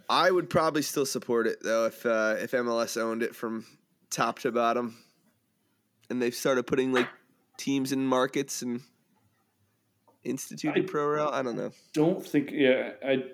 I 0.09 0.31
would 0.31 0.49
probably 0.49 0.83
still 0.83 1.05
support 1.05 1.49
it 1.49 1.59
though 1.65 1.87
if 1.87 2.07
uh, 2.07 2.37
if 2.39 2.53
MLS 2.55 2.97
owned 2.97 3.25
it 3.25 3.35
from 3.35 3.67
top 4.11 4.39
to 4.41 4.53
bottom, 4.53 4.97
and 6.09 6.23
they 6.23 6.31
started 6.31 6.65
putting 6.69 6.93
like 6.93 7.09
teams 7.59 7.91
in 7.91 8.07
markets 8.07 8.63
and 8.63 8.83
instituted 10.25 10.85
I- 10.85 10.87
pro 10.87 11.07
route. 11.07 11.35
I 11.35 11.43
don't 11.43 11.57
know. 11.57 11.71
don't 11.93 12.27
think. 12.27 12.51
Yeah, 12.53 12.93
I. 13.07 13.25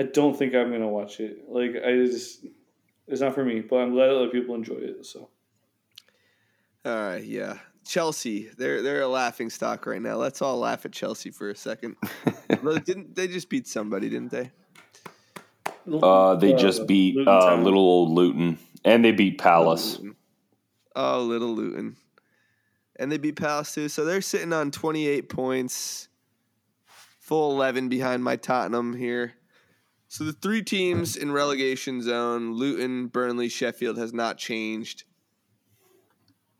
I 0.00 0.04
don't 0.04 0.38
think 0.38 0.54
I'm 0.54 0.68
going 0.68 0.80
to 0.80 0.86
watch 0.86 1.18
it. 1.18 1.40
Like 1.48 1.72
I 1.84 1.96
just, 2.06 2.46
it's 3.08 3.20
not 3.20 3.34
for 3.34 3.44
me. 3.44 3.62
But 3.62 3.78
I'm 3.78 3.90
glad 3.92 4.10
other 4.10 4.28
people 4.28 4.54
enjoy 4.54 4.76
it. 4.76 5.04
So 5.04 5.28
All 6.84 6.94
right, 6.94 7.24
yeah. 7.24 7.58
Chelsea, 7.84 8.48
they're 8.56 8.80
they're 8.82 9.00
a 9.00 9.08
laughing 9.08 9.50
stock 9.50 9.86
right 9.86 10.00
now. 10.00 10.14
Let's 10.16 10.40
all 10.40 10.58
laugh 10.58 10.84
at 10.84 10.92
Chelsea 10.92 11.30
for 11.32 11.50
a 11.50 11.56
second. 11.56 11.96
Didn't 12.84 13.16
they 13.16 13.26
just 13.26 13.48
beat 13.48 13.66
somebody? 13.66 14.08
Didn't 14.08 14.30
they? 14.30 14.52
Uh, 15.90 16.36
they 16.36 16.52
just 16.52 16.86
beat 16.86 17.16
Luton 17.16 17.34
uh, 17.34 17.56
little 17.56 17.80
old 17.80 18.10
Luton, 18.10 18.58
and 18.84 19.04
they 19.04 19.10
beat 19.12 19.38
Palace. 19.38 19.96
Luton. 19.98 20.16
Oh, 20.94 21.22
little 21.22 21.54
Luton, 21.54 21.96
and 22.98 23.10
they 23.10 23.18
beat 23.18 23.36
Palace 23.36 23.74
too. 23.74 23.88
So 23.88 24.04
they're 24.04 24.20
sitting 24.20 24.52
on 24.52 24.70
twenty 24.70 25.06
eight 25.06 25.28
points, 25.28 26.08
full 27.20 27.52
eleven 27.52 27.88
behind 27.88 28.22
my 28.24 28.36
Tottenham 28.36 28.94
here. 28.94 29.34
So 30.08 30.24
the 30.24 30.32
three 30.32 30.62
teams 30.62 31.16
in 31.16 31.30
relegation 31.32 32.00
zone, 32.00 32.54
Luton, 32.54 33.08
Burnley, 33.08 33.48
Sheffield, 33.50 33.98
has 33.98 34.14
not 34.14 34.38
changed. 34.38 35.04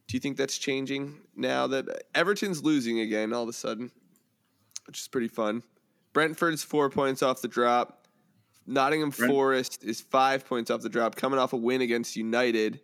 Do 0.07 0.17
you 0.17 0.21
think 0.21 0.37
that's 0.37 0.59
changing 0.59 1.19
now 1.35 1.67
that 1.69 1.87
Everton's 2.15 2.63
losing 2.63 3.01
again 3.01 3.33
all 3.33 3.43
of 3.43 3.49
a 3.49 3.53
sudden, 3.55 3.91
which 4.87 5.01
is 5.01 5.09
pretty 5.09 5.29
fun? 5.29 5.63
Brentford's 6.13 6.63
four 6.63 6.91
points 6.91 7.23
off 7.23 7.41
the 7.43 7.49
drop. 7.49 8.07
Nottingham 8.67 9.11
Brent- 9.11 9.33
Forest 9.33 9.85
is 9.85 10.01
five 10.01 10.47
points 10.47 10.71
off 10.71 10.83
the 10.83 10.89
drop, 10.91 11.17
coming 11.17 11.39
off 11.39 11.53
a 11.55 11.57
win 11.57 11.81
against 11.81 12.17
United, 12.17 12.81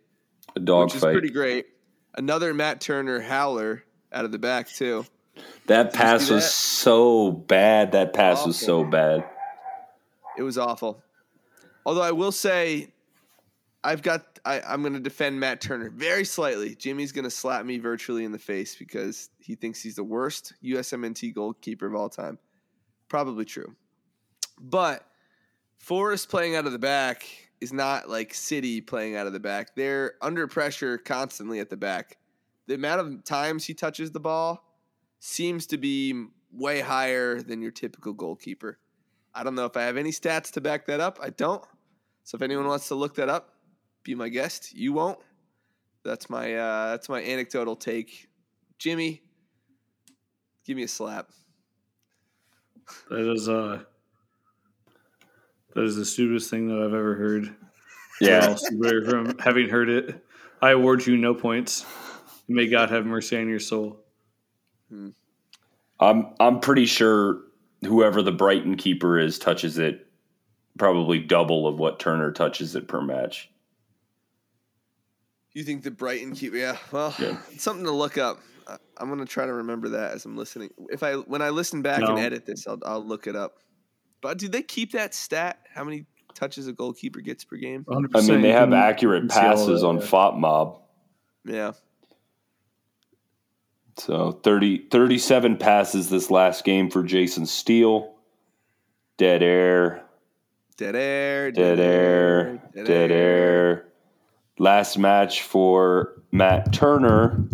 A 0.55 0.59
dog 0.59 0.85
which 0.85 0.95
is 0.95 1.01
pretty 1.01 1.29
great. 1.29 1.67
Another 2.17 2.53
Matt 2.53 2.81
Turner 2.81 3.19
howler 3.19 3.83
out 4.11 4.25
of 4.25 4.31
the 4.31 4.39
back 4.39 4.69
too. 4.69 5.05
that 5.67 5.93
pass 5.93 6.29
was 6.29 6.43
that? 6.43 6.49
so 6.49 7.31
bad. 7.31 7.91
That 7.91 8.13
pass 8.13 8.45
was 8.45 8.57
so 8.57 8.83
bad. 8.83 9.25
It 10.37 10.43
was 10.43 10.57
awful. 10.57 11.03
Although 11.85 12.01
I 12.01 12.11
will 12.11 12.31
say, 12.31 12.93
I've 13.83 14.01
got 14.01 14.39
I, 14.45 14.61
I'm 14.61 14.81
going 14.81 14.93
to 14.93 14.99
defend 14.99 15.39
Matt 15.39 15.59
Turner 15.61 15.89
very 15.89 16.23
slightly. 16.23 16.75
Jimmy's 16.75 17.11
going 17.11 17.23
to 17.23 17.31
slap 17.31 17.65
me 17.65 17.77
virtually 17.79 18.23
in 18.23 18.31
the 18.31 18.39
face 18.39 18.75
because 18.75 19.29
he 19.39 19.55
thinks 19.55 19.81
he's 19.81 19.95
the 19.95 20.03
worst 20.03 20.53
USMNT 20.63 21.33
goalkeeper 21.33 21.87
of 21.87 21.95
all 21.95 22.09
time. 22.09 22.37
Probably 23.07 23.45
true, 23.45 23.75
but 24.59 25.05
Forest 25.77 26.29
playing 26.29 26.55
out 26.55 26.65
of 26.65 26.71
the 26.71 26.79
back 26.79 27.27
is 27.61 27.73
not 27.73 28.09
like 28.09 28.33
City 28.33 28.81
playing 28.81 29.15
out 29.15 29.27
of 29.27 29.33
the 29.33 29.39
back. 29.39 29.75
They're 29.75 30.13
under 30.21 30.47
pressure 30.47 30.97
constantly 30.97 31.59
at 31.59 31.69
the 31.69 31.77
back. 31.77 32.17
The 32.67 32.75
amount 32.75 33.01
of 33.01 33.23
times 33.23 33.65
he 33.65 33.73
touches 33.73 34.11
the 34.11 34.19
ball 34.19 34.63
seems 35.19 35.65
to 35.67 35.77
be 35.77 36.25
way 36.51 36.81
higher 36.81 37.41
than 37.41 37.61
your 37.61 37.71
typical 37.71 38.13
goalkeeper. 38.13 38.79
I 39.33 39.43
don't 39.43 39.55
know 39.55 39.65
if 39.65 39.75
I 39.75 39.83
have 39.83 39.97
any 39.97 40.11
stats 40.11 40.51
to 40.53 40.61
back 40.61 40.85
that 40.87 40.99
up. 40.99 41.19
I 41.21 41.29
don't. 41.29 41.63
So 42.23 42.35
if 42.35 42.41
anyone 42.41 42.67
wants 42.67 42.87
to 42.87 42.95
look 42.95 43.15
that 43.15 43.29
up, 43.29 43.49
be 44.03 44.15
my 44.15 44.29
guest. 44.29 44.73
You 44.73 44.93
won't. 44.93 45.19
That's 46.03 46.29
my 46.29 46.55
uh, 46.55 46.91
that's 46.91 47.09
my 47.09 47.21
anecdotal 47.21 47.75
take. 47.75 48.29
Jimmy, 48.77 49.23
give 50.65 50.77
me 50.77 50.83
a 50.83 50.87
slap. 50.87 51.29
That 53.09 53.31
is 53.31 53.49
uh 53.49 53.83
that 55.75 55.83
is 55.83 55.95
the 55.95 56.05
stupidest 56.05 56.49
thing 56.49 56.67
that 56.69 56.79
I've 56.83 56.93
ever 56.93 57.15
heard. 57.15 57.55
Yeah. 58.19 58.55
Well, 58.73 59.03
from 59.05 59.37
having 59.39 59.69
heard 59.69 59.89
it. 59.89 60.25
I 60.61 60.71
award 60.71 61.05
you 61.05 61.17
no 61.17 61.33
points. 61.35 61.85
May 62.47 62.67
God 62.67 62.89
have 62.89 63.05
mercy 63.05 63.37
on 63.37 63.49
your 63.49 63.59
soul. 63.59 63.99
Hmm. 64.89 65.09
I'm 65.99 66.33
I'm 66.39 66.59
pretty 66.59 66.85
sure 66.85 67.41
whoever 67.85 68.21
the 68.21 68.31
Brighton 68.31 68.75
keeper 68.77 69.19
is 69.19 69.37
touches 69.37 69.77
it 69.77 70.07
probably 70.77 71.19
double 71.19 71.67
of 71.67 71.77
what 71.77 71.99
Turner 71.99 72.31
touches 72.31 72.75
it 72.75 72.87
per 72.87 73.01
match. 73.01 73.49
You 75.53 75.63
think 75.63 75.83
the 75.83 75.91
Brighton 75.91 76.35
keep? 76.35 76.53
Yeah. 76.53 76.77
Well, 76.91 77.13
Yeah. 77.19 77.37
something 77.57 77.85
to 77.85 77.91
look 77.91 78.17
up. 78.17 78.39
I- 78.67 78.77
I'm 78.97 79.09
gonna 79.09 79.25
try 79.25 79.45
to 79.45 79.53
remember 79.53 79.89
that 79.89 80.13
as 80.13 80.25
I'm 80.25 80.35
listening. 80.37 80.69
If 80.89 81.03
I 81.03 81.13
when 81.15 81.41
I 81.41 81.49
listen 81.49 81.81
back 81.81 82.01
No. 82.01 82.07
and 82.15 82.19
edit 82.19 82.45
this, 82.45 82.65
I'll 82.67 82.79
I'll 82.85 83.05
look 83.05 83.27
it 83.27 83.35
up. 83.35 83.57
But 84.21 84.37
do 84.37 84.47
they 84.47 84.63
keep 84.63 84.91
that 84.93 85.13
stat? 85.13 85.59
How 85.73 85.83
many 85.83 86.05
touches 86.33 86.67
a 86.67 86.73
goalkeeper 86.73 87.21
gets 87.21 87.43
per 87.43 87.57
game? 87.57 87.83
100%. 87.85 88.09
I 88.15 88.21
mean, 88.21 88.41
they 88.41 88.51
have 88.51 88.73
accurate 88.73 89.23
you 89.23 89.29
can 89.29 89.35
see 89.37 89.45
all 89.45 89.55
passes 89.55 89.83
on 89.83 89.97
yeah. 89.97 90.03
FOTMob. 90.03 90.79
Yeah. 91.45 91.71
So 93.97 94.31
30, 94.43 94.87
37 94.89 95.57
passes 95.57 96.09
this 96.09 96.29
last 96.29 96.65
game 96.65 96.89
for 96.89 97.03
Jason 97.03 97.45
Steele. 97.45 98.13
Dead 99.17 99.41
air, 99.41 100.05
Dead 100.75 100.93
air. 100.95 101.51
dead 101.51 101.79
air, 101.79 102.61
dead 102.73 103.11
air. 103.11 103.85
Last 104.59 104.97
match 104.97 105.43
for 105.43 106.21
Matt 106.33 106.73
Turner. 106.73 107.45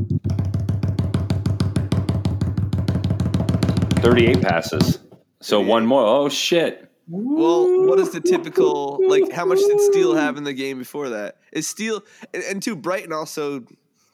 38 3.98 4.42
passes. 4.42 5.01
So 5.42 5.60
one 5.60 5.86
more. 5.86 6.06
Oh, 6.06 6.30
shit. 6.30 6.90
Well, 7.08 7.88
what 7.88 8.00
is 8.00 8.12
the 8.12 8.22
typical 8.22 9.00
like? 9.08 9.32
How 9.32 9.44
much 9.44 9.58
did 9.58 9.80
Steele 9.82 10.16
have 10.16 10.38
in 10.38 10.44
the 10.46 10.54
game 10.54 10.78
before 10.78 11.10
that? 11.10 11.38
Is 11.52 11.68
Steele 11.68 12.04
and, 12.34 12.44
and 12.44 12.64
to 12.64 12.76
Brighton 12.76 13.12
also, 13.12 13.66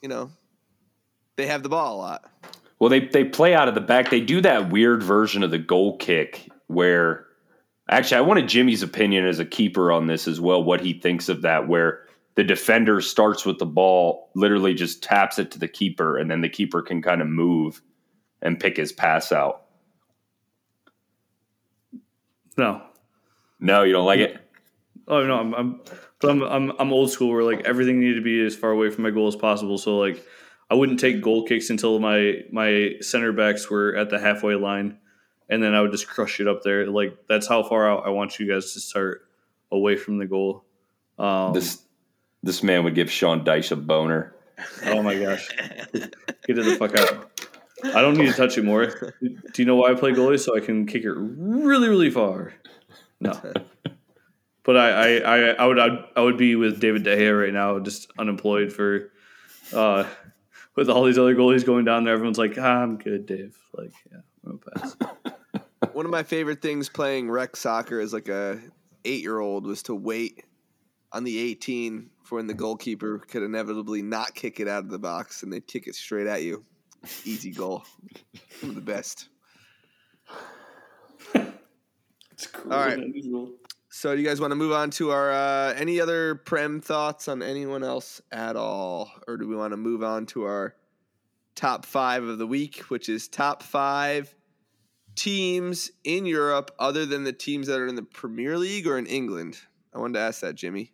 you 0.01 0.09
know, 0.09 0.31
they 1.35 1.45
have 1.45 1.61
the 1.61 1.69
ball 1.69 1.97
a 1.97 1.99
lot. 1.99 2.31
Well, 2.79 2.89
they 2.89 3.01
they 3.01 3.23
play 3.23 3.53
out 3.53 3.67
of 3.67 3.75
the 3.75 3.81
back. 3.81 4.09
They 4.09 4.21
do 4.21 4.41
that 4.41 4.71
weird 4.71 5.03
version 5.03 5.43
of 5.43 5.51
the 5.51 5.59
goal 5.59 5.97
kick 5.97 6.49
where 6.67 7.27
actually 7.89 8.17
I 8.17 8.21
wanted 8.21 8.47
Jimmy's 8.47 8.81
opinion 8.81 9.27
as 9.27 9.39
a 9.39 9.45
keeper 9.45 9.91
on 9.91 10.07
this 10.07 10.27
as 10.27 10.41
well, 10.41 10.63
what 10.63 10.81
he 10.81 10.93
thinks 10.93 11.29
of 11.29 11.43
that 11.43 11.67
where 11.67 12.05
the 12.35 12.43
defender 12.43 13.01
starts 13.01 13.45
with 13.45 13.59
the 13.59 13.65
ball, 13.65 14.29
literally 14.33 14.73
just 14.73 15.03
taps 15.03 15.39
it 15.39 15.51
to 15.51 15.59
the 15.59 15.67
keeper 15.67 16.17
and 16.17 16.31
then 16.31 16.41
the 16.41 16.49
keeper 16.49 16.81
can 16.81 17.01
kind 17.01 17.21
of 17.21 17.27
move 17.27 17.81
and 18.41 18.59
pick 18.59 18.77
his 18.77 18.91
pass 18.91 19.31
out. 19.31 19.66
No. 22.57 22.81
No, 23.59 23.83
you 23.83 23.93
don't 23.93 24.05
like 24.05 24.19
it? 24.19 24.37
Oh 25.07 25.23
no, 25.25 25.39
I'm, 25.39 25.53
I'm 25.53 25.81
but 26.19 26.31
I'm, 26.31 26.41
I'm 26.43 26.71
I'm 26.79 26.93
old 26.93 27.11
school 27.11 27.29
where 27.31 27.43
like 27.43 27.65
everything 27.65 27.99
needed 27.99 28.15
to 28.15 28.21
be 28.21 28.45
as 28.45 28.55
far 28.55 28.71
away 28.71 28.89
from 28.89 29.03
my 29.03 29.11
goal 29.11 29.27
as 29.27 29.35
possible. 29.35 29.77
So 29.77 29.97
like 29.97 30.23
I 30.69 30.75
wouldn't 30.75 30.99
take 30.99 31.21
goal 31.21 31.45
kicks 31.45 31.69
until 31.69 31.99
my 31.99 32.41
my 32.51 32.95
center 32.99 33.31
backs 33.31 33.69
were 33.69 33.95
at 33.95 34.09
the 34.09 34.19
halfway 34.19 34.55
line, 34.55 34.97
and 35.49 35.63
then 35.63 35.73
I 35.73 35.81
would 35.81 35.91
just 35.91 36.07
crush 36.07 36.39
it 36.39 36.47
up 36.47 36.61
there. 36.63 36.87
Like 36.87 37.17
that's 37.29 37.47
how 37.47 37.63
far 37.63 37.89
out 37.89 38.05
I 38.05 38.09
want 38.09 38.37
you 38.37 38.51
guys 38.51 38.73
to 38.73 38.79
start 38.79 39.21
away 39.71 39.95
from 39.95 40.17
the 40.17 40.25
goal. 40.25 40.65
Um, 41.17 41.53
This 41.53 41.81
this 42.43 42.61
man 42.61 42.83
would 42.83 42.95
give 42.95 43.09
Sean 43.09 43.45
Dyche 43.45 43.71
a 43.71 43.75
boner. 43.75 44.35
oh 44.85 45.01
my 45.03 45.17
gosh, 45.17 45.47
get 45.93 45.93
it 45.93 46.55
the 46.65 46.75
fuck 46.77 46.97
out! 46.97 47.31
I 47.83 48.01
don't 48.01 48.17
need 48.17 48.27
to 48.27 48.33
touch 48.33 48.57
it 48.57 48.65
more. 48.65 48.87
Do 49.21 49.61
you 49.61 49.65
know 49.65 49.75
why 49.75 49.91
I 49.91 49.93
play 49.93 50.11
goalie? 50.11 50.39
So 50.39 50.55
I 50.55 50.59
can 50.59 50.85
kick 50.85 51.03
it 51.03 51.13
really 51.13 51.89
really 51.89 52.09
far. 52.09 52.53
No. 53.19 53.39
But 54.67 54.75
I, 54.75 54.89
I, 54.89 55.17
I, 55.19 55.37
I 55.51 55.65
would 55.65 55.79
I 55.79 56.21
would 56.21 56.35
be 56.35 56.57
with 56.57 56.81
David 56.81 57.03
De 57.03 57.15
Gea 57.15 57.41
right 57.41 57.53
now, 57.53 57.79
just 57.79 58.11
unemployed 58.19 58.73
for, 58.73 59.13
uh, 59.71 60.03
with 60.75 60.89
all 60.89 61.05
these 61.05 61.17
other 61.17 61.33
goalies 61.35 61.65
going 61.65 61.85
down 61.85 62.03
there. 62.03 62.13
Everyone's 62.13 62.37
like, 62.37 62.57
ah, 62.57 62.81
I'm 62.81 62.97
good, 62.97 63.25
Dave. 63.25 63.57
Like, 63.73 63.93
yeah, 64.11 64.19
I'm 64.45 64.59
gonna 64.59 64.77
pass. 64.77 64.97
One 65.93 66.03
of 66.03 66.11
my 66.11 66.21
favorite 66.21 66.61
things 66.61 66.89
playing 66.89 67.31
rec 67.31 67.55
soccer 67.55 68.01
as 68.01 68.11
like 68.11 68.27
a 68.27 68.59
eight 69.05 69.21
year 69.21 69.39
old 69.39 69.65
was 69.65 69.83
to 69.83 69.95
wait 69.95 70.43
on 71.13 71.23
the 71.23 71.39
18 71.39 72.09
for 72.23 72.35
when 72.35 72.47
the 72.47 72.53
goalkeeper 72.53 73.19
could 73.19 73.43
inevitably 73.43 74.01
not 74.01 74.35
kick 74.35 74.59
it 74.59 74.67
out 74.67 74.83
of 74.83 74.89
the 74.89 74.99
box 74.99 75.43
and 75.43 75.53
they'd 75.53 75.65
kick 75.65 75.87
it 75.87 75.95
straight 75.95 76.27
at 76.27 76.43
you. 76.43 76.65
Easy 77.25 77.51
goal. 77.51 77.83
One 78.61 78.69
of 78.69 78.75
the 78.75 78.81
best. 78.81 79.29
It's 82.31 82.47
cool. 82.47 82.71
All 82.71 82.85
right. 82.85 82.99
So, 83.89 84.15
do 84.15 84.21
you 84.21 84.27
guys 84.27 84.39
want 84.39 84.51
to 84.51 84.55
move 84.55 84.73
on 84.73 84.91
to 84.91 85.09
our 85.09 85.31
uh, 85.31 85.73
any 85.73 85.99
other 85.99 86.35
prem 86.35 86.81
thoughts 86.81 87.27
on 87.27 87.41
anyone 87.41 87.83
else 87.83 88.21
at 88.31 88.55
all, 88.55 89.09
or 89.27 89.37
do 89.37 89.47
we 89.47 89.55
want 89.55 89.73
to 89.73 89.77
move 89.77 90.03
on 90.03 90.27
to 90.27 90.43
our 90.43 90.75
top 91.55 91.83
five 91.83 92.23
of 92.23 92.37
the 92.37 92.45
week, 92.45 92.81
which 92.89 93.09
is 93.09 93.27
top 93.27 93.63
five 93.63 94.35
teams 95.15 95.89
in 96.03 96.27
Europe 96.27 96.69
other 96.77 97.07
than 97.07 97.23
the 97.23 97.33
teams 97.33 97.65
that 97.67 97.79
are 97.79 97.87
in 97.87 97.95
the 97.95 98.03
Premier 98.03 98.57
League 98.57 98.85
or 98.85 98.99
in 98.99 99.07
England? 99.07 99.57
I 99.91 99.97
wanted 99.97 100.13
to 100.13 100.19
ask 100.19 100.41
that, 100.41 100.53
Jimmy. 100.53 100.91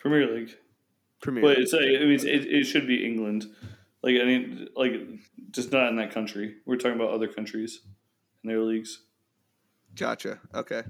Premier 0.00 0.26
League. 0.26 0.56
Premier. 1.20 1.52
It's, 1.52 1.72
I 1.72 1.78
mean, 1.78 2.10
it's, 2.10 2.24
it, 2.24 2.46
it 2.46 2.64
should 2.64 2.88
be 2.88 3.06
England. 3.06 3.46
Like, 4.04 4.20
I 4.20 4.24
mean, 4.26 4.68
like, 4.76 4.92
just 5.50 5.72
not 5.72 5.88
in 5.88 5.96
that 5.96 6.12
country. 6.12 6.56
We're 6.66 6.76
talking 6.76 7.00
about 7.00 7.08
other 7.08 7.26
countries 7.26 7.80
and 8.42 8.52
their 8.52 8.60
leagues. 8.60 9.00
Gotcha. 9.94 10.40
Okay. 10.54 10.82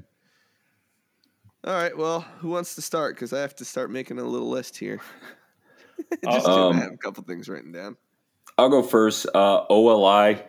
All 1.63 1.75
right. 1.75 1.97
Well, 1.97 2.23
who 2.39 2.49
wants 2.49 2.75
to 2.75 2.83
start? 2.83 3.15
Because 3.15 3.33
I 3.33 3.41
have 3.41 3.55
to 3.57 3.65
start 3.65 3.93
making 3.93 4.19
a 4.19 4.25
little 4.25 4.51
list 4.51 4.77
here. 4.77 5.01
Just 6.25 6.45
kidding, 6.45 6.51
Um, 6.51 6.77
I 6.77 6.81
have 6.81 6.93
a 6.93 6.97
couple 6.97 7.23
things 7.23 7.49
written 7.49 7.71
down. 7.71 7.97
I'll 8.59 8.69
go 8.69 8.83
first. 8.83 9.29
Uh, 9.33 9.65
OLI 9.71 10.43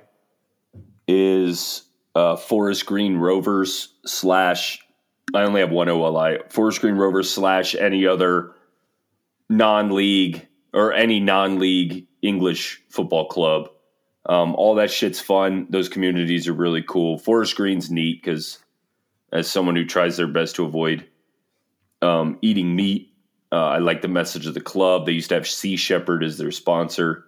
is 1.07 1.83
uh, 2.15 2.35
Forest 2.35 2.87
Green 2.87 3.15
Rovers 3.17 3.93
slash. 4.07 4.79
I 5.35 5.43
only 5.43 5.61
have 5.61 5.69
one 5.69 5.87
OLI. 5.87 6.39
Forest 6.49 6.81
Green 6.81 6.95
Rovers 6.95 7.29
slash 7.29 7.75
any 7.75 8.07
other 8.07 8.53
non-league 9.51 10.47
or 10.73 10.93
any 10.93 11.19
non-league 11.19 12.04
English 12.25 12.81
football 12.89 13.27
club. 13.27 13.69
Um, 14.27 14.55
all 14.55 14.75
that 14.75 14.91
shit's 14.91 15.19
fun. 15.19 15.67
Those 15.69 15.89
communities 15.89 16.47
are 16.47 16.53
really 16.53 16.81
cool. 16.81 17.17
Forest 17.17 17.55
Green's 17.55 17.91
neat 17.91 18.21
because, 18.21 18.59
as 19.31 19.49
someone 19.49 19.75
who 19.75 19.85
tries 19.85 20.17
their 20.17 20.27
best 20.27 20.55
to 20.55 20.65
avoid 20.65 21.05
um, 22.01 22.39
eating 22.41 22.75
meat, 22.75 23.13
uh, 23.51 23.67
I 23.67 23.77
like 23.77 24.01
the 24.01 24.07
message 24.07 24.47
of 24.47 24.53
the 24.53 24.61
club. 24.61 25.05
They 25.05 25.11
used 25.11 25.29
to 25.29 25.35
have 25.35 25.47
Sea 25.47 25.75
Shepherd 25.75 26.23
as 26.23 26.37
their 26.37 26.51
sponsor. 26.51 27.25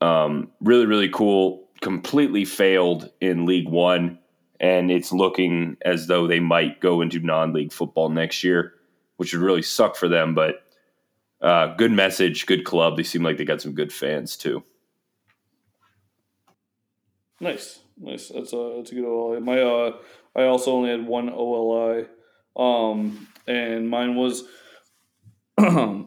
Um, 0.00 0.50
really, 0.60 0.86
really 0.86 1.10
cool. 1.10 1.68
Completely 1.82 2.44
failed 2.44 3.10
in 3.20 3.44
League 3.44 3.68
One 3.68 4.18
and 4.60 4.90
it's 4.90 5.10
looking 5.10 5.78
as 5.82 6.06
though 6.06 6.26
they 6.26 6.38
might 6.38 6.80
go 6.80 7.00
into 7.00 7.18
non-league 7.18 7.72
football 7.72 8.10
next 8.10 8.44
year, 8.44 8.74
which 9.16 9.32
would 9.32 9.42
really 9.42 9.62
suck 9.62 9.96
for 9.96 10.06
them. 10.06 10.34
But 10.34 10.62
uh, 11.40 11.74
good 11.74 11.92
message, 11.92 12.46
good 12.46 12.64
club. 12.64 12.96
They 12.96 13.02
seem 13.02 13.22
like 13.22 13.38
they 13.38 13.44
got 13.44 13.60
some 13.60 13.74
good 13.74 13.92
fans 13.92 14.36
too. 14.36 14.62
Nice, 17.40 17.80
nice. 17.98 18.28
That's 18.28 18.52
a 18.52 18.74
that's 18.76 18.92
a 18.92 18.94
good 18.94 19.04
OLI. 19.04 19.40
My 19.40 19.60
uh, 19.60 19.96
I 20.36 20.44
also 20.44 20.72
only 20.72 20.90
had 20.90 21.06
one 21.06 21.30
OLI, 21.30 22.06
um, 22.56 23.28
and 23.46 23.88
mine 23.88 24.14
was 24.14 24.44
uh, 25.58 26.02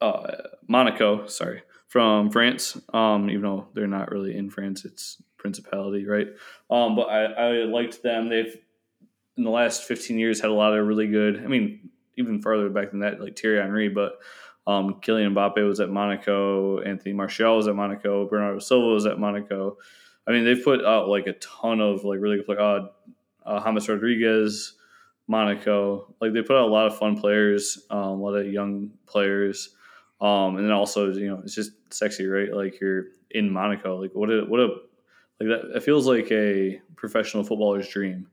uh, 0.00 0.32
Monaco. 0.66 1.26
Sorry, 1.26 1.62
from 1.86 2.30
France. 2.30 2.76
Um, 2.92 3.30
even 3.30 3.42
though 3.42 3.68
they're 3.74 3.86
not 3.86 4.10
really 4.10 4.36
in 4.36 4.50
France, 4.50 4.84
it's 4.84 5.22
Principality, 5.40 6.04
right? 6.04 6.28
Um, 6.68 6.94
but 6.96 7.08
I, 7.08 7.24
I 7.24 7.50
liked 7.64 8.02
them. 8.02 8.28
They've 8.28 8.54
in 9.38 9.44
the 9.44 9.50
last 9.50 9.84
fifteen 9.84 10.18
years 10.18 10.38
had 10.38 10.50
a 10.50 10.54
lot 10.54 10.76
of 10.76 10.86
really 10.86 11.06
good. 11.06 11.42
I 11.42 11.46
mean, 11.46 11.89
even 12.20 12.40
farther 12.40 12.70
back 12.70 12.90
than 12.90 13.00
that, 13.00 13.20
like 13.20 13.38
Thierry 13.38 13.60
Henry, 13.60 13.88
but 13.88 14.18
um, 14.66 15.00
Kylian 15.00 15.34
Mbappe 15.34 15.66
was 15.66 15.80
at 15.80 15.90
Monaco, 15.90 16.80
Anthony 16.80 17.12
Martial 17.12 17.56
was 17.56 17.66
at 17.66 17.74
Monaco, 17.74 18.28
Bernardo 18.28 18.58
Silva 18.58 18.86
was 18.86 19.06
at 19.06 19.18
Monaco. 19.18 19.78
I 20.26 20.32
mean, 20.32 20.44
they've 20.44 20.62
put 20.62 20.84
out 20.84 21.08
like 21.08 21.26
a 21.26 21.32
ton 21.34 21.80
of 21.80 22.04
like 22.04 22.20
really 22.20 22.36
good 22.36 22.46
players. 22.46 22.60
Uh, 22.60 22.86
uh, 23.46 23.64
James 23.64 23.88
Rodriguez, 23.88 24.74
Monaco. 25.26 26.14
Like 26.20 26.32
they 26.32 26.42
put 26.42 26.56
out 26.56 26.68
a 26.68 26.72
lot 26.72 26.86
of 26.86 26.98
fun 26.98 27.18
players, 27.18 27.86
um, 27.90 27.98
a 27.98 28.14
lot 28.14 28.34
of 28.34 28.52
young 28.52 28.90
players, 29.06 29.70
um, 30.20 30.56
and 30.56 30.66
then 30.66 30.72
also 30.72 31.12
you 31.12 31.28
know 31.28 31.40
it's 31.42 31.54
just 31.54 31.72
sexy, 31.92 32.26
right? 32.26 32.52
Like 32.52 32.80
you're 32.80 33.06
in 33.30 33.50
Monaco. 33.50 34.00
Like 34.00 34.14
what 34.14 34.30
a 34.30 34.44
what 34.44 34.60
a 34.60 34.66
like 35.40 35.48
that. 35.48 35.76
It 35.76 35.82
feels 35.82 36.06
like 36.06 36.30
a 36.30 36.80
professional 36.96 37.44
footballer's 37.44 37.88
dream 37.88 38.26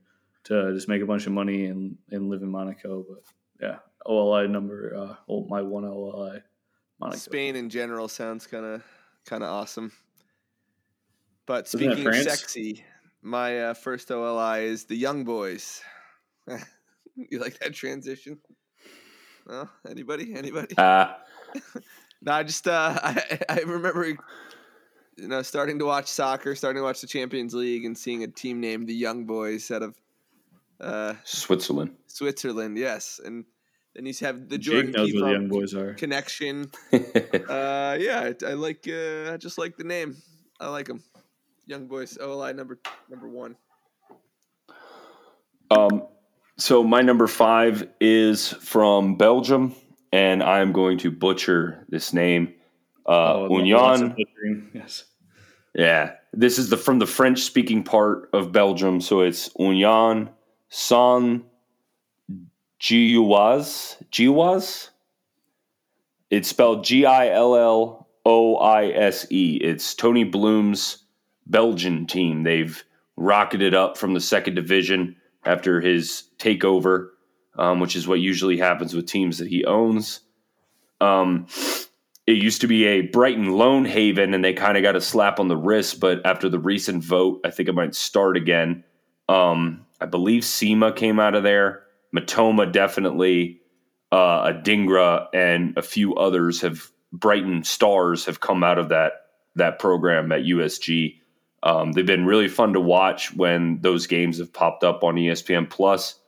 to 0.46 0.74
just 0.74 0.88
make 0.88 1.02
a 1.02 1.06
bunch 1.06 1.26
of 1.26 1.32
money 1.32 1.66
and 1.66 1.98
and 2.12 2.30
live 2.30 2.42
in 2.42 2.50
Monaco. 2.50 3.06
But 3.08 3.24
yeah, 3.62 3.78
OLI 4.06 4.48
number 4.48 4.96
uh, 4.96 5.16
oh, 5.30 5.46
my 5.48 5.62
one 5.62 5.86
OLI. 5.86 6.42
Monaco. 7.00 7.18
Spain 7.18 7.56
in 7.56 7.70
general 7.70 8.08
sounds 8.08 8.48
kind 8.48 8.66
of 8.66 8.84
kind 9.26 9.44
of 9.44 9.50
awesome. 9.50 9.92
But 11.46 11.68
speaking 11.68 12.06
of 12.06 12.16
sexy, 12.16 12.84
my 13.22 13.60
uh, 13.60 13.74
first 13.74 14.12
OLI 14.12 14.66
is 14.66 14.86
the 14.86 14.96
Young 14.96 15.24
Boys. 15.24 15.82
you 17.16 17.40
like 17.40 17.60
that 17.60 17.74
transition? 17.74 18.40
No, 19.48 19.70
anybody? 19.90 20.34
Anybody? 20.36 20.76
Uh. 20.78 21.14
no, 22.22 22.34
I 22.34 22.44
just 22.44 22.68
uh, 22.68 23.00
I, 23.04 23.40
I 23.50 23.60
remember 23.60 24.08
you 24.08 24.18
know 25.18 25.42
starting 25.42 25.80
to 25.80 25.86
watch 25.86 26.08
soccer, 26.08 26.56
starting 26.56 26.82
to 26.82 26.84
watch 26.84 27.02
the 27.02 27.08
Champions 27.08 27.54
League, 27.54 27.86
and 27.86 27.98
seeing 27.98 28.24
a 28.24 28.28
team 28.28 28.60
named 28.60 28.88
the 28.88 28.96
Young 28.96 29.26
Boys 29.26 29.72
out 29.72 29.84
of 29.84 29.96
uh, 30.80 31.14
Switzerland. 31.24 31.92
Switzerland, 32.08 32.78
yes, 32.78 33.20
and 33.24 33.46
then 33.96 34.06
you 34.06 34.14
have 34.22 34.48
the 34.50 34.58
Jordan 34.58 34.92
knows 34.92 35.14
where 35.14 35.24
the 35.26 35.32
Young 35.32 35.48
Boys 35.48 35.74
are 35.74 35.94
connection. 35.96 36.72
uh, 36.94 37.98
yeah, 38.00 38.32
I, 38.32 38.36
I 38.46 38.54
like 38.54 38.88
uh, 38.88 39.34
I 39.34 39.38
just 39.38 39.58
like 39.58 39.78
the 39.78 39.84
name. 39.84 40.16
I 40.60 40.70
like 40.70 40.88
them. 40.88 41.04
Young 41.66 41.88
Boys 41.88 42.18
OLI 42.18 42.54
number 42.54 42.80
number 43.10 43.28
one. 43.28 43.56
Um, 45.70 46.04
so 46.58 46.84
my 46.84 47.02
number 47.02 47.28
five 47.28 47.88
is 48.00 48.54
from 48.54 49.18
Belgium, 49.18 49.76
and 50.12 50.42
I'm 50.42 50.72
going 50.72 51.00
to 51.00 51.12
butcher 51.12 51.86
this 51.90 52.14
name. 52.14 52.54
Uh, 53.06 53.34
oh, 53.34 53.58
Union. 53.58 54.16
Yes. 54.74 55.06
Yeah, 55.76 56.14
this 56.34 56.58
is 56.58 56.70
the 56.70 56.78
from 56.78 57.00
the 57.00 57.06
French 57.06 57.42
speaking 57.42 57.84
part 57.84 58.30
of 58.34 58.52
Belgium, 58.52 59.02
so 59.02 59.22
it's 59.22 59.50
Union 59.60 60.30
Saint 60.70 61.44
Gilloise. 62.80 63.98
Gilloise. 64.12 64.92
It's 66.30 66.50
spelled 66.50 66.84
G 66.84 67.06
I 67.06 67.30
L 67.30 67.56
L 67.56 68.08
O 68.26 68.58
I 68.58 68.88
S 68.88 69.26
E. 69.30 69.58
It's 69.62 69.96
Tony 69.96 70.24
Bloom's 70.24 71.06
Belgian 71.46 72.06
team. 72.06 72.44
They've 72.44 72.84
rocketed 73.16 73.74
up 73.74 73.98
from 73.98 74.14
the 74.14 74.20
second 74.20 74.56
division 74.56 75.16
after 75.46 75.80
his 75.82 76.24
takeover, 76.38 77.10
um, 77.58 77.80
which 77.80 77.96
is 77.96 78.08
what 78.08 78.20
usually 78.20 78.58
happens 78.58 78.94
with 78.94 79.08
teams 79.08 79.38
that 79.38 79.48
he 79.48 79.66
owns. 79.66 80.20
Um, 81.00 81.48
it 82.28 82.38
used 82.38 82.62
to 82.62 82.68
be 82.68 82.86
a 82.86 83.02
Brighton 83.02 83.54
loan 83.54 83.86
haven, 83.86 84.34
and 84.34 84.44
they 84.44 84.54
kind 84.54 84.76
of 84.78 84.84
got 84.84 84.98
a 84.98 85.02
slap 85.02 85.40
on 85.40 85.48
the 85.48 85.58
wrist. 85.58 86.02
But 86.02 86.26
after 86.26 86.50
the 86.50 86.60
recent 86.60 87.04
vote, 87.04 87.40
I 87.46 87.50
think 87.50 87.70
it 87.70 87.76
might 87.76 87.96
start 87.96 88.36
again. 88.36 88.84
Um, 89.30 89.87
I 90.00 90.06
believe 90.06 90.46
Sema 90.46 90.92
came 90.92 91.20
out 91.20 91.36
of 91.36 91.44
there. 91.44 91.84
Mitoma 92.16 92.72
definitely. 92.72 93.62
Uh, 94.12 94.52
Adingra 94.54 95.28
and 95.34 95.78
a 95.78 95.82
few 95.82 96.16
others 96.16 96.62
have 96.62 96.90
Brighton 97.12 97.64
stars 97.64 98.26
have 98.26 98.40
come 98.40 98.64
out 98.64 98.78
of 98.78 98.90
that 98.90 99.14
that 99.56 99.80
program 99.80 100.32
at 100.32 100.44
USG. 100.44 101.20
Um, 101.64 101.92
they've 101.92 102.06
been 102.06 102.26
really 102.26 102.48
fun 102.48 102.74
to 102.74 102.80
watch 102.80 103.34
when 103.34 103.82
those 103.82 104.08
games 104.08 104.38
have 104.38 104.54
popped 104.54 104.84
up 104.84 105.04
on 105.04 105.16
ESPN 105.16 105.70
Plus, 105.70 106.20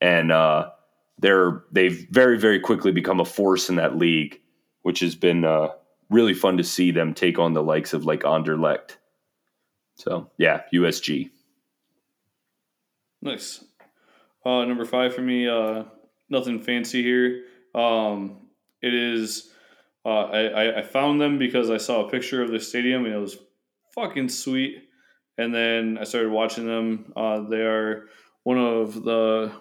and 0.00 0.32
uh, 0.32 0.70
they're 1.18 1.62
they've 1.72 2.06
very 2.10 2.38
very 2.38 2.60
quickly 2.60 2.92
become 2.92 3.20
a 3.20 3.24
force 3.24 3.70
in 3.70 3.76
that 3.76 3.96
league, 3.96 4.40
which 4.82 5.00
has 5.00 5.14
been 5.14 5.44
uh, 5.44 5.68
really 6.10 6.34
fun 6.34 6.56
to 6.56 6.64
see 6.64 6.90
them 6.90 7.14
take 7.14 7.38
on 7.38 7.52
the 7.52 7.62
likes 7.62 7.94
of 7.94 8.04
like 8.04 8.22
Anderlecht. 8.22 8.96
So 9.94 10.30
yeah, 10.36 10.62
USG. 10.74 11.30
Nice. 13.22 13.64
Uh, 14.44 14.64
number 14.64 14.84
five 14.84 15.14
for 15.14 15.22
me. 15.22 15.48
Uh, 15.48 15.84
nothing 16.28 16.60
fancy 16.60 17.02
here. 17.02 17.44
Um, 17.74 18.48
it 18.82 18.94
is. 18.94 19.50
Uh, 20.04 20.24
I, 20.24 20.78
I 20.78 20.82
found 20.82 21.20
them 21.20 21.38
because 21.38 21.68
I 21.68 21.78
saw 21.78 22.06
a 22.06 22.10
picture 22.10 22.42
of 22.42 22.50
the 22.50 22.60
stadium 22.60 23.04
and 23.04 23.14
it 23.14 23.18
was 23.18 23.38
fucking 23.94 24.28
sweet. 24.28 24.84
And 25.38 25.54
then 25.54 25.98
I 26.00 26.04
started 26.04 26.30
watching 26.30 26.66
them. 26.66 27.12
Uh, 27.16 27.40
they 27.40 27.62
are 27.62 28.08
one 28.44 28.58
of 28.58 29.02
the 29.02 29.52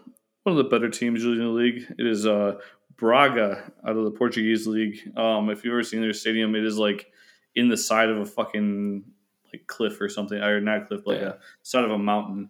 one 0.43 0.57
of 0.57 0.63
the 0.63 0.69
better 0.69 0.89
teams 0.89 1.23
usually 1.23 1.37
in 1.37 1.47
the 1.47 1.51
league. 1.51 1.95
It 1.97 2.05
is 2.05 2.27
uh, 2.27 2.59
Braga 2.97 3.71
out 3.85 3.97
of 3.97 4.05
the 4.05 4.11
Portuguese 4.11 4.67
league. 4.67 4.99
Um, 5.17 5.49
if 5.49 5.63
you've 5.63 5.73
ever 5.73 5.83
seen 5.83 6.01
their 6.01 6.13
stadium, 6.13 6.55
it 6.55 6.63
is 6.63 6.77
like 6.77 7.11
in 7.55 7.67
the 7.67 7.77
side 7.77 8.09
of 8.09 8.17
a 8.17 8.25
fucking 8.25 9.03
like 9.51 9.65
cliff 9.67 9.99
or 9.99 10.07
something, 10.07 10.37
or 10.37 10.61
not 10.61 10.87
cliff, 10.87 11.07
like 11.07 11.19
yeah. 11.19 11.29
a 11.29 11.35
side 11.63 11.83
of 11.83 11.91
a 11.91 11.97
mountain. 11.97 12.49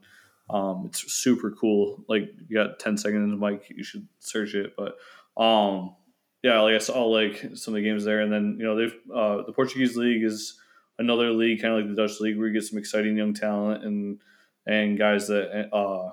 Um, 0.50 0.84
it's 0.86 1.12
super 1.12 1.52
cool. 1.52 2.04
Like 2.08 2.30
you 2.48 2.56
got 2.56 2.80
ten 2.80 2.98
seconds 2.98 3.24
in 3.24 3.32
the 3.32 3.50
mic, 3.50 3.70
you 3.70 3.84
should 3.84 4.08
search 4.20 4.54
it. 4.54 4.76
But 4.78 4.96
um, 5.42 5.96
yeah, 6.44 6.60
like 6.62 6.76
I 6.76 6.80
saw 6.80 7.06
like 7.06 7.40
some 7.56 7.74
of 7.74 7.76
the 7.76 7.84
games 7.84 8.04
there, 8.04 8.22
and 8.22 8.32
then 8.32 8.58
you 8.60 8.66
know 8.66 8.76
they've 8.76 8.96
uh, 9.14 9.44
the 9.46 9.54
Portuguese 9.54 9.98
league 9.98 10.24
is 10.24 10.60
another 11.00 11.32
league, 11.32 11.62
kind 11.62 11.74
of 11.74 11.80
like 11.80 11.90
the 11.90 12.02
Dutch 12.02 12.20
league, 12.20 12.38
where 12.38 12.48
you 12.48 12.54
get 12.54 12.64
some 12.64 12.78
exciting 12.78 13.18
young 13.18 13.34
talent 13.34 13.84
and 13.84 14.20
and 14.68 14.98
guys 14.98 15.28
that 15.28 15.76
uh, 15.76 16.12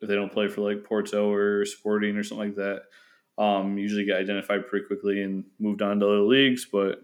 if 0.00 0.08
they 0.08 0.14
don't 0.14 0.32
play 0.32 0.48
for 0.48 0.60
like 0.60 0.84
Porto 0.84 1.32
or 1.32 1.64
Sporting 1.64 2.16
or 2.16 2.22
something 2.22 2.48
like 2.48 2.56
that, 2.56 2.82
um, 3.42 3.78
usually 3.78 4.04
get 4.04 4.18
identified 4.18 4.68
pretty 4.68 4.86
quickly 4.86 5.22
and 5.22 5.44
moved 5.58 5.82
on 5.82 5.98
to 5.98 6.06
other 6.06 6.20
leagues. 6.20 6.66
But 6.70 7.02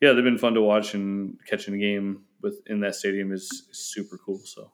yeah, 0.00 0.12
they've 0.12 0.24
been 0.24 0.38
fun 0.38 0.54
to 0.54 0.62
watch 0.62 0.94
and 0.94 1.38
catching 1.46 1.74
a 1.74 1.78
game 1.78 2.24
with 2.42 2.60
in 2.66 2.80
that 2.80 2.96
stadium 2.96 3.32
is, 3.32 3.44
is 3.70 3.78
super 3.78 4.18
cool. 4.18 4.40
So. 4.44 4.72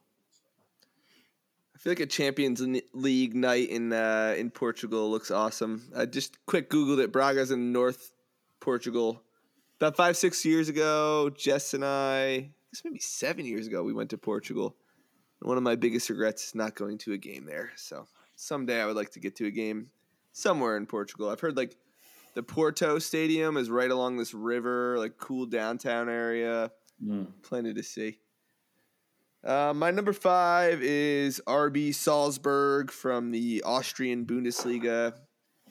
I 1.82 1.84
feel 1.84 1.90
like 1.90 2.00
a 2.00 2.06
Champions 2.06 2.62
League 2.92 3.34
night 3.34 3.68
in 3.68 3.92
uh, 3.92 4.36
in 4.38 4.50
Portugal 4.50 5.10
looks 5.10 5.32
awesome. 5.32 5.90
I 5.96 6.06
just 6.06 6.38
quick 6.46 6.70
googled 6.70 7.02
it. 7.02 7.10
Braga's 7.10 7.50
in 7.50 7.72
North 7.72 8.12
Portugal 8.60 9.24
about 9.82 9.96
five, 9.96 10.16
six 10.16 10.44
years 10.44 10.68
ago, 10.68 11.28
Jess 11.36 11.74
and 11.74 11.84
I, 11.84 12.50
this 12.70 12.84
maybe 12.84 13.00
seven 13.00 13.44
years 13.44 13.66
ago, 13.66 13.82
we 13.82 13.92
went 13.92 14.10
to 14.10 14.18
Portugal. 14.18 14.76
And 15.40 15.48
one 15.48 15.56
of 15.56 15.64
my 15.64 15.74
biggest 15.74 16.08
regrets 16.08 16.46
is 16.46 16.54
not 16.54 16.76
going 16.76 16.98
to 16.98 17.14
a 17.14 17.18
game 17.18 17.46
there. 17.46 17.72
So 17.74 18.06
someday 18.36 18.80
I 18.80 18.86
would 18.86 18.94
like 18.94 19.10
to 19.10 19.18
get 19.18 19.34
to 19.36 19.46
a 19.46 19.50
game 19.50 19.88
somewhere 20.30 20.76
in 20.76 20.86
Portugal. 20.86 21.30
I've 21.30 21.40
heard 21.40 21.56
like 21.56 21.76
the 22.34 22.44
Porto 22.44 23.00
Stadium 23.00 23.56
is 23.56 23.70
right 23.70 23.90
along 23.90 24.18
this 24.18 24.32
river, 24.32 24.98
like 24.98 25.18
cool 25.18 25.46
downtown 25.46 26.08
area. 26.08 26.70
Mm. 27.04 27.26
Plenty 27.42 27.74
to 27.74 27.82
see. 27.82 28.20
Uh, 29.44 29.72
my 29.74 29.90
number 29.90 30.12
five 30.12 30.82
is 30.82 31.40
RB 31.48 31.92
Salzburg 31.92 32.92
from 32.92 33.32
the 33.32 33.62
Austrian 33.64 34.24
Bundesliga. 34.24 35.14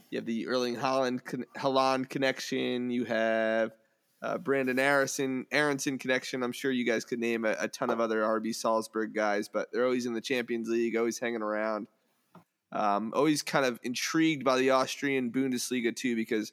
You 0.09 0.17
have 0.17 0.25
the 0.25 0.47
Erling 0.47 0.75
Haaland, 0.75 1.21
Haaland 1.57 2.09
connection. 2.09 2.89
You 2.89 3.05
have 3.05 3.71
uh, 4.21 4.37
Brenden 4.37 4.77
Aaronson, 4.77 5.45
Aaronson 5.51 5.97
connection. 5.97 6.43
I'm 6.43 6.51
sure 6.51 6.69
you 6.69 6.85
guys 6.85 7.05
could 7.05 7.19
name 7.19 7.45
a, 7.45 7.55
a, 7.59 7.67
ton 7.69 7.89
of 7.89 8.01
other 8.01 8.21
RB 8.21 8.53
Salzburg 8.53 9.13
guys, 9.15 9.47
but 9.47 9.69
they're 9.71 9.85
always 9.85 10.05
in 10.05 10.13
the 10.13 10.21
Champions 10.21 10.67
League, 10.67 10.97
always 10.97 11.17
hanging 11.17 11.41
around. 11.41 11.87
Um, 12.73 13.13
always 13.15 13.41
kind 13.41 13.65
of 13.65 13.79
intrigued 13.83 14.43
by 14.43 14.57
the 14.57 14.71
Austrian 14.71 15.31
Bundesliga 15.31 15.95
too, 15.95 16.15
because 16.15 16.51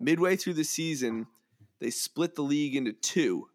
midway 0.00 0.36
through 0.36 0.54
the 0.54 0.64
season, 0.64 1.26
they 1.80 1.90
split 1.90 2.34
the 2.34 2.42
league 2.42 2.74
into 2.74 2.92
two, 2.92 3.48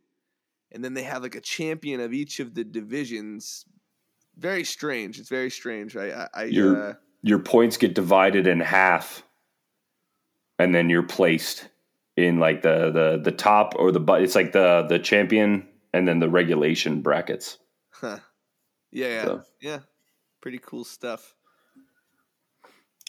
and 0.71 0.83
then 0.83 0.93
they 0.93 1.03
have 1.03 1.23
like 1.23 1.35
a 1.35 1.41
champion 1.41 1.99
of 1.99 2.13
each 2.13 2.39
of 2.39 2.53
the 2.53 2.63
divisions 2.63 3.65
very 4.39 4.63
strange. 4.63 5.19
It's 5.19 5.29
very 5.29 5.51
strange. 5.51 5.95
I, 5.97 6.11
I, 6.11 6.27
I 6.33 6.43
Your 6.45 6.89
uh, 6.91 6.93
your 7.21 7.39
points 7.39 7.77
get 7.77 7.93
divided 7.93 8.47
in 8.47 8.61
half, 8.61 9.23
and 10.57 10.73
then 10.73 10.89
you're 10.89 11.03
placed 11.03 11.67
in 12.15 12.39
like 12.39 12.61
the 12.61 12.89
the 12.91 13.21
the 13.21 13.31
top 13.31 13.73
or 13.77 13.91
the 13.91 13.99
but. 13.99 14.21
It's 14.21 14.35
like 14.35 14.53
the 14.53 14.85
the 14.87 14.97
champion 14.99 15.67
and 15.93 16.07
then 16.07 16.19
the 16.19 16.29
regulation 16.29 17.01
brackets. 17.01 17.57
huh. 17.91 18.19
yeah, 18.91 19.07
yeah, 19.07 19.23
So- 19.25 19.43
yeah, 19.61 19.79
pretty 20.41 20.59
cool 20.59 20.83
stuff. 20.85 21.35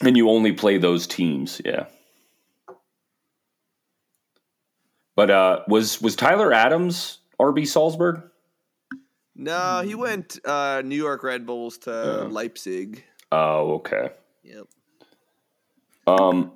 And 0.03 0.17
you 0.17 0.29
only 0.29 0.51
play 0.51 0.79
those 0.79 1.05
teams, 1.05 1.61
yeah. 1.63 1.85
But 5.15 5.29
uh, 5.29 5.59
was 5.67 6.01
was 6.01 6.15
Tyler 6.15 6.51
Adams 6.51 7.19
RB 7.41 7.67
Salzburg? 7.67 8.21
No, 9.35 9.81
he 9.83 9.95
went 9.95 10.39
uh, 10.45 10.81
New 10.85 10.95
York 10.95 11.23
Red 11.23 11.45
Bulls 11.45 11.77
to 11.79 11.89
Yeah. 11.91 12.27
Leipzig. 12.29 13.03
Oh, 13.31 13.73
okay. 13.75 14.11
Yep. 14.43 14.67
Um, 16.05 16.51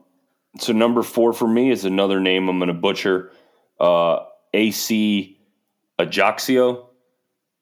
so 0.60 0.74
number 0.74 1.02
four 1.02 1.34
for 1.34 1.48
me 1.48 1.72
is 1.72 1.86
another 1.86 2.20
name 2.20 2.48
I'm 2.50 2.60
going 2.60 2.68
to 2.68 2.74
butcher. 2.74 3.32
Uh, 3.80 4.20
AC 4.54 5.40
Ajaccio. 6.00 6.90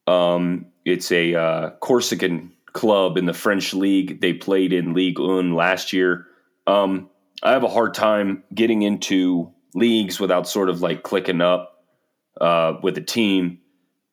Um, 0.08 0.66
it's 0.86 1.12
a 1.12 1.36
uh, 1.36 1.70
Corsican 1.80 2.52
club 2.74 3.18
in 3.18 3.26
the 3.26 3.34
French 3.34 3.74
league. 3.74 4.20
They 4.20 4.34
played 4.34 4.74
in 4.74 4.94
League 4.94 5.20
1 5.20 5.54
last 5.54 5.94
year. 5.94 6.26
Um, 6.68 7.10
I 7.42 7.52
have 7.52 7.64
a 7.64 7.70
hard 7.70 7.94
time 7.94 8.44
getting 8.54 8.82
into 8.82 9.52
leagues 9.76 10.20
without 10.20 10.48
sort 10.48 10.70
of 10.70 10.82
like 10.82 11.04
clicking 11.04 11.42
up 11.42 11.73
uh, 12.40 12.74
with 12.82 12.98
a 12.98 13.02
team. 13.02 13.60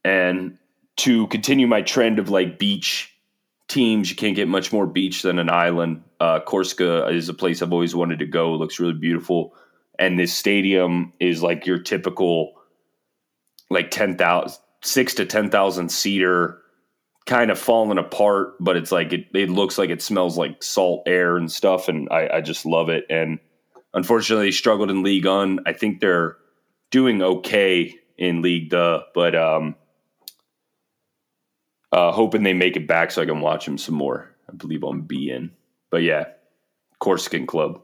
And 0.04 0.58
to 0.98 1.26
continue 1.28 1.66
my 1.66 1.82
trend 1.82 2.18
of 2.18 2.30
like 2.30 2.58
beach 2.58 3.14
teams, 3.68 4.10
you 4.10 4.16
can't 4.16 4.36
get 4.36 4.48
much 4.48 4.72
more 4.72 4.86
beach 4.86 5.22
than 5.22 5.38
an 5.38 5.48
island. 5.48 6.02
Uh, 6.18 6.40
Corsica 6.40 7.08
is 7.08 7.28
a 7.28 7.34
place 7.34 7.62
I've 7.62 7.72
always 7.72 7.94
wanted 7.94 8.18
to 8.18 8.26
go. 8.26 8.54
It 8.54 8.58
looks 8.58 8.80
really 8.80 8.94
beautiful. 8.94 9.54
And 9.98 10.18
this 10.18 10.32
stadium 10.32 11.12
is 11.20 11.42
like 11.42 11.66
your 11.66 11.78
typical, 11.78 12.52
like 13.70 13.90
10,000, 13.90 14.58
six 14.82 15.14
to 15.14 15.26
10,000 15.26 15.90
seater, 15.90 16.58
kind 17.26 17.50
of 17.50 17.58
falling 17.58 17.98
apart, 17.98 18.54
but 18.60 18.76
it's 18.76 18.90
like, 18.90 19.12
it, 19.12 19.26
it 19.34 19.50
looks 19.50 19.78
like 19.78 19.90
it 19.90 20.02
smells 20.02 20.36
like 20.36 20.62
salt 20.62 21.02
air 21.06 21.36
and 21.36 21.52
stuff. 21.52 21.88
And 21.88 22.08
I, 22.10 22.28
I 22.34 22.40
just 22.40 22.66
love 22.66 22.88
it. 22.88 23.04
And 23.08 23.38
unfortunately, 23.94 24.46
they 24.46 24.52
struggled 24.52 24.90
in 24.90 25.02
League 25.02 25.26
One. 25.26 25.60
I 25.66 25.72
think 25.72 26.00
they're 26.00 26.36
doing 26.90 27.22
okay 27.22 27.94
in 28.20 28.42
League 28.42 28.68
Duh, 28.68 29.02
but 29.14 29.34
um, 29.34 29.74
uh, 31.90 32.12
hoping 32.12 32.44
they 32.44 32.52
make 32.52 32.76
it 32.76 32.86
back 32.86 33.10
so 33.10 33.22
I 33.22 33.26
can 33.26 33.40
watch 33.40 33.64
them 33.64 33.78
some 33.78 33.96
more. 33.96 34.30
I 34.48 34.52
believe 34.54 34.84
on 34.84 35.02
BN. 35.02 35.50
But 35.90 36.02
yeah, 36.02 36.26
Corsican 37.00 37.46
Club. 37.46 37.82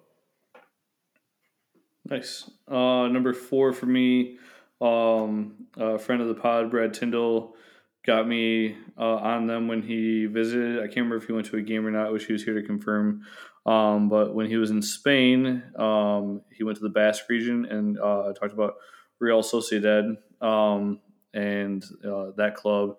Nice. 2.08 2.48
Uh, 2.68 3.08
number 3.08 3.32
four 3.32 3.72
for 3.72 3.86
me, 3.86 4.36
um, 4.80 5.66
a 5.76 5.98
friend 5.98 6.22
of 6.22 6.28
the 6.28 6.34
pod, 6.34 6.70
Brad 6.70 6.94
Tyndall, 6.94 7.56
got 8.04 8.28
me 8.28 8.76
uh, 8.96 9.16
on 9.16 9.46
them 9.48 9.66
when 9.66 9.82
he 9.82 10.26
visited. 10.26 10.78
I 10.78 10.86
can't 10.86 10.98
remember 10.98 11.16
if 11.16 11.26
he 11.26 11.32
went 11.32 11.46
to 11.46 11.56
a 11.56 11.62
game 11.62 11.84
or 11.84 11.90
not, 11.90 12.12
which 12.12 12.26
he 12.26 12.32
was 12.32 12.44
here 12.44 12.54
to 12.54 12.62
confirm. 12.64 13.22
Um, 13.64 14.08
but 14.08 14.34
when 14.34 14.46
he 14.46 14.56
was 14.56 14.70
in 14.70 14.82
Spain, 14.82 15.64
um, 15.76 16.42
he 16.52 16.62
went 16.62 16.76
to 16.76 16.84
the 16.84 16.90
Basque 16.90 17.28
region 17.28 17.64
and 17.64 17.98
uh, 17.98 18.32
talked 18.34 18.52
about 18.52 18.74
Real 19.18 19.42
Sociedad 19.42 20.16
um, 20.40 21.00
and 21.34 21.84
uh, 22.04 22.30
that 22.36 22.54
club. 22.56 22.96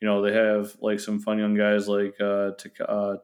You 0.00 0.08
know, 0.08 0.22
they 0.22 0.34
have 0.34 0.76
like 0.80 1.00
some 1.00 1.20
fun 1.20 1.38
young 1.38 1.54
guys 1.54 1.88
like 1.88 2.20
uh, 2.20 2.50
Tek- 2.58 2.80
uh. 2.86 3.16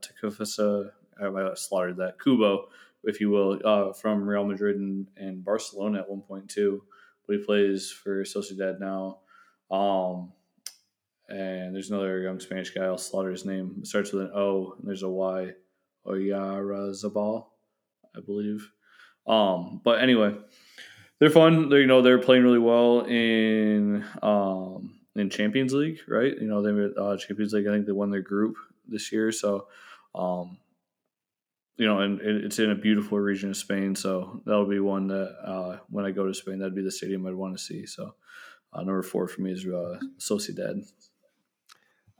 I 1.20 1.54
slaughtered 1.54 1.98
that. 1.98 2.14
Kubo 2.22 2.68
if 3.04 3.20
you 3.20 3.30
will, 3.30 3.58
uh, 3.64 3.92
from 3.92 4.28
Real 4.28 4.44
Madrid 4.44 4.76
and, 4.76 5.06
and 5.16 5.44
Barcelona 5.44 6.00
at 6.00 6.10
one 6.10 6.20
point 6.20 6.48
too. 6.48 6.82
But 7.26 7.36
he 7.36 7.44
plays 7.44 7.90
for 7.90 8.22
Sociedad 8.24 8.80
now. 8.80 9.18
Um, 9.70 10.32
and 11.28 11.74
there's 11.74 11.90
another 11.90 12.20
young 12.20 12.40
Spanish 12.40 12.70
guy. 12.70 12.84
I'll 12.84 12.98
slaughter 12.98 13.30
his 13.30 13.44
name. 13.44 13.76
It 13.80 13.86
starts 13.86 14.12
with 14.12 14.24
an 14.24 14.32
O 14.34 14.74
and 14.78 14.86
there's 14.86 15.02
a 15.02 15.08
Y. 15.08 15.52
Oyarzabal, 16.06 17.46
I 18.16 18.20
believe. 18.20 18.70
Um, 19.26 19.80
but 19.84 20.00
anyway, 20.00 20.34
they're 21.22 21.30
fun. 21.30 21.68
They're, 21.68 21.80
you 21.80 21.86
know, 21.86 22.02
they're 22.02 22.18
playing 22.18 22.42
really 22.42 22.58
well 22.58 23.02
in 23.02 24.04
um, 24.24 24.98
in 25.14 25.30
Champions 25.30 25.72
League, 25.72 26.00
right? 26.08 26.34
You 26.36 26.48
know, 26.48 26.62
they 26.62 27.00
uh, 27.00 27.16
Champions 27.16 27.52
League. 27.52 27.68
I 27.68 27.70
think 27.70 27.86
they 27.86 27.92
won 27.92 28.10
their 28.10 28.22
group 28.22 28.56
this 28.88 29.12
year. 29.12 29.30
So, 29.30 29.68
um, 30.16 30.58
you 31.76 31.86
know, 31.86 32.00
and 32.00 32.20
it- 32.20 32.44
it's 32.44 32.58
in 32.58 32.72
a 32.72 32.74
beautiful 32.74 33.20
region 33.20 33.50
of 33.50 33.56
Spain. 33.56 33.94
So 33.94 34.42
that'll 34.46 34.66
be 34.66 34.80
one 34.80 35.06
that 35.06 35.36
uh, 35.46 35.78
when 35.90 36.04
I 36.04 36.10
go 36.10 36.26
to 36.26 36.34
Spain, 36.34 36.58
that'd 36.58 36.74
be 36.74 36.82
the 36.82 36.90
stadium 36.90 37.24
I'd 37.24 37.34
want 37.34 37.56
to 37.56 37.62
see. 37.62 37.86
So 37.86 38.16
uh, 38.72 38.78
number 38.80 39.04
four 39.04 39.28
for 39.28 39.42
me 39.42 39.52
is 39.52 39.64
uh, 39.64 40.00
Sociedad. 40.18 40.82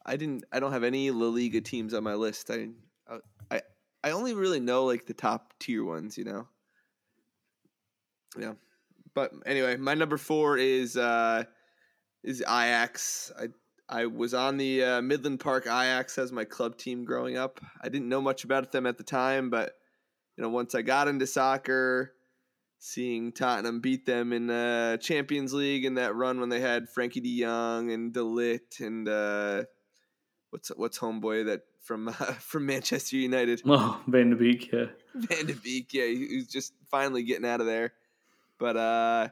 I 0.07 0.15
didn't. 0.15 0.45
I 0.53 0.61
don't 0.61 0.71
have 0.71 0.85
any 0.85 1.11
La 1.11 1.27
Liga 1.27 1.61
teams 1.61 1.93
on 1.93 2.05
my 2.05 2.15
list. 2.15 2.53
I, 2.53 2.69
I, 3.09 3.19
I, 3.51 3.63
I 4.05 4.11
only 4.13 4.35
really 4.35 4.61
know 4.61 4.85
like 4.85 5.07
the 5.07 5.15
top 5.15 5.55
tier 5.59 5.85
ones. 5.85 6.17
You 6.17 6.23
know. 6.23 6.47
Yeah, 8.39 8.53
but 9.15 9.33
anyway, 9.47 9.77
my 9.77 9.95
number 9.95 10.17
four 10.17 10.57
is 10.59 10.97
uh, 10.97 11.45
is 12.25 12.41
Ajax. 12.43 13.31
I 13.39 13.49
I 13.89 14.07
was 14.07 14.33
on 14.35 14.57
the 14.57 14.83
uh, 14.85 15.03
Midland 15.03 15.41
Park 15.41 15.67
Ajax 15.67 16.17
as 16.19 16.33
my 16.33 16.45
club 16.45 16.79
team 16.79 17.05
growing 17.05 17.37
up. 17.37 17.61
I 17.83 17.89
didn't 17.89 18.09
know 18.09 18.21
much 18.23 18.45
about 18.45 18.73
them 18.73 18.87
at 18.87 18.97
the 18.99 19.05
time, 19.05 19.51
but 19.51 19.73
you 20.37 20.43
know, 20.43 20.49
once 20.51 20.75
I 20.75 20.81
got 20.83 21.09
into 21.09 21.27
soccer, 21.27 22.13
seeing 22.79 23.33
Tottenham 23.33 23.81
beat 23.81 24.07
them 24.07 24.33
in 24.33 24.47
the 24.47 24.99
Champions 25.03 25.53
League 25.53 25.85
in 25.85 25.95
that 25.97 26.15
run 26.15 26.41
when 26.41 26.49
they 26.49 26.61
had 26.61 26.87
Frenkie 26.89 27.23
De 27.23 27.41
Jong 27.43 27.91
and 27.93 28.13
De 28.15 28.21
Ligt 28.21 28.81
and 28.81 29.09
uh, 29.09 29.65
what's 30.51 30.69
what's 30.77 30.99
homeboy 30.99 31.47
that 31.47 31.63
from 31.83 32.09
uh, 32.09 32.13
from 32.41 32.65
Manchester 32.67 33.17
United, 33.17 33.61
Oh, 33.67 34.01
Van 34.07 34.31
de 34.31 34.37
Beek, 34.37 34.73
yeah. 34.73 34.87
Van 35.15 35.45
de 35.47 35.55
Beek. 35.55 35.93
Yeah, 35.93 36.07
he- 36.07 36.29
he's 36.29 36.49
just 36.49 36.73
finally 36.91 37.25
getting 37.25 37.45
out 37.47 37.61
of 37.61 37.67
there. 37.67 37.93
But 38.63 38.77
uh, 38.77 39.29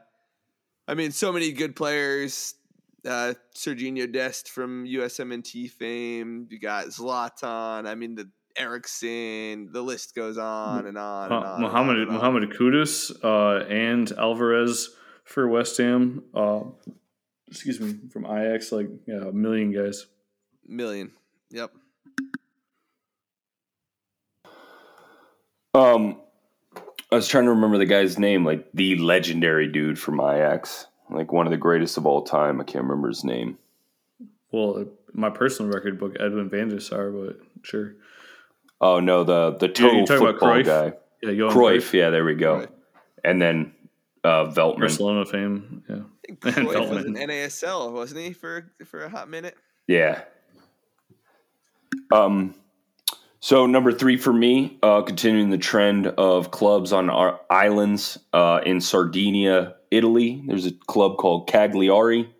I 0.89 0.93
mean, 0.93 1.11
so 1.11 1.31
many 1.31 1.53
good 1.53 1.73
players. 1.73 2.53
Uh, 3.07 3.33
Sergiño 3.55 4.11
Dest 4.11 4.49
from 4.49 4.83
USMNT 4.85 5.71
fame. 5.71 6.47
You 6.51 6.59
got 6.59 6.87
Zlatan. 6.87 7.87
I 7.87 7.95
mean, 7.95 8.15
the 8.15 8.29
Eriksen. 8.57 9.71
The 9.71 9.81
list 9.81 10.15
goes 10.15 10.37
on 10.37 10.85
and 10.85 10.97
on. 10.97 11.31
And 11.31 11.33
on 11.33 11.45
Uh, 11.45 11.53
and 11.53 11.61
Mohammed 11.61 11.97
and 11.99 12.09
on. 12.09 12.15
Mohammed 12.15 12.49
Kudus 12.49 13.09
uh, 13.23 13.65
and 13.67 14.11
Alvarez 14.17 14.89
for 15.23 15.47
West 15.47 15.77
Ham. 15.77 16.25
Uh, 16.35 16.63
excuse 17.47 17.79
me, 17.79 17.95
from 18.11 18.25
Ajax, 18.25 18.73
like 18.73 18.89
yeah, 19.07 19.29
a 19.29 19.31
million 19.31 19.71
guys. 19.71 20.07
million. 20.67 21.11
Yep. 21.51 21.71
Um, 25.73 26.19
I 27.11 27.15
was 27.15 27.27
trying 27.27 27.43
to 27.45 27.51
remember 27.51 27.77
the 27.77 27.85
guy's 27.85 28.17
name, 28.17 28.45
like 28.45 28.67
the 28.73 28.95
legendary 28.97 29.67
dude 29.67 29.99
from 29.99 30.19
Ajax, 30.21 30.87
like 31.09 31.31
one 31.31 31.45
of 31.45 31.51
the 31.51 31.57
greatest 31.57 31.97
of 31.97 32.05
all 32.05 32.21
time. 32.23 32.61
I 32.61 32.63
can't 32.63 32.83
remember 32.85 33.09
his 33.09 33.23
name. 33.23 33.57
Well, 34.51 34.85
my 35.13 35.29
personal 35.29 35.71
record 35.71 35.99
book, 35.99 36.15
Edwin 36.19 36.49
van 36.49 36.69
der 36.69 36.79
Sar, 36.79 37.11
but 37.11 37.39
sure. 37.63 37.95
Oh 38.79 38.99
no, 38.99 39.23
the 39.23 39.51
the 39.57 39.67
total 39.67 40.05
you're 40.07 40.17
about 40.17 40.19
football 40.39 40.49
Cruyff? 40.49 40.65
guy, 40.65 40.93
Yeah, 41.21 41.31
Johan 41.31 41.55
Cruyff. 41.55 41.93
Yeah, 41.93 42.09
there 42.09 42.23
we 42.25 42.35
go. 42.35 42.59
Cruyff. 42.59 42.69
And 43.23 43.41
then 43.41 43.73
uh, 44.23 44.45
Veltman. 44.45 44.79
Barcelona 44.79 45.25
fame. 45.25 45.83
Yeah. 45.89 45.95
I 46.45 46.51
think 46.51 46.69
Cruyff 46.69 46.89
was 46.89 47.05
an 47.05 47.15
Veltman. 47.15 47.27
NASL, 47.27 47.91
wasn't 47.91 48.21
he, 48.21 48.33
for 48.33 48.71
for 48.85 49.03
a 49.03 49.09
hot 49.09 49.29
minute? 49.29 49.55
Yeah. 49.87 50.23
Um. 52.11 52.55
So 53.43 53.65
number 53.65 53.91
three 53.91 54.17
for 54.17 54.31
me, 54.31 54.77
uh, 54.83 55.01
continuing 55.01 55.49
the 55.49 55.57
trend 55.57 56.05
of 56.05 56.51
clubs 56.51 56.93
on 56.93 57.09
our 57.09 57.41
islands 57.49 58.19
uh, 58.33 58.61
in 58.63 58.79
Sardinia, 58.79 59.77
Italy. 59.89 60.43
There's 60.45 60.67
a 60.67 60.71
club 60.71 61.17
called 61.17 61.47
Cagliari. 61.47 62.31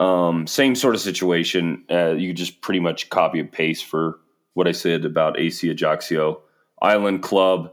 Um, 0.00 0.46
same 0.46 0.74
sort 0.74 0.94
of 0.94 1.00
situation. 1.00 1.84
Uh, 1.90 2.10
you 2.10 2.34
just 2.34 2.60
pretty 2.60 2.78
much 2.80 3.08
copy 3.08 3.40
and 3.40 3.50
paste 3.50 3.86
for 3.86 4.18
what 4.52 4.68
I 4.68 4.72
said 4.72 5.06
about 5.06 5.40
AC 5.40 5.70
Ajaccio. 5.70 6.42
Island 6.82 7.22
club 7.22 7.72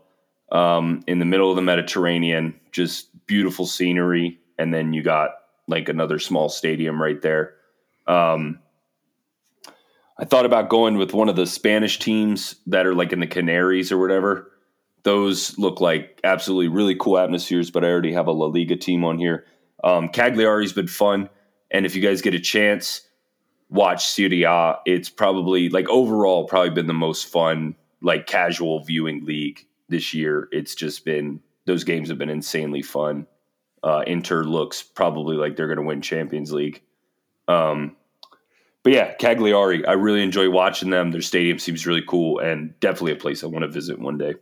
um, 0.50 1.04
in 1.08 1.20
the 1.20 1.26
middle 1.26 1.50
of 1.50 1.58
the 1.58 1.62
Mediterranean, 1.62 2.58
just 2.72 3.10
beautiful 3.28 3.66
scenery, 3.66 4.40
and 4.58 4.74
then 4.74 4.94
you 4.94 5.04
got 5.04 5.32
like 5.68 5.90
another 5.90 6.20
small 6.20 6.48
stadium 6.48 7.02
right 7.02 7.22
there. 7.22 7.56
Um, 8.08 8.60
I 10.20 10.26
thought 10.26 10.46
about 10.46 10.70
going 10.70 10.98
with 10.98 11.14
one 11.14 11.30
of 11.30 11.38
the 11.38 11.46
Spanish 11.46 11.98
teams 11.98 12.56
that 12.68 12.86
are 12.86 12.94
like 12.94 13.14
in 13.14 13.22
the 13.22 13.28
Canaries 13.28 13.90
or 13.92 13.98
whatever. 13.98 14.52
Those 15.04 15.58
look 15.58 15.80
like 15.80 16.20
absolutely 16.26 16.68
really 16.68 16.96
cool 16.96 17.18
atmospheres, 17.18 17.72
but 17.72 17.86
I 17.86 17.88
already 17.88 18.12
have 18.12 18.28
a 18.28 18.34
La 18.34 18.48
Liga 18.48 18.76
team 18.76 19.06
on 19.06 19.18
here. 19.18 19.46
Um, 19.82 20.10
Cagliari's 20.10 20.74
been 20.74 20.88
fun, 20.88 21.30
and 21.72 21.86
if 21.86 21.96
you 21.96 22.02
guys 22.02 22.22
get 22.22 22.34
a 22.34 22.40
chance, 22.40 23.08
watch 23.70 24.06
Serie 24.06 24.44
A, 24.44 24.76
it's 24.86 25.10
probably 25.10 25.70
like 25.70 25.88
overall 25.88 26.46
probably 26.46 26.72
been 26.72 26.88
the 26.88 26.94
most 26.94 27.28
fun 27.28 27.76
like 28.02 28.28
casual 28.28 28.84
viewing 28.84 29.26
league 29.26 29.66
this 29.88 30.14
year. 30.14 30.50
It's 30.52 30.76
just 30.76 31.06
been 31.06 31.40
those 31.66 31.86
games 31.86 32.10
have 32.10 32.18
been 32.18 32.30
insanely 32.30 32.82
fun. 32.82 33.26
Uh, 33.84 34.04
Inter 34.06 34.44
looks 34.44 34.84
probably 34.84 35.38
like 35.38 35.56
they're 35.56 35.68
going 35.68 35.78
to 35.78 35.84
win 35.84 36.02
Champions 36.02 36.52
League. 36.52 36.82
Um, 37.48 37.96
but 38.84 38.94
yeah, 38.94 39.14
Cagliari, 39.16 39.86
I 39.86 39.94
really 39.94 40.24
enjoy 40.24 40.50
watching 40.50 40.90
them. 40.90 41.12
Their 41.12 41.22
stadium 41.22 41.60
seems 41.60 41.86
really 41.86 42.04
cool 42.08 42.40
and 42.40 42.80
definitely 42.80 43.14
a 43.14 43.18
place 43.18 43.44
I 43.44 43.48
want 43.48 43.64
to 43.64 43.70
visit 43.70 44.00
one 44.00 44.18
day. 44.18 44.36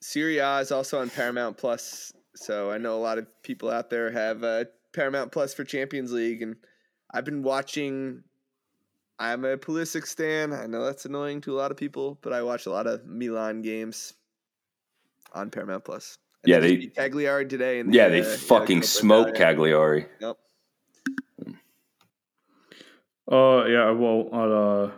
Serie 0.00 0.38
A 0.38 0.58
is 0.58 0.70
also 0.72 1.00
on 1.00 1.10
Paramount 1.10 1.56
Plus, 1.56 2.12
so 2.34 2.70
I 2.70 2.78
know 2.78 2.96
a 2.96 3.00
lot 3.02 3.18
of 3.18 3.26
people 3.42 3.70
out 3.70 3.90
there 3.90 4.10
have 4.10 4.44
uh, 4.44 4.64
Paramount 4.92 5.32
Plus 5.32 5.54
for 5.54 5.64
Champions 5.64 6.12
League, 6.12 6.40
and 6.42 6.56
I've 7.12 7.24
been 7.24 7.42
watching. 7.42 8.22
I'm 9.20 9.44
a 9.44 9.56
Pulisic 9.56 10.06
stan. 10.06 10.52
I 10.52 10.66
know 10.66 10.84
that's 10.84 11.04
annoying 11.04 11.40
to 11.40 11.52
a 11.52 11.58
lot 11.58 11.72
of 11.72 11.76
people, 11.76 12.18
but 12.22 12.32
I 12.32 12.42
watch 12.42 12.66
a 12.66 12.70
lot 12.70 12.86
of 12.86 13.04
Milan 13.04 13.62
games 13.62 14.14
on 15.32 15.50
Paramount 15.50 15.84
Plus. 15.84 16.16
And 16.44 16.50
Yeah, 16.52 16.60
they, 16.60 16.76
they- 16.76 16.86
Cagliari 16.86 17.46
today. 17.46 17.80
And 17.80 17.92
Yeah, 17.92 18.08
they 18.08 18.22
fucking 18.22 18.82
smoked 18.82 19.36
Cagliari. 19.36 20.06
Yep. 20.20 20.38
Uh, 23.30 23.64
yeah, 23.66 23.82
I 23.82 23.90
won't. 23.90 24.32
Uh, 24.32 24.90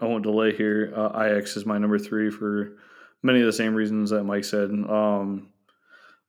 I 0.00 0.06
won't 0.06 0.22
delay 0.22 0.54
here. 0.54 0.92
Uh, 0.94 1.10
Ajax 1.22 1.56
is 1.56 1.66
my 1.66 1.78
number 1.78 1.98
three 1.98 2.30
for 2.30 2.76
many 3.22 3.40
of 3.40 3.46
the 3.46 3.52
same 3.52 3.74
reasons 3.74 4.10
that 4.10 4.24
Mike 4.24 4.44
said. 4.44 4.70
Um, 4.70 5.50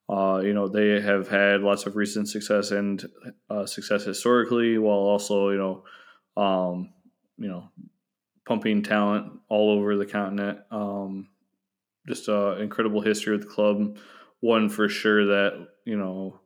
uh, 0.10 0.42
you 0.44 0.54
know, 0.54 0.68
they 0.68 1.00
have 1.02 1.28
had 1.28 1.62
lots 1.62 1.86
of 1.86 1.96
recent 1.96 2.30
success 2.30 2.72
and 2.72 3.04
uh, 3.50 3.66
success 3.66 4.06
historically, 4.06 4.78
while 4.78 4.98
also, 4.98 5.50
you 5.50 5.58
know, 5.58 6.42
um, 6.42 6.94
you 7.38 7.48
know, 7.48 7.70
pumping 8.48 8.82
talent 8.82 9.32
all 9.50 9.72
over 9.72 9.98
the 9.98 10.06
continent. 10.06 10.60
Um, 10.72 11.30
just 12.08 12.28
uh, 12.28 12.56
incredible 12.56 13.02
history 13.02 13.34
with 13.34 13.48
the 13.48 13.54
club. 13.54 13.98
One 14.40 14.70
for 14.70 14.90
sure 14.90 15.26
that 15.26 15.68
you 15.86 15.98
know 15.98 16.40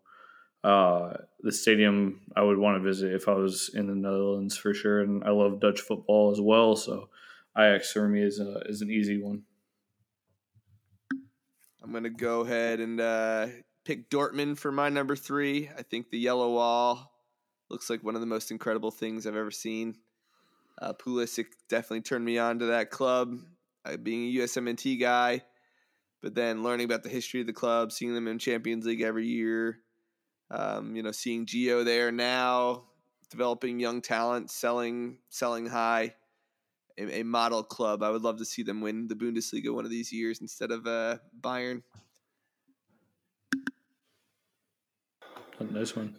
uh, 0.64 1.14
the 1.44 1.52
stadium 1.52 2.22
I 2.36 2.42
would 2.42 2.58
want 2.58 2.78
to 2.78 2.88
visit 2.88 3.14
if 3.14 3.28
I 3.28 3.34
was 3.34 3.70
in 3.74 3.88
the 3.88 3.96
Netherlands 3.96 4.58
for 4.58 4.74
sure. 4.74 5.02
And 5.02 5.24
I 5.26 5.30
love 5.30 5.60
Dutch 5.60 5.82
football 5.82 6.32
as 6.32 6.40
well, 6.40 6.76
so 6.76 7.10
Ajax 7.58 7.92
for 7.92 8.08
me 8.08 8.24
is 8.24 8.40
a, 8.40 8.62
is 8.66 8.82
an 8.82 8.90
easy 8.90 9.22
one. 9.22 9.44
I'm 11.84 11.92
gonna 11.92 12.10
go 12.10 12.42
ahead 12.42 12.80
and 12.80 13.00
uh, 13.02 13.48
pick 13.84 14.10
Dortmund 14.10 14.58
for 14.58 14.72
my 14.72 14.88
number 14.88 15.18
three. 15.18 15.70
I 15.78 15.82
think 15.84 16.10
the 16.10 16.18
yellow 16.18 16.54
wall 16.54 17.12
looks 17.70 17.90
like 17.90 18.04
one 18.04 18.16
of 18.16 18.22
the 18.22 18.28
most 18.28 18.50
incredible 18.50 18.90
things 18.90 19.28
I've 19.28 19.36
ever 19.36 19.52
seen. 19.52 19.96
Uh, 20.82 20.94
Pulisic 20.94 21.48
definitely 21.68 22.02
turned 22.02 22.24
me 22.24 22.38
on 22.38 22.60
to 22.60 22.68
that 22.68 22.90
club, 22.90 23.38
uh, 23.86 23.98
being 23.98 24.24
a 24.24 24.40
USMNT 24.40 25.00
guy. 25.00 25.42
But 26.22 26.36
then 26.36 26.64
learning 26.64 26.86
about 26.86 27.04
the 27.04 27.10
history 27.10 27.42
of 27.42 27.48
the 27.48 27.54
club, 27.54 27.92
seeing 27.92 28.16
them 28.16 28.30
in 28.30 28.40
Champions 28.40 28.86
League 28.86 29.02
every 29.02 29.28
year, 29.28 29.80
um, 30.54 30.96
you 30.96 31.02
know, 31.02 31.12
seeing 31.12 31.46
Gio 31.46 31.84
there 31.84 32.12
now, 32.12 32.84
developing 33.32 33.80
young 33.80 34.02
talent, 34.02 34.52
selling 34.52 35.18
selling 35.30 35.66
high, 35.66 36.14
a, 36.98 37.22
a 37.22 37.24
model 37.24 37.64
club. 37.64 38.04
I 38.04 38.12
would 38.12 38.22
love 38.22 38.38
to 38.38 38.46
see 38.46 38.62
them 38.62 38.80
win 38.80 39.08
the 39.08 39.16
Bundesliga 39.16 39.74
one 39.74 39.84
of 39.84 39.92
these 39.92 40.14
years 40.14 40.40
instead 40.42 40.72
of 40.72 40.86
uh, 40.86 41.18
Bayern. 41.42 41.82
A 45.60 45.64
nice 45.64 45.96
one. 45.96 46.18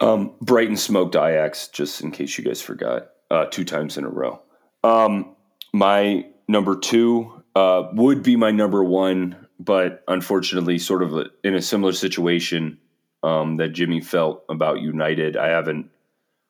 Um, 0.00 0.32
Brighton 0.40 0.76
smoked 0.76 1.14
Ajax, 1.14 1.68
just 1.68 2.00
in 2.00 2.10
case 2.10 2.38
you 2.38 2.44
guys 2.44 2.62
forgot, 2.62 3.10
uh, 3.30 3.44
two 3.46 3.64
times 3.64 3.98
in 3.98 4.04
a 4.04 4.08
row. 4.08 4.40
Um, 4.82 5.36
my 5.74 6.24
number 6.48 6.78
two 6.78 7.42
uh, 7.54 7.88
would 7.92 8.22
be 8.22 8.36
my 8.36 8.50
number 8.50 8.82
one, 8.82 9.46
but 9.58 10.02
unfortunately, 10.08 10.78
sort 10.78 11.02
of 11.02 11.14
a, 11.14 11.26
in 11.44 11.54
a 11.54 11.60
similar 11.60 11.92
situation 11.92 12.78
um, 13.22 13.56
that 13.58 13.70
Jimmy 13.70 14.00
felt 14.00 14.44
about 14.48 14.80
United. 14.80 15.36
I 15.36 15.48
haven't 15.48 15.90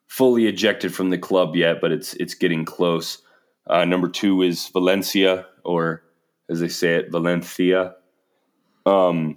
fully 0.09 0.47
ejected 0.47 0.95
from 0.95 1.11
the 1.11 1.18
club 1.18 1.57
yet, 1.57 1.81
but 1.81 1.93
it's 1.93 2.14
it's 2.14 2.35
getting 2.35 2.64
close. 2.64 3.18
Uh, 3.66 3.85
number 3.85 4.09
two 4.09 4.43
is 4.43 4.68
Valencia, 4.68 5.47
or 5.64 6.03
as 6.49 6.61
they 6.61 6.68
say 6.68 6.95
it, 6.97 7.11
Valencia. 7.11 7.95
Um, 8.87 9.37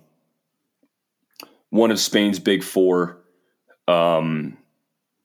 one 1.70 1.92
of 1.92 2.00
Spain's 2.00 2.40
big 2.40 2.64
four. 2.64 3.18
Um, 3.88 4.58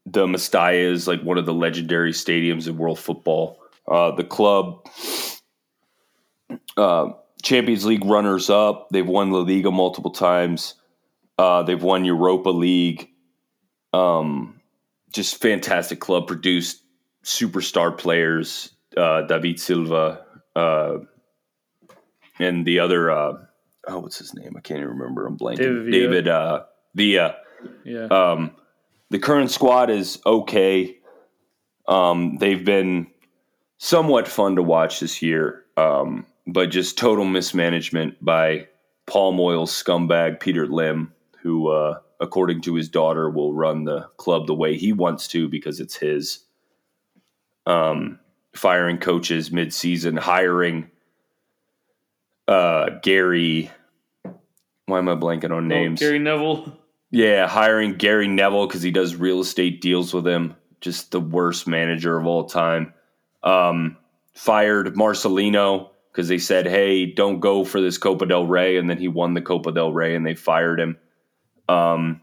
the 0.07 0.27
Mestalla 0.27 0.93
is 0.93 1.07
like 1.07 1.23
one 1.23 1.39
of 1.39 1.47
the 1.47 1.55
legendary 1.55 2.13
stadiums 2.13 2.67
in 2.67 2.77
world 2.77 2.99
football. 2.99 3.59
Uh, 3.87 4.11
the 4.15 4.25
club, 4.25 4.87
uh, 6.77 7.09
Champions 7.43 7.85
League 7.87 8.05
runners 8.05 8.51
up. 8.51 8.89
They've 8.91 9.07
won 9.07 9.31
La 9.31 9.41
Liga 9.41 9.71
multiple 9.71 10.11
times. 10.11 10.75
Uh, 11.39 11.62
they've 11.62 11.82
won 11.82 12.05
Europa 12.05 12.51
League. 12.51 13.09
Um, 13.93 14.61
just 15.12 15.41
fantastic 15.41 16.01
club. 16.01 16.26
Produced 16.26 16.82
superstar 17.24 17.97
players. 17.97 18.72
Uh, 18.97 19.22
David 19.22 19.61
Silva 19.61 20.24
uh, 20.57 20.99
and 22.39 22.66
the 22.66 22.80
other. 22.80 23.11
Uh, 23.11 23.34
oh, 23.86 23.99
what's 24.01 24.18
his 24.18 24.34
name? 24.34 24.55
I 24.57 24.61
can't 24.61 24.80
even 24.80 24.91
remember. 24.91 25.26
I'm 25.26 25.39
blanking. 25.39 25.59
David 25.59 25.84
Villa. 25.84 25.93
David 25.93 26.28
uh, 26.28 26.64
Villa. 26.95 27.36
Yeah. 27.84 28.07
Um, 28.07 28.57
the 29.11 29.18
current 29.18 29.51
squad 29.51 29.91
is 29.91 30.20
okay. 30.26 30.97
Um, 31.86 32.36
they've 32.39 32.64
been 32.64 33.07
somewhat 33.78 34.28
fun 34.28 34.57
to 34.57 34.62
watch 34.62 35.01
this 35.01 35.22
year, 35.22 35.64
um, 35.76 36.26
but 36.47 36.66
just 36.66 36.99
total 36.99 37.24
mismanagement 37.24 38.22
by 38.22 38.68
palm 39.07 39.41
oil 39.41 39.66
scumbag 39.66 40.41
Peter 40.41 40.66
Lim, 40.66 41.12
who, 41.43 41.68
uh, 41.68 42.01
according 42.20 42.62
to 42.62 42.74
his 42.74 42.89
daughter, 42.89 43.30
will 43.30 43.55
run 43.55 43.84
the 43.84 44.09
club 44.16 44.47
the 44.47 44.55
way 44.55 44.76
he 44.76 44.93
wants 44.93 45.28
to 45.28 45.49
because 45.49 45.80
it's 45.80 45.97
his. 45.97 46.41
Um, 47.66 48.18
firing 48.55 48.99
coaches 48.99 49.53
mid-season, 49.53 50.16
hiring 50.16 50.91
uh, 52.49 52.91
Gary. 53.03 53.70
Why 54.86 54.99
am 54.99 55.09
I 55.09 55.14
blanking 55.14 55.55
on 55.55 55.68
names? 55.68 56.01
Oh, 56.01 56.07
Gary 56.07 56.18
Neville. 56.18 56.78
Yeah, 57.11 57.47
hiring 57.47 57.95
Gary 57.95 58.28
Neville 58.28 58.66
because 58.66 58.82
he 58.82 58.91
does 58.91 59.16
real 59.16 59.41
estate 59.41 59.80
deals 59.80 60.12
with 60.12 60.26
him. 60.26 60.57
Just 60.80 61.11
the 61.11 61.20
worst 61.20 61.66
manager 61.66 62.18
of 62.18 62.26
all 62.26 62.45
time. 62.45 62.95
Um, 63.43 63.97
fired 64.34 64.95
Marcelino 64.95 65.91
because 66.12 66.28
they 66.28 66.39
said, 66.39 66.66
"Hey, 66.66 67.07
don't 67.07 67.41
go 67.41 67.64
for 67.64 67.80
this 67.80 67.99
Copa 67.99 68.26
del 68.26 68.47
Rey," 68.47 68.76
and 68.76 68.89
then 68.89 68.99
he 68.99 69.09
won 69.09 69.34
the 69.34 69.43
Copa 69.43 69.72
del 69.72 69.93
Rey, 69.93 70.14
and 70.14 70.26
they 70.26 70.34
fired 70.34 70.80
him. 70.80 70.99
Um, 71.69 72.21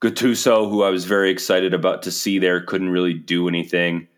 Gattuso, 0.00 0.68
who 0.70 0.82
I 0.82 0.90
was 0.90 1.04
very 1.04 1.30
excited 1.30 1.72
about 1.72 2.02
to 2.02 2.10
see 2.10 2.38
there, 2.38 2.60
couldn't 2.60 2.90
really 2.90 3.14
do 3.14 3.48
anything. 3.48 4.08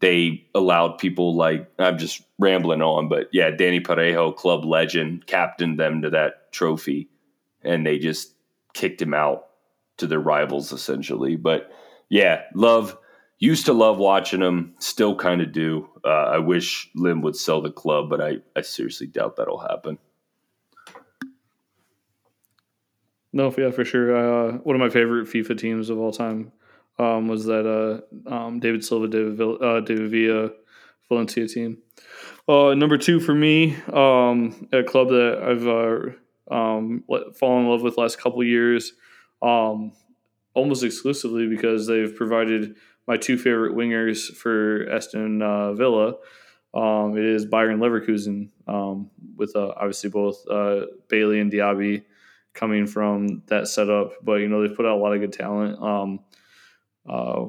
They 0.00 0.46
allowed 0.54 0.98
people 0.98 1.34
like 1.36 1.70
I'm 1.78 1.98
just 1.98 2.22
rambling 2.38 2.82
on, 2.82 3.08
but 3.08 3.28
yeah, 3.32 3.50
Dani 3.50 3.84
Parejo, 3.84 4.34
club 4.36 4.64
legend, 4.64 5.26
captained 5.26 5.78
them 5.78 6.02
to 6.02 6.10
that 6.10 6.52
trophy, 6.52 7.08
and 7.62 7.86
they 7.86 7.98
just 7.98 8.34
kicked 8.74 9.00
him 9.00 9.14
out 9.14 9.46
to 9.98 10.06
their 10.06 10.20
rivals 10.20 10.72
essentially. 10.72 11.36
But 11.36 11.70
yeah, 12.08 12.42
love 12.54 12.96
used 13.38 13.66
to 13.66 13.72
love 13.72 13.98
watching 13.98 14.40
them, 14.40 14.74
still 14.78 15.14
kind 15.14 15.40
of 15.40 15.52
do. 15.52 15.88
Uh, 16.04 16.08
I 16.08 16.38
wish 16.38 16.90
Lim 16.94 17.20
would 17.22 17.36
sell 17.36 17.60
the 17.60 17.70
club, 17.70 18.08
but 18.08 18.20
I, 18.20 18.38
I 18.56 18.62
seriously 18.62 19.06
doubt 19.06 19.36
that'll 19.36 19.58
happen. 19.58 19.98
No, 23.34 23.52
yeah, 23.58 23.72
for 23.72 23.84
sure. 23.84 24.16
Uh, 24.16 24.58
one 24.58 24.76
of 24.76 24.80
my 24.80 24.88
favorite 24.88 25.26
FIFA 25.26 25.58
teams 25.58 25.90
of 25.90 25.98
all 25.98 26.12
time 26.12 26.52
um, 27.00 27.26
was 27.26 27.44
that 27.46 27.66
uh, 27.66 28.32
um, 28.32 28.60
David 28.60 28.84
Silva, 28.84 29.08
David, 29.08 29.40
uh, 29.60 29.80
David 29.80 30.08
Villa 30.08 30.50
Valencia 31.08 31.48
team. 31.48 31.78
Uh, 32.48 32.74
number 32.74 32.96
two 32.96 33.18
for 33.18 33.34
me, 33.34 33.74
um, 33.92 34.68
a 34.72 34.84
club 34.84 35.08
that 35.08 35.40
I've 35.42 35.66
uh, 35.66 36.54
um, 36.54 37.02
fallen 37.34 37.64
in 37.64 37.70
love 37.70 37.82
with 37.82 37.98
last 37.98 38.20
couple 38.20 38.44
years, 38.44 38.92
um, 39.42 39.90
almost 40.54 40.84
exclusively 40.84 41.48
because 41.48 41.88
they've 41.88 42.14
provided 42.14 42.76
my 43.08 43.16
two 43.16 43.36
favorite 43.36 43.74
wingers 43.74 44.32
for 44.32 44.88
Aston 44.88 45.42
uh, 45.42 45.72
Villa. 45.72 46.14
Um, 46.72 47.18
it 47.18 47.24
is 47.24 47.46
Bayern 47.46 47.80
Leverkusen, 47.80 48.50
um, 48.68 49.10
with 49.36 49.56
obviously 49.56 50.10
both 50.10 50.44
Bailey 51.08 51.40
and 51.40 51.50
Diaby 51.50 52.04
coming 52.54 52.86
from 52.86 53.42
that 53.46 53.68
setup. 53.68 54.12
But 54.22 54.34
you 54.36 54.48
know 54.48 54.66
they've 54.66 54.76
put 54.76 54.86
out 54.86 54.96
a 54.96 55.02
lot 55.02 55.12
of 55.12 55.20
good 55.20 55.32
talent. 55.32 55.80
Um, 55.82 56.20
uh, 57.08 57.46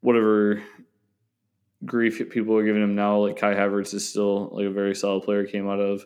whatever 0.00 0.62
grief 1.84 2.20
people 2.30 2.56
are 2.56 2.64
giving 2.64 2.82
him 2.82 2.94
now, 2.94 3.18
like 3.18 3.36
Kai 3.36 3.54
Havertz 3.54 3.94
is 3.94 4.08
still 4.08 4.50
like 4.52 4.66
a 4.66 4.70
very 4.70 4.94
solid 4.94 5.22
player. 5.22 5.46
Came 5.46 5.68
out 5.68 5.80
of 5.80 6.04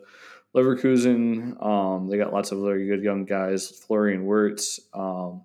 Leverkusen. 0.55 1.63
Um, 1.65 2.09
they 2.09 2.19
got 2.19 2.33
lots 2.33 2.53
of 2.53 2.61
very 2.61 2.87
good 2.87 3.03
young 3.03 3.25
guys. 3.25 3.71
Florian 3.71 4.27
Wirtz. 4.27 4.81
Um, 4.93 5.43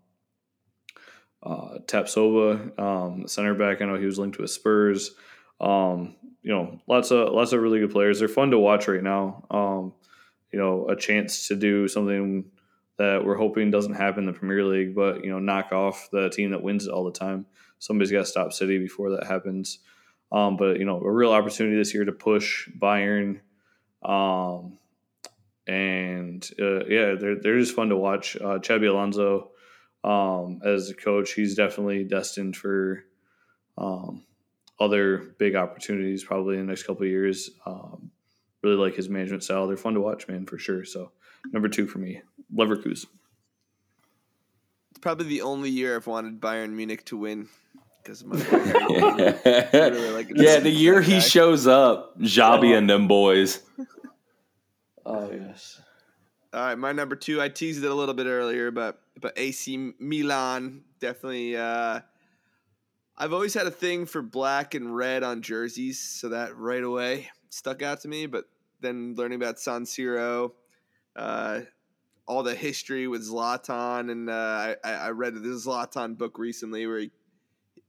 uh, 1.44 1.80
Tapsoba, 1.88 2.80
um, 2.80 3.28
center 3.28 3.56
back. 3.56 3.82
I 3.82 3.86
know 3.86 3.98
he 3.98 4.06
was 4.06 4.20
linked 4.20 4.38
with 4.38 4.52
Spurs. 4.52 5.12
Um, 5.60 6.16
you 6.44 6.52
know, 6.52 6.80
lots 6.88 7.12
of 7.12 7.34
lots 7.34 7.54
of 7.54 7.62
really 7.62 7.80
good 7.80 7.92
players. 7.92 8.20
They're 8.20 8.28
fun 8.28 8.52
to 8.52 8.60
watch 8.60 8.88
right 8.88 9.02
now. 9.02 9.46
Um, 9.50 9.94
you 10.52 10.60
know, 10.60 10.88
a 10.88 10.96
chance 10.96 11.48
to 11.48 11.56
do 11.56 11.88
something 11.88 12.46
that 13.02 13.26
we're 13.26 13.36
hoping 13.36 13.72
doesn't 13.72 13.96
happen 13.96 14.28
in 14.28 14.32
the 14.32 14.38
Premier 14.38 14.64
League, 14.64 14.94
but 14.94 15.24
you 15.24 15.32
know, 15.32 15.40
knock 15.40 15.72
off 15.72 16.10
the 16.12 16.30
team 16.30 16.52
that 16.52 16.62
wins 16.62 16.86
it 16.86 16.92
all 16.92 17.04
the 17.04 17.12
time. 17.12 17.48
Somebody's 17.80 18.12
got 18.12 18.20
to 18.20 18.26
stop 18.26 18.54
City 18.54 18.78
before 18.78 19.10
that 19.10 19.26
happens. 19.26 19.80
Um, 20.32 20.56
but 20.56 20.78
you 20.78 20.86
know, 20.86 21.02
a 21.02 21.12
real 21.12 21.32
opportunity 21.32 21.76
this 21.76 21.96
year 21.96 22.06
to 22.06 22.12
push 22.12 22.70
Bayern. 22.70 23.40
Um, 24.04 24.78
and 25.66 26.48
uh, 26.62 26.86
yeah, 26.86 27.16
they're 27.16 27.42
they're 27.42 27.60
just 27.60 27.74
fun 27.74 27.90
to 27.90 27.98
watch. 27.98 28.36
Uh, 28.36 28.60
Xabi 28.60 28.88
Alonso, 28.88 29.50
um, 30.04 30.62
as 30.64 30.92
a 30.92 30.94
coach, 30.94 31.34
he's 31.34 31.56
definitely 31.56 32.04
destined 32.04 32.56
for 32.56 33.04
um, 33.80 34.24
other 34.80 35.34
big 35.40 35.56
opportunities 35.56 36.24
probably 36.24 36.58
in 36.58 36.68
the 36.68 36.72
next 36.72 36.84
couple 36.84 37.08
years. 37.08 37.50
Um, 37.66 38.12
really 38.62 38.76
like 38.76 38.94
his 38.94 39.10
management 39.10 39.44
style. 39.44 39.66
They're 39.66 39.76
fun 39.76 39.96
to 39.96 40.02
watch, 40.02 40.28
man, 40.28 40.46
for 40.46 40.60
sure. 40.60 40.86
So 40.86 41.12
number 41.52 41.68
two 41.68 41.88
for 41.88 41.98
me, 41.98 42.22
Leverkusen. 42.56 43.08
It's 44.92 45.00
probably 45.00 45.28
the 45.28 45.42
only 45.42 45.70
year 45.70 45.96
I've 45.96 46.08
wanted 46.08 46.40
Bayern 46.40 46.72
Munich 46.72 47.06
to 47.06 47.18
win 47.18 47.48
because 48.04 48.22
of 48.22 48.28
my. 48.28 48.38
really 48.38 50.10
like 50.12 50.32
yeah, 50.36 50.60
the 50.60 50.70
year 50.70 51.02
he 51.02 51.20
shows 51.20 51.68
up, 51.68 52.20
Xabi 52.20 52.78
and 52.78 52.90
them 52.90 53.08
boys. 53.08 53.62
Oh 55.04 55.32
yes. 55.32 55.82
All 56.54 56.64
right, 56.64 56.78
my 56.78 56.92
number 56.92 57.16
two. 57.16 57.42
I 57.42 57.50
teased 57.50 57.84
it 57.84 57.90
a 57.90 57.94
little 57.94 58.14
bit 58.14 58.28
earlier, 58.28 58.70
but 58.70 59.02
but 59.20 59.34
AC 59.36 59.94
Milan 60.00 60.84
definitely. 61.00 61.58
Uh, 61.58 62.02
I've 63.18 63.34
always 63.34 63.56
had 63.56 63.66
a 63.66 63.72
thing 63.72 64.06
for 64.06 64.22
black 64.22 64.76
and 64.76 64.96
red 64.96 65.24
on 65.24 65.42
jerseys, 65.42 66.00
so 66.00 66.30
that 66.30 66.56
right 66.56 66.84
away 66.84 67.30
stuck 67.50 67.82
out 67.82 68.02
to 68.02 68.08
me. 68.08 68.28
But 68.28 68.46
then 68.80 69.16
learning 69.18 69.42
about 69.42 69.60
San 69.60 69.86
Siro, 69.86 70.52
uh, 71.16 71.62
all 72.32 72.44
the 72.44 72.56
history 72.56 73.10
with 73.10 73.28
Zlatan, 73.30 74.10
and 74.10 74.30
uh, 74.30 74.76
I, 74.86 74.92
I 74.92 75.10
read 75.10 75.36
this 75.36 75.68
Zlatan 75.68 76.18
book 76.18 76.40
recently 76.40 76.88
where 76.88 77.00
he 77.00 77.12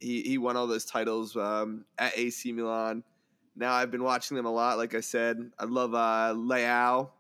he, 0.00 0.22
he 0.22 0.38
won 0.38 0.56
all 0.56 0.66
those 0.66 0.84
titles 0.84 1.36
um, 1.36 1.84
at 1.96 2.18
AC 2.18 2.50
Milan. 2.50 3.04
Now 3.54 3.72
I've 3.72 3.92
been 3.92 4.02
watching 4.02 4.36
them 4.36 4.46
a 4.46 4.50
lot. 4.50 4.78
Like 4.78 4.96
I 4.96 5.00
said, 5.00 5.52
I 5.60 5.64
love 5.64 5.94
uh, 5.94 6.34
Leao, 6.34 7.10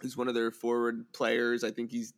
who's 0.00 0.16
one 0.16 0.28
of 0.28 0.34
their 0.34 0.52
forward 0.52 1.12
players. 1.12 1.64
I 1.64 1.72
think 1.72 1.90
he's 1.90 2.14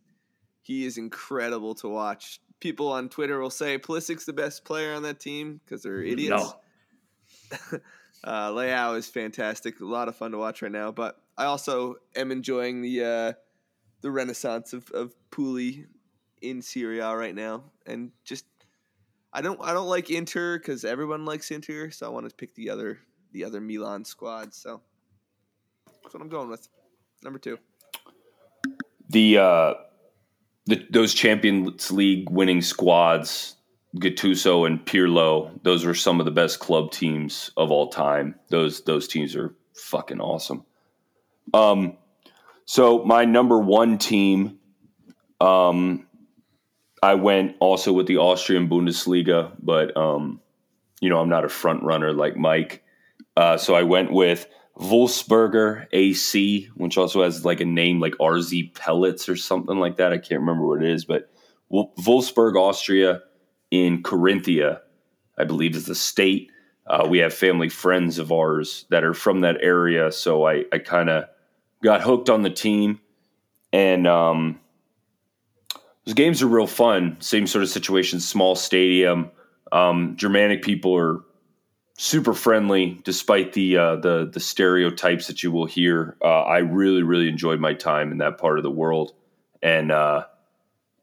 he 0.61 0.85
is 0.85 0.99
incredible 0.99 1.75
to 1.77 1.89
watch. 1.89 2.39
People 2.61 2.93
on 2.93 3.09
Twitter 3.09 3.41
will 3.41 3.49
say 3.49 3.79
Pulisic's 3.79 4.27
the 4.27 4.35
best 4.35 4.63
player 4.67 4.93
on 4.93 5.05
that 5.05 5.21
team 5.21 5.59
because 5.65 5.83
they're 5.85 6.03
idiots. 6.03 6.53
No. 7.73 7.79
uh, 8.25 8.51
Leao 8.51 8.99
is 8.99 9.07
fantastic. 9.07 9.81
A 9.81 9.87
lot 9.87 10.09
of 10.09 10.17
fun 10.17 10.33
to 10.33 10.39
watch 10.39 10.61
right 10.61 10.71
now. 10.71 10.93
But 10.93 11.19
I 11.39 11.47
also 11.47 11.95
am 12.15 12.31
enjoying 12.31 12.83
the 12.83 13.05
uh, 13.05 13.33
the 14.01 14.11
renaissance 14.11 14.73
of, 14.73 14.91
of 14.93 15.15
Puli 15.31 15.87
in 16.41 16.63
Serie 16.63 17.01
A 17.01 17.17
right 17.17 17.35
now, 17.35 17.65
and 17.87 18.13
just 18.25 18.45
I 19.33 19.41
don't 19.41 19.61
I 19.63 19.73
don't 19.73 19.89
like 19.89 20.11
Inter 20.11 20.59
because 20.59 20.85
everyone 20.85 21.25
likes 21.25 21.51
Inter, 21.51 21.91
so 21.91 22.07
I 22.07 22.09
want 22.09 22.29
to 22.29 22.35
pick 22.35 22.55
the 22.55 22.71
other 22.71 22.99
the 23.33 23.45
other 23.45 23.61
Milan 23.61 24.05
squad. 24.05 24.55
So 24.55 24.81
that's 26.03 26.15
what 26.15 26.23
I'm 26.23 26.29
going 26.29 26.49
with. 26.49 26.69
Number 27.23 27.39
two. 27.39 27.59
The 29.11 29.39
uh, 29.39 29.75
the 30.67 30.87
those 30.91 31.15
Champions 31.15 31.91
League 31.91 32.31
winning 32.31 32.63
squads, 32.63 33.57
Gattuso 33.97 34.67
and 34.67 34.85
Pirlo, 34.85 35.51
those 35.63 35.85
were 35.85 35.95
some 35.95 36.21
of 36.21 36.27
the 36.27 36.31
best 36.31 36.61
club 36.61 36.93
teams 36.93 37.51
of 37.57 37.71
all 37.71 37.89
time. 37.89 38.35
Those 38.49 38.83
those 38.83 39.09
teams 39.09 39.35
are 39.35 39.55
fucking 39.75 40.21
awesome. 40.21 40.65
Um, 41.55 41.97
so 42.69 43.03
my 43.03 43.25
number 43.25 43.59
one 43.59 43.97
team, 43.97 44.59
um, 45.41 46.07
I 47.03 47.15
went 47.15 47.57
also 47.61 47.95
with 47.95 48.07
the 48.07 48.19
Austrian 48.19 48.69
Bundesliga, 48.69 49.53
but 49.59 49.97
um, 49.97 50.43
you 51.01 51.09
know 51.09 51.19
I'm 51.19 51.31
not 51.31 51.47
a 51.47 51.49
front 51.49 51.83
runner 51.83 52.13
like 52.13 52.37
Mike. 52.37 52.85
Uh, 53.39 53.57
so 53.57 53.75
I 53.75 53.85
went 53.85 54.13
with 54.13 54.47
Wolfsberger 54.79 55.87
AC, 55.93 56.69
which 56.75 56.99
also 56.99 57.23
has 57.23 57.43
like 57.43 57.63
a 57.63 57.65
name 57.65 58.01
like 58.01 58.13
RZ 58.21 58.75
Pellets 58.75 59.31
or 59.31 59.37
something 59.37 59.79
like 59.79 59.97
that. 59.97 60.13
I 60.13 60.19
can't 60.19 60.43
remember 60.43 60.67
what 60.67 60.83
it 60.83 60.91
is, 60.91 61.07
but 61.07 61.31
Wolfsberg, 61.73 62.55
Austria, 62.55 63.23
in 63.71 64.03
Carinthia, 64.03 64.81
I 65.39 65.45
believe 65.45 65.75
is 65.75 65.87
the 65.87 65.95
state. 65.95 66.51
Uh, 66.87 67.07
we 67.09 67.21
have 67.21 67.33
family 67.33 67.71
friends 67.71 68.19
of 68.19 68.31
ours 68.31 68.85
that 68.91 69.05
are 69.05 69.15
from 69.15 69.41
that 69.41 69.57
area, 69.63 70.13
so 70.13 70.47
I, 70.47 70.65
I 70.71 70.79
kind 70.81 71.09
of 71.09 71.25
got 71.83 72.03
hooked 72.03 72.31
on 72.31 72.43
the 72.43 72.51
team, 72.51 73.01
and 73.73 74.07
um, 74.07 74.61
those 76.05 76.15
games 76.15 76.43
are 76.43 76.47
real 76.47 76.67
fun. 76.67 77.17
Same 77.21 77.47
sort 77.47 77.63
of 77.63 77.71
situation, 77.71 78.21
small 78.21 78.55
stadium. 78.55 79.31
Um, 79.71 80.17
Germanic 80.17 80.63
people 80.63 80.97
are 80.97 81.21
super 81.99 82.33
friendly, 82.33 82.99
despite 83.05 83.53
the 83.53 83.77
uh, 83.77 83.97
the 83.97 84.31
the 84.33 84.41
stereotypes 84.41 85.27
that 85.27 85.43
you 85.43 85.53
will 85.53 85.67
hear. 85.67 86.17
Uh, 86.23 86.43
I 86.43 86.59
really 86.59 87.03
really 87.03 87.29
enjoyed 87.29 87.61
my 87.61 87.75
time 87.75 88.11
in 88.13 88.19
that 88.19 88.39
part 88.39 88.59
of 88.59 88.63
the 88.63 88.71
world, 88.71 89.13
and 89.63 89.93
uh, 89.93 90.25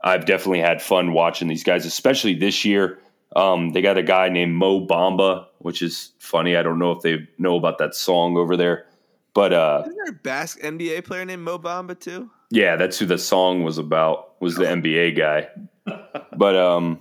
I've 0.02 0.26
definitely 0.26 0.62
had 0.62 0.82
fun 0.82 1.14
watching 1.14 1.48
these 1.48 1.64
guys, 1.64 1.86
especially 1.86 2.34
this 2.34 2.66
year. 2.66 3.00
Um, 3.36 3.72
they 3.72 3.82
got 3.82 3.98
a 3.98 4.04
guy 4.04 4.30
named 4.30 4.56
Mo 4.56 4.88
Bamba, 4.88 5.48
which 5.58 5.82
is 5.82 6.12
funny. 6.20 6.56
I 6.56 6.64
don't 6.64 6.80
know 6.80 6.92
if 6.92 7.02
they 7.02 7.28
know 7.38 7.58
about 7.58 7.80
that 7.80 7.94
song 7.94 8.38
over 8.38 8.56
there, 8.56 8.86
but 9.36 9.54
uh, 9.54 9.84
isn't 9.84 9.96
there 9.96 10.14
a 10.16 10.20
Basque 10.24 10.60
NBA 10.62 11.04
player 11.04 11.26
named 11.26 11.44
Mo 11.44 11.60
Bamba 11.60 12.00
too? 12.00 12.32
Yeah, 12.50 12.78
that's 12.78 12.98
who 12.98 13.06
the 13.06 13.18
song 13.18 13.64
was 13.64 13.78
about. 13.78 14.42
Was 14.42 14.56
the 14.56 14.64
NBA 14.64 15.18
guy, 15.18 15.50
but 16.38 16.56
um, 16.56 17.00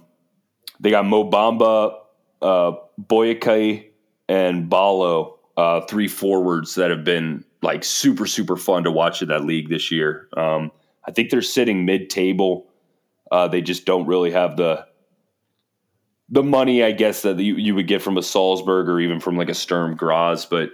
they 0.80 0.90
got 0.90 1.06
Mo 1.06 1.30
Bamba, 1.30 1.96
uh, 2.42 2.72
Boyake 3.00 3.86
and 4.28 4.68
Ballo, 4.68 5.38
uh, 5.56 5.82
three 5.82 6.08
forwards 6.08 6.74
that 6.74 6.90
have 6.90 7.04
been 7.04 7.44
like 7.62 7.84
super 7.84 8.26
super 8.26 8.56
fun 8.56 8.84
to 8.84 8.90
watch 8.90 9.22
in 9.22 9.28
that 9.28 9.44
league 9.44 9.70
this 9.70 9.92
year. 9.92 10.28
Um, 10.36 10.72
I 11.06 11.12
think 11.12 11.30
they're 11.30 11.40
sitting 11.40 11.84
mid 11.84 12.10
table. 12.10 12.66
Uh, 13.30 13.48
they 13.48 13.62
just 13.62 13.86
don't 13.86 14.06
really 14.06 14.32
have 14.32 14.56
the 14.56 14.86
the 16.28 16.42
money, 16.42 16.82
I 16.82 16.90
guess, 16.90 17.22
that 17.22 17.38
you, 17.38 17.54
you 17.56 17.74
would 17.76 17.86
get 17.86 18.02
from 18.02 18.16
a 18.16 18.22
Salzburg 18.22 18.88
or 18.88 18.98
even 18.98 19.20
from 19.20 19.36
like 19.36 19.48
a 19.48 19.54
Sturm 19.54 19.94
Graz. 19.94 20.46
But 20.46 20.70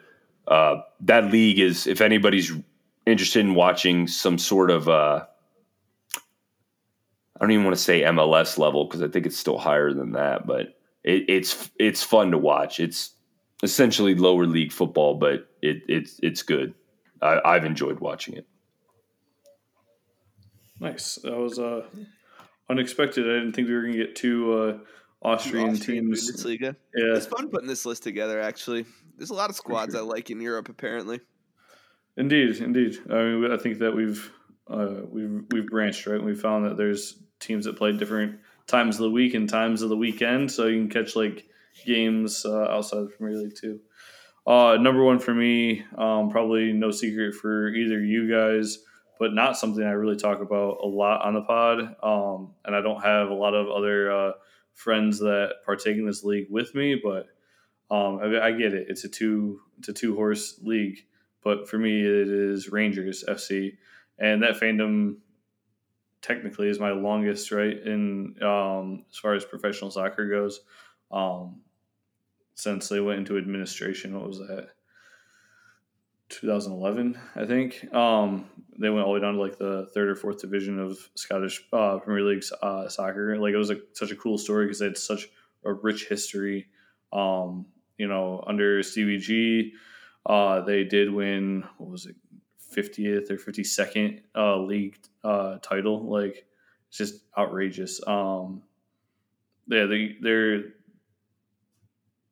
uh, 0.48 0.82
that 1.00 1.30
league 1.30 1.58
is, 1.58 1.86
if 1.86 2.00
anybody's 2.00 2.52
interested 3.06 3.40
in 3.40 3.54
watching 3.54 4.06
some 4.06 4.38
sort 4.38 4.70
of, 4.70 4.88
uh, 4.88 5.24
I 6.16 7.40
don't 7.40 7.52
even 7.52 7.64
want 7.64 7.76
to 7.76 7.82
say 7.82 8.02
MLS 8.02 8.58
level 8.58 8.84
because 8.84 9.02
I 9.02 9.08
think 9.08 9.26
it's 9.26 9.38
still 9.38 9.58
higher 9.58 9.92
than 9.92 10.12
that. 10.12 10.46
But 10.46 10.78
it, 11.04 11.24
it's 11.28 11.70
it's 11.78 12.02
fun 12.02 12.32
to 12.32 12.38
watch. 12.38 12.80
It's 12.80 13.14
essentially 13.62 14.14
lower 14.14 14.46
league 14.46 14.72
football, 14.72 15.14
but 15.14 15.48
it, 15.62 15.82
it's 15.88 16.20
it's 16.22 16.42
good. 16.42 16.74
I, 17.22 17.40
I've 17.44 17.64
enjoyed 17.64 18.00
watching 18.00 18.34
it. 18.34 18.46
Nice. 20.80 21.16
That 21.16 21.36
was 21.36 21.58
uh, 21.58 21.86
unexpected. 22.68 23.24
I 23.24 23.34
didn't 23.34 23.52
think 23.52 23.68
we 23.68 23.74
were 23.74 23.82
going 23.82 23.92
to 23.92 23.98
get 23.98 24.16
two 24.16 24.52
uh, 24.52 24.78
Austrian, 25.22 25.70
Austrian 25.70 26.04
teams. 26.04 26.30
Bundesliga. 26.32 26.76
Yeah, 26.94 27.16
it's 27.16 27.26
fun 27.26 27.48
putting 27.48 27.68
this 27.68 27.84
list 27.84 28.02
together. 28.02 28.40
Actually, 28.40 28.86
there's 29.20 29.30
a 29.30 29.34
lot 29.34 29.50
of 29.50 29.56
squads 29.56 29.92
sure. 29.92 30.02
I 30.02 30.04
like 30.04 30.30
in 30.30 30.40
Europe. 30.40 30.70
Apparently, 30.70 31.20
indeed, 32.16 32.56
indeed. 32.56 32.96
I 33.10 33.22
mean, 33.22 33.52
I 33.52 33.58
think 33.58 33.78
that 33.80 33.94
we've 33.94 34.32
uh, 34.66 35.02
we've 35.10 35.44
we've 35.50 35.66
branched 35.66 36.06
right. 36.06 36.22
We 36.22 36.34
found 36.34 36.64
that 36.64 36.78
there's 36.78 37.22
teams 37.38 37.66
that 37.66 37.76
play 37.76 37.92
different 37.92 38.40
times 38.66 38.96
of 38.96 39.02
the 39.02 39.10
week 39.10 39.34
and 39.34 39.46
times 39.46 39.82
of 39.82 39.90
the 39.90 39.96
weekend, 39.96 40.50
so 40.50 40.66
you 40.68 40.80
can 40.80 40.88
catch 40.88 41.16
like 41.16 41.46
games 41.84 42.46
uh, 42.46 42.68
outside 42.70 43.00
of 43.00 43.10
the 43.10 43.16
Premier 43.16 43.36
League 43.36 43.54
too. 43.54 43.80
Uh, 44.46 44.78
number 44.80 45.04
one 45.04 45.18
for 45.18 45.34
me, 45.34 45.84
um, 45.98 46.30
probably 46.30 46.72
no 46.72 46.90
secret 46.90 47.34
for 47.34 47.68
either 47.68 48.02
you 48.02 48.26
guys, 48.30 48.78
but 49.18 49.34
not 49.34 49.58
something 49.58 49.84
I 49.84 49.90
really 49.90 50.16
talk 50.16 50.40
about 50.40 50.78
a 50.82 50.86
lot 50.86 51.26
on 51.26 51.34
the 51.34 51.42
pod. 51.42 51.94
Um, 52.02 52.54
and 52.64 52.74
I 52.74 52.80
don't 52.80 53.02
have 53.02 53.28
a 53.28 53.34
lot 53.34 53.52
of 53.52 53.68
other 53.68 54.10
uh, 54.10 54.32
friends 54.72 55.18
that 55.18 55.56
partake 55.66 55.98
in 55.98 56.06
this 56.06 56.24
league 56.24 56.46
with 56.48 56.74
me, 56.74 56.98
but 57.04 57.26
um, 57.90 58.20
I, 58.22 58.46
I, 58.46 58.52
get 58.52 58.72
it. 58.72 58.86
It's 58.88 59.04
a 59.04 59.08
two 59.08 59.60
it's 59.78 59.88
a 59.88 59.92
two 59.92 60.14
horse 60.14 60.60
league, 60.62 61.04
but 61.42 61.68
for 61.68 61.78
me 61.78 62.00
it 62.00 62.28
is 62.28 62.70
Rangers 62.70 63.24
FC, 63.26 63.76
and 64.18 64.42
that 64.42 64.60
fandom 64.60 65.16
technically 66.22 66.68
is 66.68 66.78
my 66.78 66.90
longest 66.90 67.50
right 67.50 67.76
in 67.76 68.40
um, 68.42 69.04
as 69.10 69.16
far 69.16 69.34
as 69.34 69.44
professional 69.44 69.90
soccer 69.90 70.28
goes. 70.28 70.60
Um, 71.10 71.62
since 72.60 72.88
they 72.88 73.00
went 73.00 73.18
into 73.18 73.38
administration. 73.38 74.14
What 74.14 74.28
was 74.28 74.38
that? 74.38 74.68
2011, 76.28 77.18
I 77.34 77.44
think. 77.44 77.92
Um, 77.92 78.48
they 78.78 78.88
went 78.88 79.04
all 79.04 79.14
the 79.14 79.18
way 79.18 79.24
down 79.24 79.34
to 79.34 79.40
like 79.40 79.58
the 79.58 79.88
third 79.92 80.08
or 80.08 80.14
fourth 80.14 80.40
division 80.40 80.78
of 80.78 80.96
Scottish 81.14 81.64
uh, 81.72 81.98
Premier 81.98 82.22
League 82.22 82.44
uh, 82.62 82.88
soccer. 82.88 83.36
Like 83.36 83.54
it 83.54 83.56
was 83.56 83.72
such 83.94 84.10
a 84.10 84.16
cool 84.16 84.38
story 84.38 84.66
because 84.66 84.78
they 84.78 84.86
had 84.86 84.98
such 84.98 85.28
a 85.64 85.72
rich 85.72 86.06
history. 86.08 86.68
Um, 87.12 87.66
you 88.00 88.08
know, 88.08 88.42
under 88.46 88.82
Stevie 88.82 89.18
G, 89.18 89.74
uh, 90.24 90.62
they 90.62 90.84
did 90.84 91.12
win 91.12 91.64
what 91.76 91.90
was 91.90 92.06
it, 92.06 92.16
50th 92.74 93.30
or 93.30 93.36
52nd 93.36 94.22
uh, 94.34 94.56
league 94.56 94.96
uh, 95.22 95.58
title. 95.58 96.10
Like 96.10 96.46
it's 96.88 96.96
just 96.96 97.22
outrageous. 97.36 98.00
Um, 98.06 98.62
yeah, 99.68 99.84
they 99.84 100.16
they're 100.20 100.62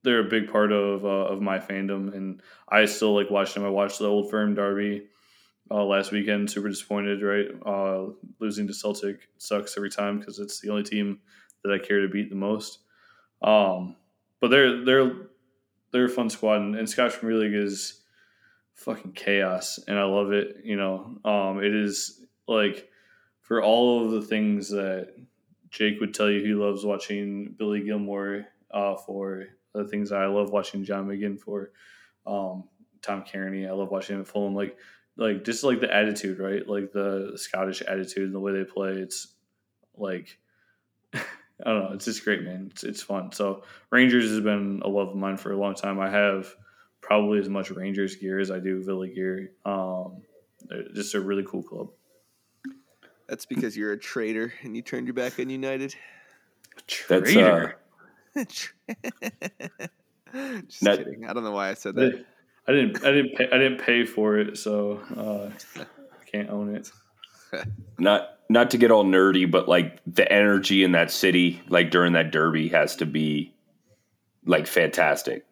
they're 0.04 0.26
a 0.26 0.30
big 0.30 0.50
part 0.50 0.72
of 0.72 1.04
uh, 1.04 1.32
of 1.34 1.42
my 1.42 1.58
fandom, 1.58 2.14
and 2.14 2.40
I 2.66 2.86
still 2.86 3.14
like 3.14 3.30
watching 3.30 3.62
them. 3.62 3.70
I 3.70 3.74
watched 3.74 3.98
the 3.98 4.06
Old 4.06 4.30
Firm 4.30 4.54
Derby 4.54 5.06
uh, 5.70 5.84
last 5.84 6.12
weekend. 6.12 6.50
Super 6.50 6.70
disappointed, 6.70 7.22
right? 7.22 7.48
Uh, 7.66 8.12
losing 8.40 8.66
to 8.68 8.72
Celtic 8.72 9.28
sucks 9.36 9.76
every 9.76 9.90
time 9.90 10.18
because 10.18 10.38
it's 10.38 10.60
the 10.60 10.70
only 10.70 10.84
team 10.84 11.18
that 11.62 11.72
I 11.74 11.78
care 11.78 12.00
to 12.00 12.08
beat 12.08 12.30
the 12.30 12.36
most. 12.36 12.78
Um, 13.42 13.96
but 14.40 14.48
they're 14.48 14.84
they're 14.84 15.12
they're 15.91 16.07
a 16.07 16.09
fun 16.09 16.30
squad, 16.30 16.61
and, 16.61 16.76
and 16.76 16.89
Scottish 16.89 17.18
Premier 17.18 17.39
League 17.39 17.55
is 17.55 18.01
fucking 18.74 19.12
chaos, 19.12 19.78
and 19.89 19.99
I 19.99 20.05
love 20.05 20.32
it. 20.32 20.59
You 20.64 20.76
know, 20.76 21.18
um, 21.24 21.62
it 21.62 21.74
is 21.74 22.24
like 22.47 22.89
for 23.41 23.62
all 23.62 24.05
of 24.05 24.12
the 24.12 24.22
things 24.22 24.70
that 24.70 25.14
Jake 25.70 26.01
would 26.01 26.14
tell 26.14 26.30
you 26.30 26.41
he 26.41 26.55
loves 26.55 26.84
watching 26.84 27.55
Billy 27.59 27.80
Gilmour 27.82 28.45
uh, 28.70 28.97
for 28.97 29.47
the 29.74 29.84
things 29.84 30.12
I 30.12 30.26
love 30.26 30.51
watching 30.51 30.84
John 30.84 31.07
McGinn 31.07 31.39
for 31.39 31.70
um, 32.26 32.64
Tom 33.03 33.22
Cairney. 33.22 33.68
I 33.68 33.72
love 33.72 33.91
watching 33.91 34.16
him 34.16 34.22
at 34.22 34.28
Fulham. 34.28 34.55
Like 34.55 34.76
like 35.16 35.45
just 35.45 35.64
like 35.64 35.80
the 35.80 35.95
attitude, 35.95 36.39
right? 36.39 36.66
Like 36.66 36.93
the 36.93 37.32
Scottish 37.36 37.82
attitude 37.82 38.24
and 38.24 38.34
the 38.34 38.41
way 38.41 38.53
they 38.53 38.64
play. 38.64 38.93
It's 38.93 39.28
like 39.97 40.39
I 41.64 41.70
don't 41.70 41.84
know. 41.84 41.92
It's 41.92 42.04
just 42.04 42.24
great, 42.24 42.42
man. 42.42 42.68
It's 42.70 42.84
it's 42.84 43.02
fun. 43.02 43.32
So 43.32 43.64
Rangers 43.90 44.30
has 44.30 44.40
been 44.40 44.80
a 44.84 44.88
love 44.88 45.09
of 45.09 45.16
mine 45.16 45.36
for 45.36 45.52
a 45.52 45.56
long 45.56 45.74
time. 45.74 45.98
I 45.98 46.09
have 46.11 46.54
probably 47.00 47.38
as 47.40 47.48
much 47.48 47.70
Rangers 47.70 48.16
gear 48.16 48.38
as 48.38 48.50
I 48.50 48.61
do 48.61 48.82
Villa 48.82 49.09
gear. 49.09 49.52
Um, 49.64 50.22
just 50.94 51.14
a 51.14 51.20
really 51.20 51.44
cool 51.46 51.62
club. 51.62 51.88
That's 53.28 53.44
because 53.44 53.76
you're 53.76 53.92
a 53.92 53.98
traitor 53.98 54.54
and 54.62 54.74
you 54.74 54.82
turned 54.82 55.06
your 55.06 55.14
back 55.14 55.38
on 55.38 55.50
United. 55.50 55.94
That's 57.09 57.36
uh, 57.36 57.72
Just 60.68 60.80
kidding. 60.80 61.26
I 61.28 61.32
don't 61.32 61.44
know 61.44 61.52
why 61.52 61.70
I 61.70 61.74
said 61.74 61.94
that. 61.96 62.24
I 62.66 62.72
didn't. 62.72 63.04
I 63.04 63.11
didn't. 63.11 63.34
Pay, 63.34 63.46
I 63.50 63.59
didn't 63.59 63.78
pay 63.78 64.04
for 64.04 64.38
it, 64.38 64.59
so 64.59 65.00
uh, 65.16 65.50
I 65.80 66.24
can't 66.30 66.50
own 66.50 66.74
it. 66.74 66.90
Not 67.99 68.30
not 68.49 68.70
to 68.70 68.78
get 68.78 68.90
all 68.90 69.05
nerdy, 69.05 69.51
but 69.51 69.68
like 69.68 70.01
the 70.07 70.30
energy 70.30 70.82
in 70.82 70.92
that 70.92 71.11
city, 71.11 71.61
like 71.68 71.90
during 71.90 72.14
that 72.14 72.30
derby, 72.30 72.68
has 72.68 72.96
to 72.96 73.07
be 73.07 73.53
like 74.44 74.66
fantastic. 74.66 75.44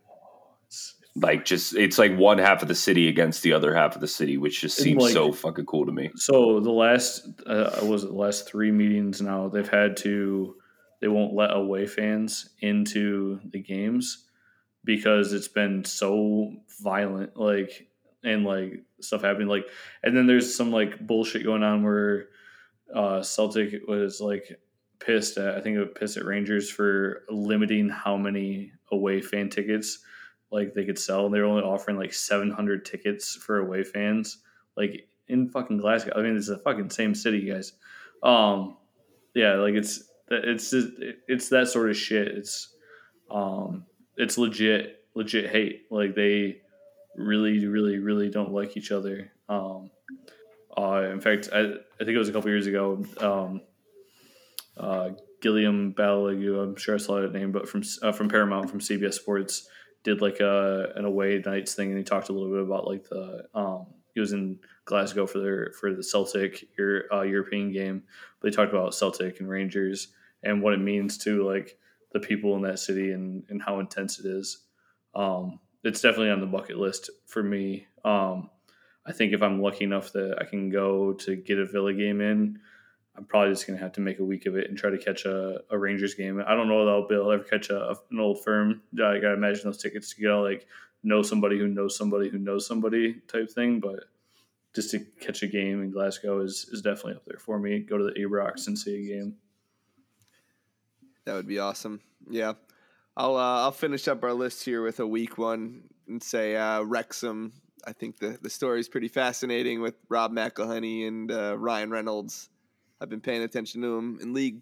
Like 1.14 1.44
just 1.46 1.74
it's 1.74 1.98
like 1.98 2.16
one 2.16 2.38
half 2.38 2.60
of 2.62 2.68
the 2.68 2.74
city 2.74 3.08
against 3.08 3.42
the 3.42 3.52
other 3.54 3.74
half 3.74 3.94
of 3.94 4.00
the 4.00 4.08
city, 4.08 4.36
which 4.36 4.60
just 4.60 4.76
seems 4.76 5.02
like- 5.02 5.12
so 5.12 5.32
fucking 5.32 5.64
cool 5.66 5.86
to 5.86 5.92
me. 5.92 6.10
So 6.16 6.60
the 6.60 6.70
last 6.70 7.26
uh, 7.46 7.80
was 7.82 8.04
it 8.04 8.08
the 8.08 8.14
last 8.14 8.46
three 8.48 8.70
meetings 8.70 9.20
now 9.22 9.48
they've 9.48 9.68
had 9.68 9.96
to 9.98 10.56
they 11.00 11.08
won't 11.08 11.34
let 11.34 11.54
away 11.54 11.86
fans 11.86 12.50
into 12.60 13.40
the 13.50 13.60
games 13.62 14.24
because 14.84 15.32
it's 15.32 15.48
been 15.48 15.84
so 15.84 16.52
violent 16.82 17.36
like 17.36 17.88
and 18.26 18.44
like 18.44 18.84
stuff 19.00 19.22
happening 19.22 19.48
like 19.48 19.66
and 20.02 20.16
then 20.16 20.26
there's 20.26 20.54
some 20.54 20.70
like 20.70 20.98
bullshit 21.06 21.44
going 21.44 21.62
on 21.62 21.82
where 21.82 22.26
uh 22.94 23.22
Celtic 23.22 23.86
was 23.86 24.20
like 24.20 24.60
pissed 24.98 25.38
at 25.38 25.56
I 25.56 25.60
think 25.60 25.78
it 25.78 25.94
pissed 25.94 26.16
at 26.16 26.24
Rangers 26.24 26.70
for 26.70 27.22
limiting 27.30 27.88
how 27.88 28.16
many 28.16 28.72
away 28.90 29.20
fan 29.20 29.48
tickets 29.48 30.00
like 30.50 30.74
they 30.74 30.84
could 30.84 30.98
sell. 30.98 31.28
They're 31.28 31.44
only 31.44 31.62
offering 31.62 31.96
like 31.96 32.14
700 32.14 32.84
tickets 32.84 33.34
for 33.34 33.58
away 33.58 33.82
fans 33.82 34.38
like 34.76 35.08
in 35.28 35.48
fucking 35.48 35.78
Glasgow. 35.78 36.12
I 36.16 36.22
mean, 36.22 36.36
it's 36.36 36.48
the 36.48 36.58
fucking 36.58 36.90
same 36.90 37.14
city, 37.14 37.46
guys. 37.46 37.72
Um, 38.22 38.76
yeah, 39.34 39.54
like 39.54 39.74
it's 39.74 40.04
it's 40.30 40.70
just, 40.70 40.88
it's 41.28 41.48
that 41.50 41.68
sort 41.68 41.90
of 41.90 41.96
shit. 41.96 42.28
It's 42.28 42.74
um, 43.30 43.86
it's 44.16 44.38
legit 44.38 45.04
legit 45.14 45.50
hate. 45.50 45.82
Like 45.90 46.14
they 46.14 46.60
really 47.16 47.66
really 47.66 47.98
really 47.98 48.30
don't 48.30 48.52
like 48.52 48.76
each 48.76 48.92
other. 48.92 49.32
Um, 49.48 49.90
uh, 50.76 51.08
in 51.10 51.20
fact, 51.20 51.48
I, 51.52 51.60
I 51.60 51.98
think 51.98 52.10
it 52.10 52.18
was 52.18 52.28
a 52.28 52.32
couple 52.32 52.50
years 52.50 52.66
ago. 52.66 53.02
Um, 53.18 53.62
uh, 54.76 55.10
Guillem 55.42 55.94
Balagué, 55.94 56.62
I'm 56.62 56.76
sure 56.76 56.94
I 56.94 56.98
saw 56.98 57.20
that 57.20 57.32
name, 57.32 57.52
but 57.52 57.68
from 57.68 57.82
uh, 58.02 58.12
from 58.12 58.28
Paramount 58.28 58.70
from 58.70 58.80
CBS 58.80 59.14
Sports 59.14 59.68
did 60.04 60.20
like 60.20 60.40
a 60.40 60.92
an 60.96 61.04
away 61.04 61.42
nights 61.44 61.74
thing, 61.74 61.88
and 61.88 61.98
he 61.98 62.04
talked 62.04 62.28
a 62.28 62.32
little 62.32 62.50
bit 62.50 62.62
about 62.62 62.86
like 62.86 63.04
the 63.08 63.46
um, 63.54 63.86
he 64.14 64.20
was 64.20 64.32
in 64.32 64.58
Glasgow 64.84 65.26
for 65.26 65.40
their 65.40 65.72
for 65.78 65.94
the 65.94 66.02
Celtic 66.02 66.68
uh, 66.78 67.22
European 67.22 67.72
game, 67.72 68.02
but 68.40 68.50
they 68.50 68.56
talked 68.56 68.72
about 68.72 68.94
Celtic 68.94 69.40
and 69.40 69.48
Rangers 69.48 70.08
and 70.42 70.62
what 70.62 70.74
it 70.74 70.80
means 70.80 71.18
to 71.18 71.46
like 71.46 71.78
the 72.12 72.20
people 72.20 72.56
in 72.56 72.62
that 72.62 72.78
city 72.78 73.12
and 73.12 73.44
and 73.48 73.62
how 73.62 73.78
intense 73.80 74.18
it 74.18 74.26
is. 74.26 74.62
Um, 75.14 75.60
it's 75.86 76.00
definitely 76.00 76.30
on 76.30 76.40
the 76.40 76.46
bucket 76.46 76.76
list 76.78 77.10
for 77.26 77.42
me. 77.42 77.86
Um, 78.04 78.50
I 79.06 79.12
think 79.12 79.32
if 79.32 79.42
I'm 79.42 79.62
lucky 79.62 79.84
enough 79.84 80.12
that 80.12 80.38
I 80.40 80.44
can 80.44 80.68
go 80.68 81.12
to 81.12 81.36
get 81.36 81.58
a 81.58 81.64
Villa 81.64 81.92
game 81.94 82.20
in, 82.20 82.58
I'm 83.16 83.24
probably 83.24 83.52
just 83.52 83.66
going 83.66 83.78
to 83.78 83.82
have 83.82 83.92
to 83.92 84.00
make 84.00 84.18
a 84.18 84.24
week 84.24 84.46
of 84.46 84.56
it 84.56 84.68
and 84.68 84.76
try 84.76 84.90
to 84.90 84.98
catch 84.98 85.24
a, 85.24 85.60
a 85.70 85.78
Rangers 85.78 86.14
game. 86.14 86.42
I 86.44 86.54
don't 86.54 86.68
know 86.68 86.84
that 86.84 86.90
I'll 86.90 87.08
be 87.08 87.14
able 87.14 87.26
to 87.26 87.32
ever 87.32 87.44
catch 87.44 87.70
a, 87.70 87.94
an 88.10 88.18
old 88.20 88.42
firm. 88.42 88.82
I 88.94 89.18
got 89.18 89.28
to 89.28 89.34
imagine 89.34 89.62
those 89.64 89.80
tickets 89.80 90.12
to 90.14 90.20
get 90.20 90.28
to 90.28 90.40
like 90.40 90.66
know 91.02 91.22
somebody 91.22 91.58
who 91.58 91.68
knows 91.68 91.96
somebody 91.96 92.28
who 92.28 92.38
knows 92.38 92.66
somebody 92.66 93.14
type 93.28 93.50
thing. 93.50 93.80
But 93.80 94.04
just 94.74 94.90
to 94.90 94.98
catch 95.20 95.42
a 95.42 95.46
game 95.46 95.82
in 95.82 95.92
Glasgow 95.92 96.40
is, 96.40 96.68
is 96.72 96.82
definitely 96.82 97.14
up 97.14 97.24
there 97.26 97.38
for 97.38 97.58
me. 97.58 97.78
Go 97.78 97.96
to 97.96 98.04
the 98.04 98.20
Ibrox 98.20 98.66
and 98.66 98.78
see 98.78 99.04
a 99.04 99.16
game. 99.16 99.36
That 101.24 101.34
would 101.34 101.48
be 101.48 101.58
awesome. 101.58 102.00
Yeah. 102.28 102.54
I'll 103.16 103.36
uh, 103.36 103.62
I'll 103.62 103.72
finish 103.72 104.08
up 104.08 104.22
our 104.24 104.34
list 104.34 104.64
here 104.64 104.82
with 104.82 105.00
a 105.00 105.06
weak 105.06 105.38
one 105.38 105.84
and 106.06 106.22
say 106.22 106.54
uh, 106.54 106.82
Wrexham. 106.82 107.52
I 107.86 107.92
think 107.92 108.18
the, 108.18 108.38
the 108.42 108.50
story 108.50 108.80
is 108.80 108.88
pretty 108.88 109.08
fascinating 109.08 109.80
with 109.80 109.94
Rob 110.08 110.32
McElhenney 110.32 111.06
and 111.06 111.30
uh, 111.30 111.56
Ryan 111.56 111.90
Reynolds. 111.90 112.50
I've 113.00 113.08
been 113.08 113.20
paying 113.20 113.42
attention 113.42 113.80
to 113.82 113.96
them 113.96 114.18
in 114.20 114.34
League 114.34 114.60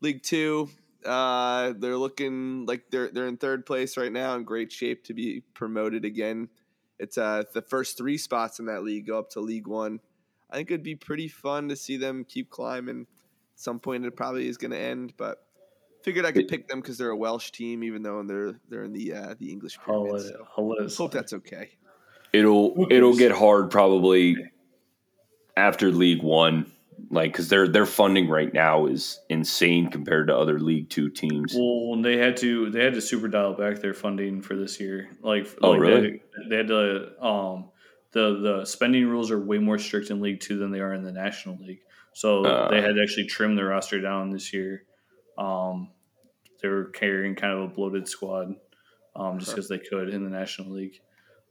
League 0.00 0.22
Two. 0.22 0.70
Uh, 1.04 1.74
they're 1.76 1.96
looking 1.96 2.64
like 2.64 2.84
they're 2.90 3.10
they're 3.10 3.26
in 3.26 3.36
third 3.36 3.66
place 3.66 3.96
right 3.96 4.12
now, 4.12 4.36
in 4.36 4.44
great 4.44 4.72
shape 4.72 5.04
to 5.04 5.14
be 5.14 5.42
promoted 5.52 6.04
again. 6.04 6.48
It's 6.98 7.18
uh, 7.18 7.42
the 7.52 7.62
first 7.62 7.98
three 7.98 8.16
spots 8.16 8.58
in 8.58 8.66
that 8.66 8.84
league 8.84 9.08
go 9.08 9.18
up 9.18 9.30
to 9.30 9.40
League 9.40 9.66
One. 9.66 10.00
I 10.50 10.56
think 10.56 10.70
it'd 10.70 10.82
be 10.82 10.94
pretty 10.94 11.28
fun 11.28 11.68
to 11.68 11.76
see 11.76 11.96
them 11.96 12.24
keep 12.24 12.48
climbing. 12.48 13.06
At 13.54 13.60
some 13.60 13.80
point, 13.80 14.04
it 14.04 14.16
probably 14.16 14.48
is 14.48 14.56
going 14.56 14.70
to 14.70 14.78
end, 14.78 15.14
but 15.16 15.44
figured 16.02 16.24
I 16.24 16.32
could 16.32 16.48
pick 16.48 16.68
them 16.68 16.80
because 16.80 16.98
they're 16.98 17.10
a 17.10 17.16
Welsh 17.16 17.50
team, 17.50 17.82
even 17.84 18.02
though 18.02 18.22
they're 18.22 18.54
they're 18.68 18.84
in 18.84 18.92
the 18.92 19.12
uh, 19.14 19.34
the 19.38 19.50
English 19.50 19.78
I'll 19.86 20.04
pyramid. 20.04 20.26
it, 20.26 20.28
So 20.28 20.46
I'll 20.56 20.68
let 20.68 20.78
it 20.78 20.82
hope 20.82 20.90
slide. 20.90 21.12
that's 21.12 21.32
okay. 21.34 21.70
It'll 22.32 22.86
it'll 22.90 23.16
get 23.16 23.32
hard 23.32 23.70
probably 23.70 24.36
after 25.56 25.90
League 25.90 26.22
One, 26.22 26.70
like 27.10 27.32
because 27.32 27.48
their 27.48 27.68
their 27.68 27.86
funding 27.86 28.28
right 28.28 28.52
now 28.52 28.86
is 28.86 29.20
insane 29.28 29.90
compared 29.90 30.28
to 30.28 30.36
other 30.36 30.58
League 30.58 30.88
Two 30.90 31.10
teams. 31.10 31.54
Well, 31.54 32.00
they 32.00 32.16
had 32.16 32.36
to 32.38 32.70
they 32.70 32.82
had 32.82 32.94
to 32.94 33.00
super 33.00 33.28
dial 33.28 33.54
back 33.54 33.80
their 33.80 33.94
funding 33.94 34.40
for 34.42 34.56
this 34.56 34.80
year. 34.80 35.10
Like, 35.22 35.46
Oh, 35.62 35.72
like 35.72 35.80
really? 35.80 36.00
They, 36.10 36.48
they 36.48 36.56
had 36.56 36.68
to 36.68 37.22
um 37.24 37.70
the 38.12 38.38
the 38.40 38.64
spending 38.64 39.06
rules 39.08 39.30
are 39.30 39.38
way 39.38 39.58
more 39.58 39.78
strict 39.78 40.10
in 40.10 40.20
League 40.20 40.40
Two 40.40 40.58
than 40.58 40.70
they 40.70 40.80
are 40.80 40.94
in 40.94 41.02
the 41.02 41.12
National 41.12 41.56
League. 41.58 41.80
So 42.14 42.44
Uh. 42.44 42.70
they 42.70 42.80
had 42.80 42.94
to 42.94 43.02
actually 43.02 43.26
trim 43.26 43.56
their 43.56 43.66
roster 43.66 44.00
down 44.00 44.30
this 44.30 44.52
year. 44.52 44.84
Um, 45.38 45.90
they 46.62 46.68
were 46.68 46.84
carrying 46.84 47.34
kind 47.34 47.52
of 47.52 47.60
a 47.62 47.74
bloated 47.74 48.08
squad, 48.08 48.54
um, 49.16 49.38
just 49.38 49.52
because 49.52 49.68
they 49.68 49.78
could 49.78 50.08
in 50.08 50.24
the 50.24 50.30
National 50.30 50.70
League. 50.70 51.00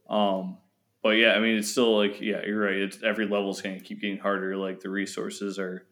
Um, 0.08 0.58
but 1.02 1.10
yeah, 1.10 1.32
I 1.32 1.40
mean, 1.40 1.56
it's 1.56 1.70
still 1.70 1.96
like 1.96 2.20
yeah, 2.20 2.42
you're 2.46 2.60
right. 2.60 2.76
It's 2.76 3.02
every 3.02 3.26
level 3.26 3.50
is 3.50 3.60
going 3.60 3.78
to 3.78 3.84
keep 3.84 4.00
getting 4.00 4.18
harder. 4.18 4.56
Like 4.56 4.80
the 4.80 4.90
resources 4.90 5.58
are 5.58 5.86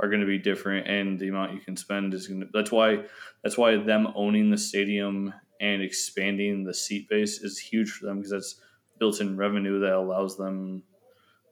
are 0.00 0.08
going 0.08 0.20
to 0.20 0.26
be 0.26 0.38
different, 0.38 0.86
and 0.86 1.18
the 1.18 1.28
amount 1.28 1.54
you 1.54 1.60
can 1.60 1.76
spend 1.76 2.14
is 2.14 2.28
going 2.28 2.40
to. 2.40 2.46
That's 2.52 2.70
why 2.70 3.04
that's 3.42 3.58
why 3.58 3.76
them 3.76 4.08
owning 4.14 4.50
the 4.50 4.58
stadium 4.58 5.34
and 5.60 5.82
expanding 5.82 6.64
the 6.64 6.74
seat 6.74 7.08
base 7.08 7.40
is 7.40 7.58
huge 7.58 7.90
for 7.90 8.06
them 8.06 8.16
because 8.16 8.30
that's 8.30 8.60
built-in 8.98 9.36
revenue 9.36 9.80
that 9.80 9.92
allows 9.92 10.36
them 10.36 10.82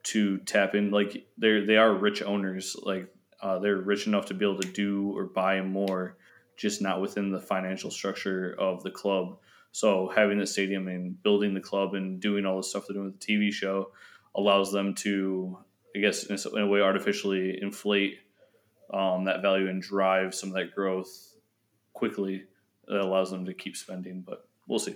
to 0.03 0.37
tap 0.39 0.75
in. 0.75 0.91
Like 0.91 1.25
they're 1.37 1.65
they 1.65 1.77
are 1.77 1.93
rich 1.93 2.21
owners. 2.21 2.75
Like 2.81 3.07
uh, 3.43 3.59
they're 3.59 3.75
rich 3.75 4.07
enough 4.07 4.27
to 4.27 4.33
be 4.33 4.45
able 4.45 4.59
to 4.59 4.71
do 4.71 5.15
or 5.17 5.25
buy 5.25 5.61
more, 5.61 6.15
just 6.55 6.81
not 6.81 7.01
within 7.01 7.29
the 7.29 7.41
financial 7.41 7.91
structure 7.91 8.55
of 8.57 8.81
the 8.83 8.91
club. 8.91 9.37
So 9.73 10.09
having 10.15 10.39
the 10.39 10.47
stadium 10.47 10.87
and 10.87 11.21
building 11.21 11.53
the 11.53 11.59
club 11.59 11.93
and 11.93 12.21
doing 12.21 12.45
all 12.45 12.57
the 12.57 12.63
stuff 12.63 12.85
they're 12.87 12.93
doing 12.93 13.07
with 13.07 13.19
the 13.19 13.25
TV 13.25 13.51
show 13.51 13.91
allows 14.33 14.71
them 14.71 14.95
to, 14.95 15.57
I 15.95 15.99
guess, 15.99 16.23
in 16.23 16.37
a 16.57 16.67
way, 16.67 16.79
artificially 16.79 17.59
inflate 17.61 18.19
um, 18.93 19.25
that 19.25 19.41
value 19.41 19.67
and 19.67 19.81
drive 19.81 20.33
some 20.33 20.49
of 20.49 20.55
that 20.55 20.73
growth 20.73 21.35
quickly. 21.91 22.45
That 22.87 23.01
allows 23.01 23.31
them 23.31 23.45
to 23.45 23.53
keep 23.53 23.77
spending, 23.77 24.21
but 24.27 24.47
we'll 24.67 24.79
see. 24.79 24.95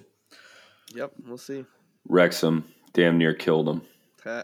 Yep, 0.93 1.13
we'll 1.25 1.37
see. 1.37 1.65
Wrexham 2.07 2.65
damn 2.93 3.17
near 3.17 3.33
killed 3.33 3.67
them. 3.67 3.81
Hey 4.23 4.43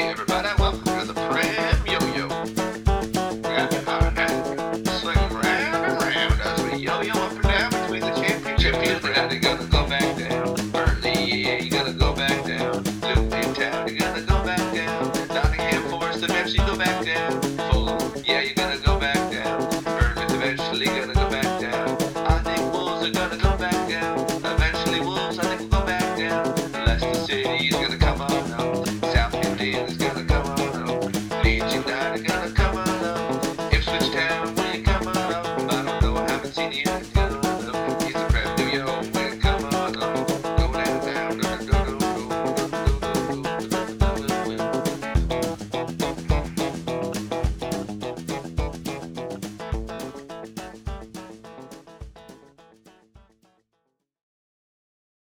everybody, 0.00 0.48
welcome 0.58 0.84
to 0.84 1.06
the 1.06 1.14
parade. 1.14 2.75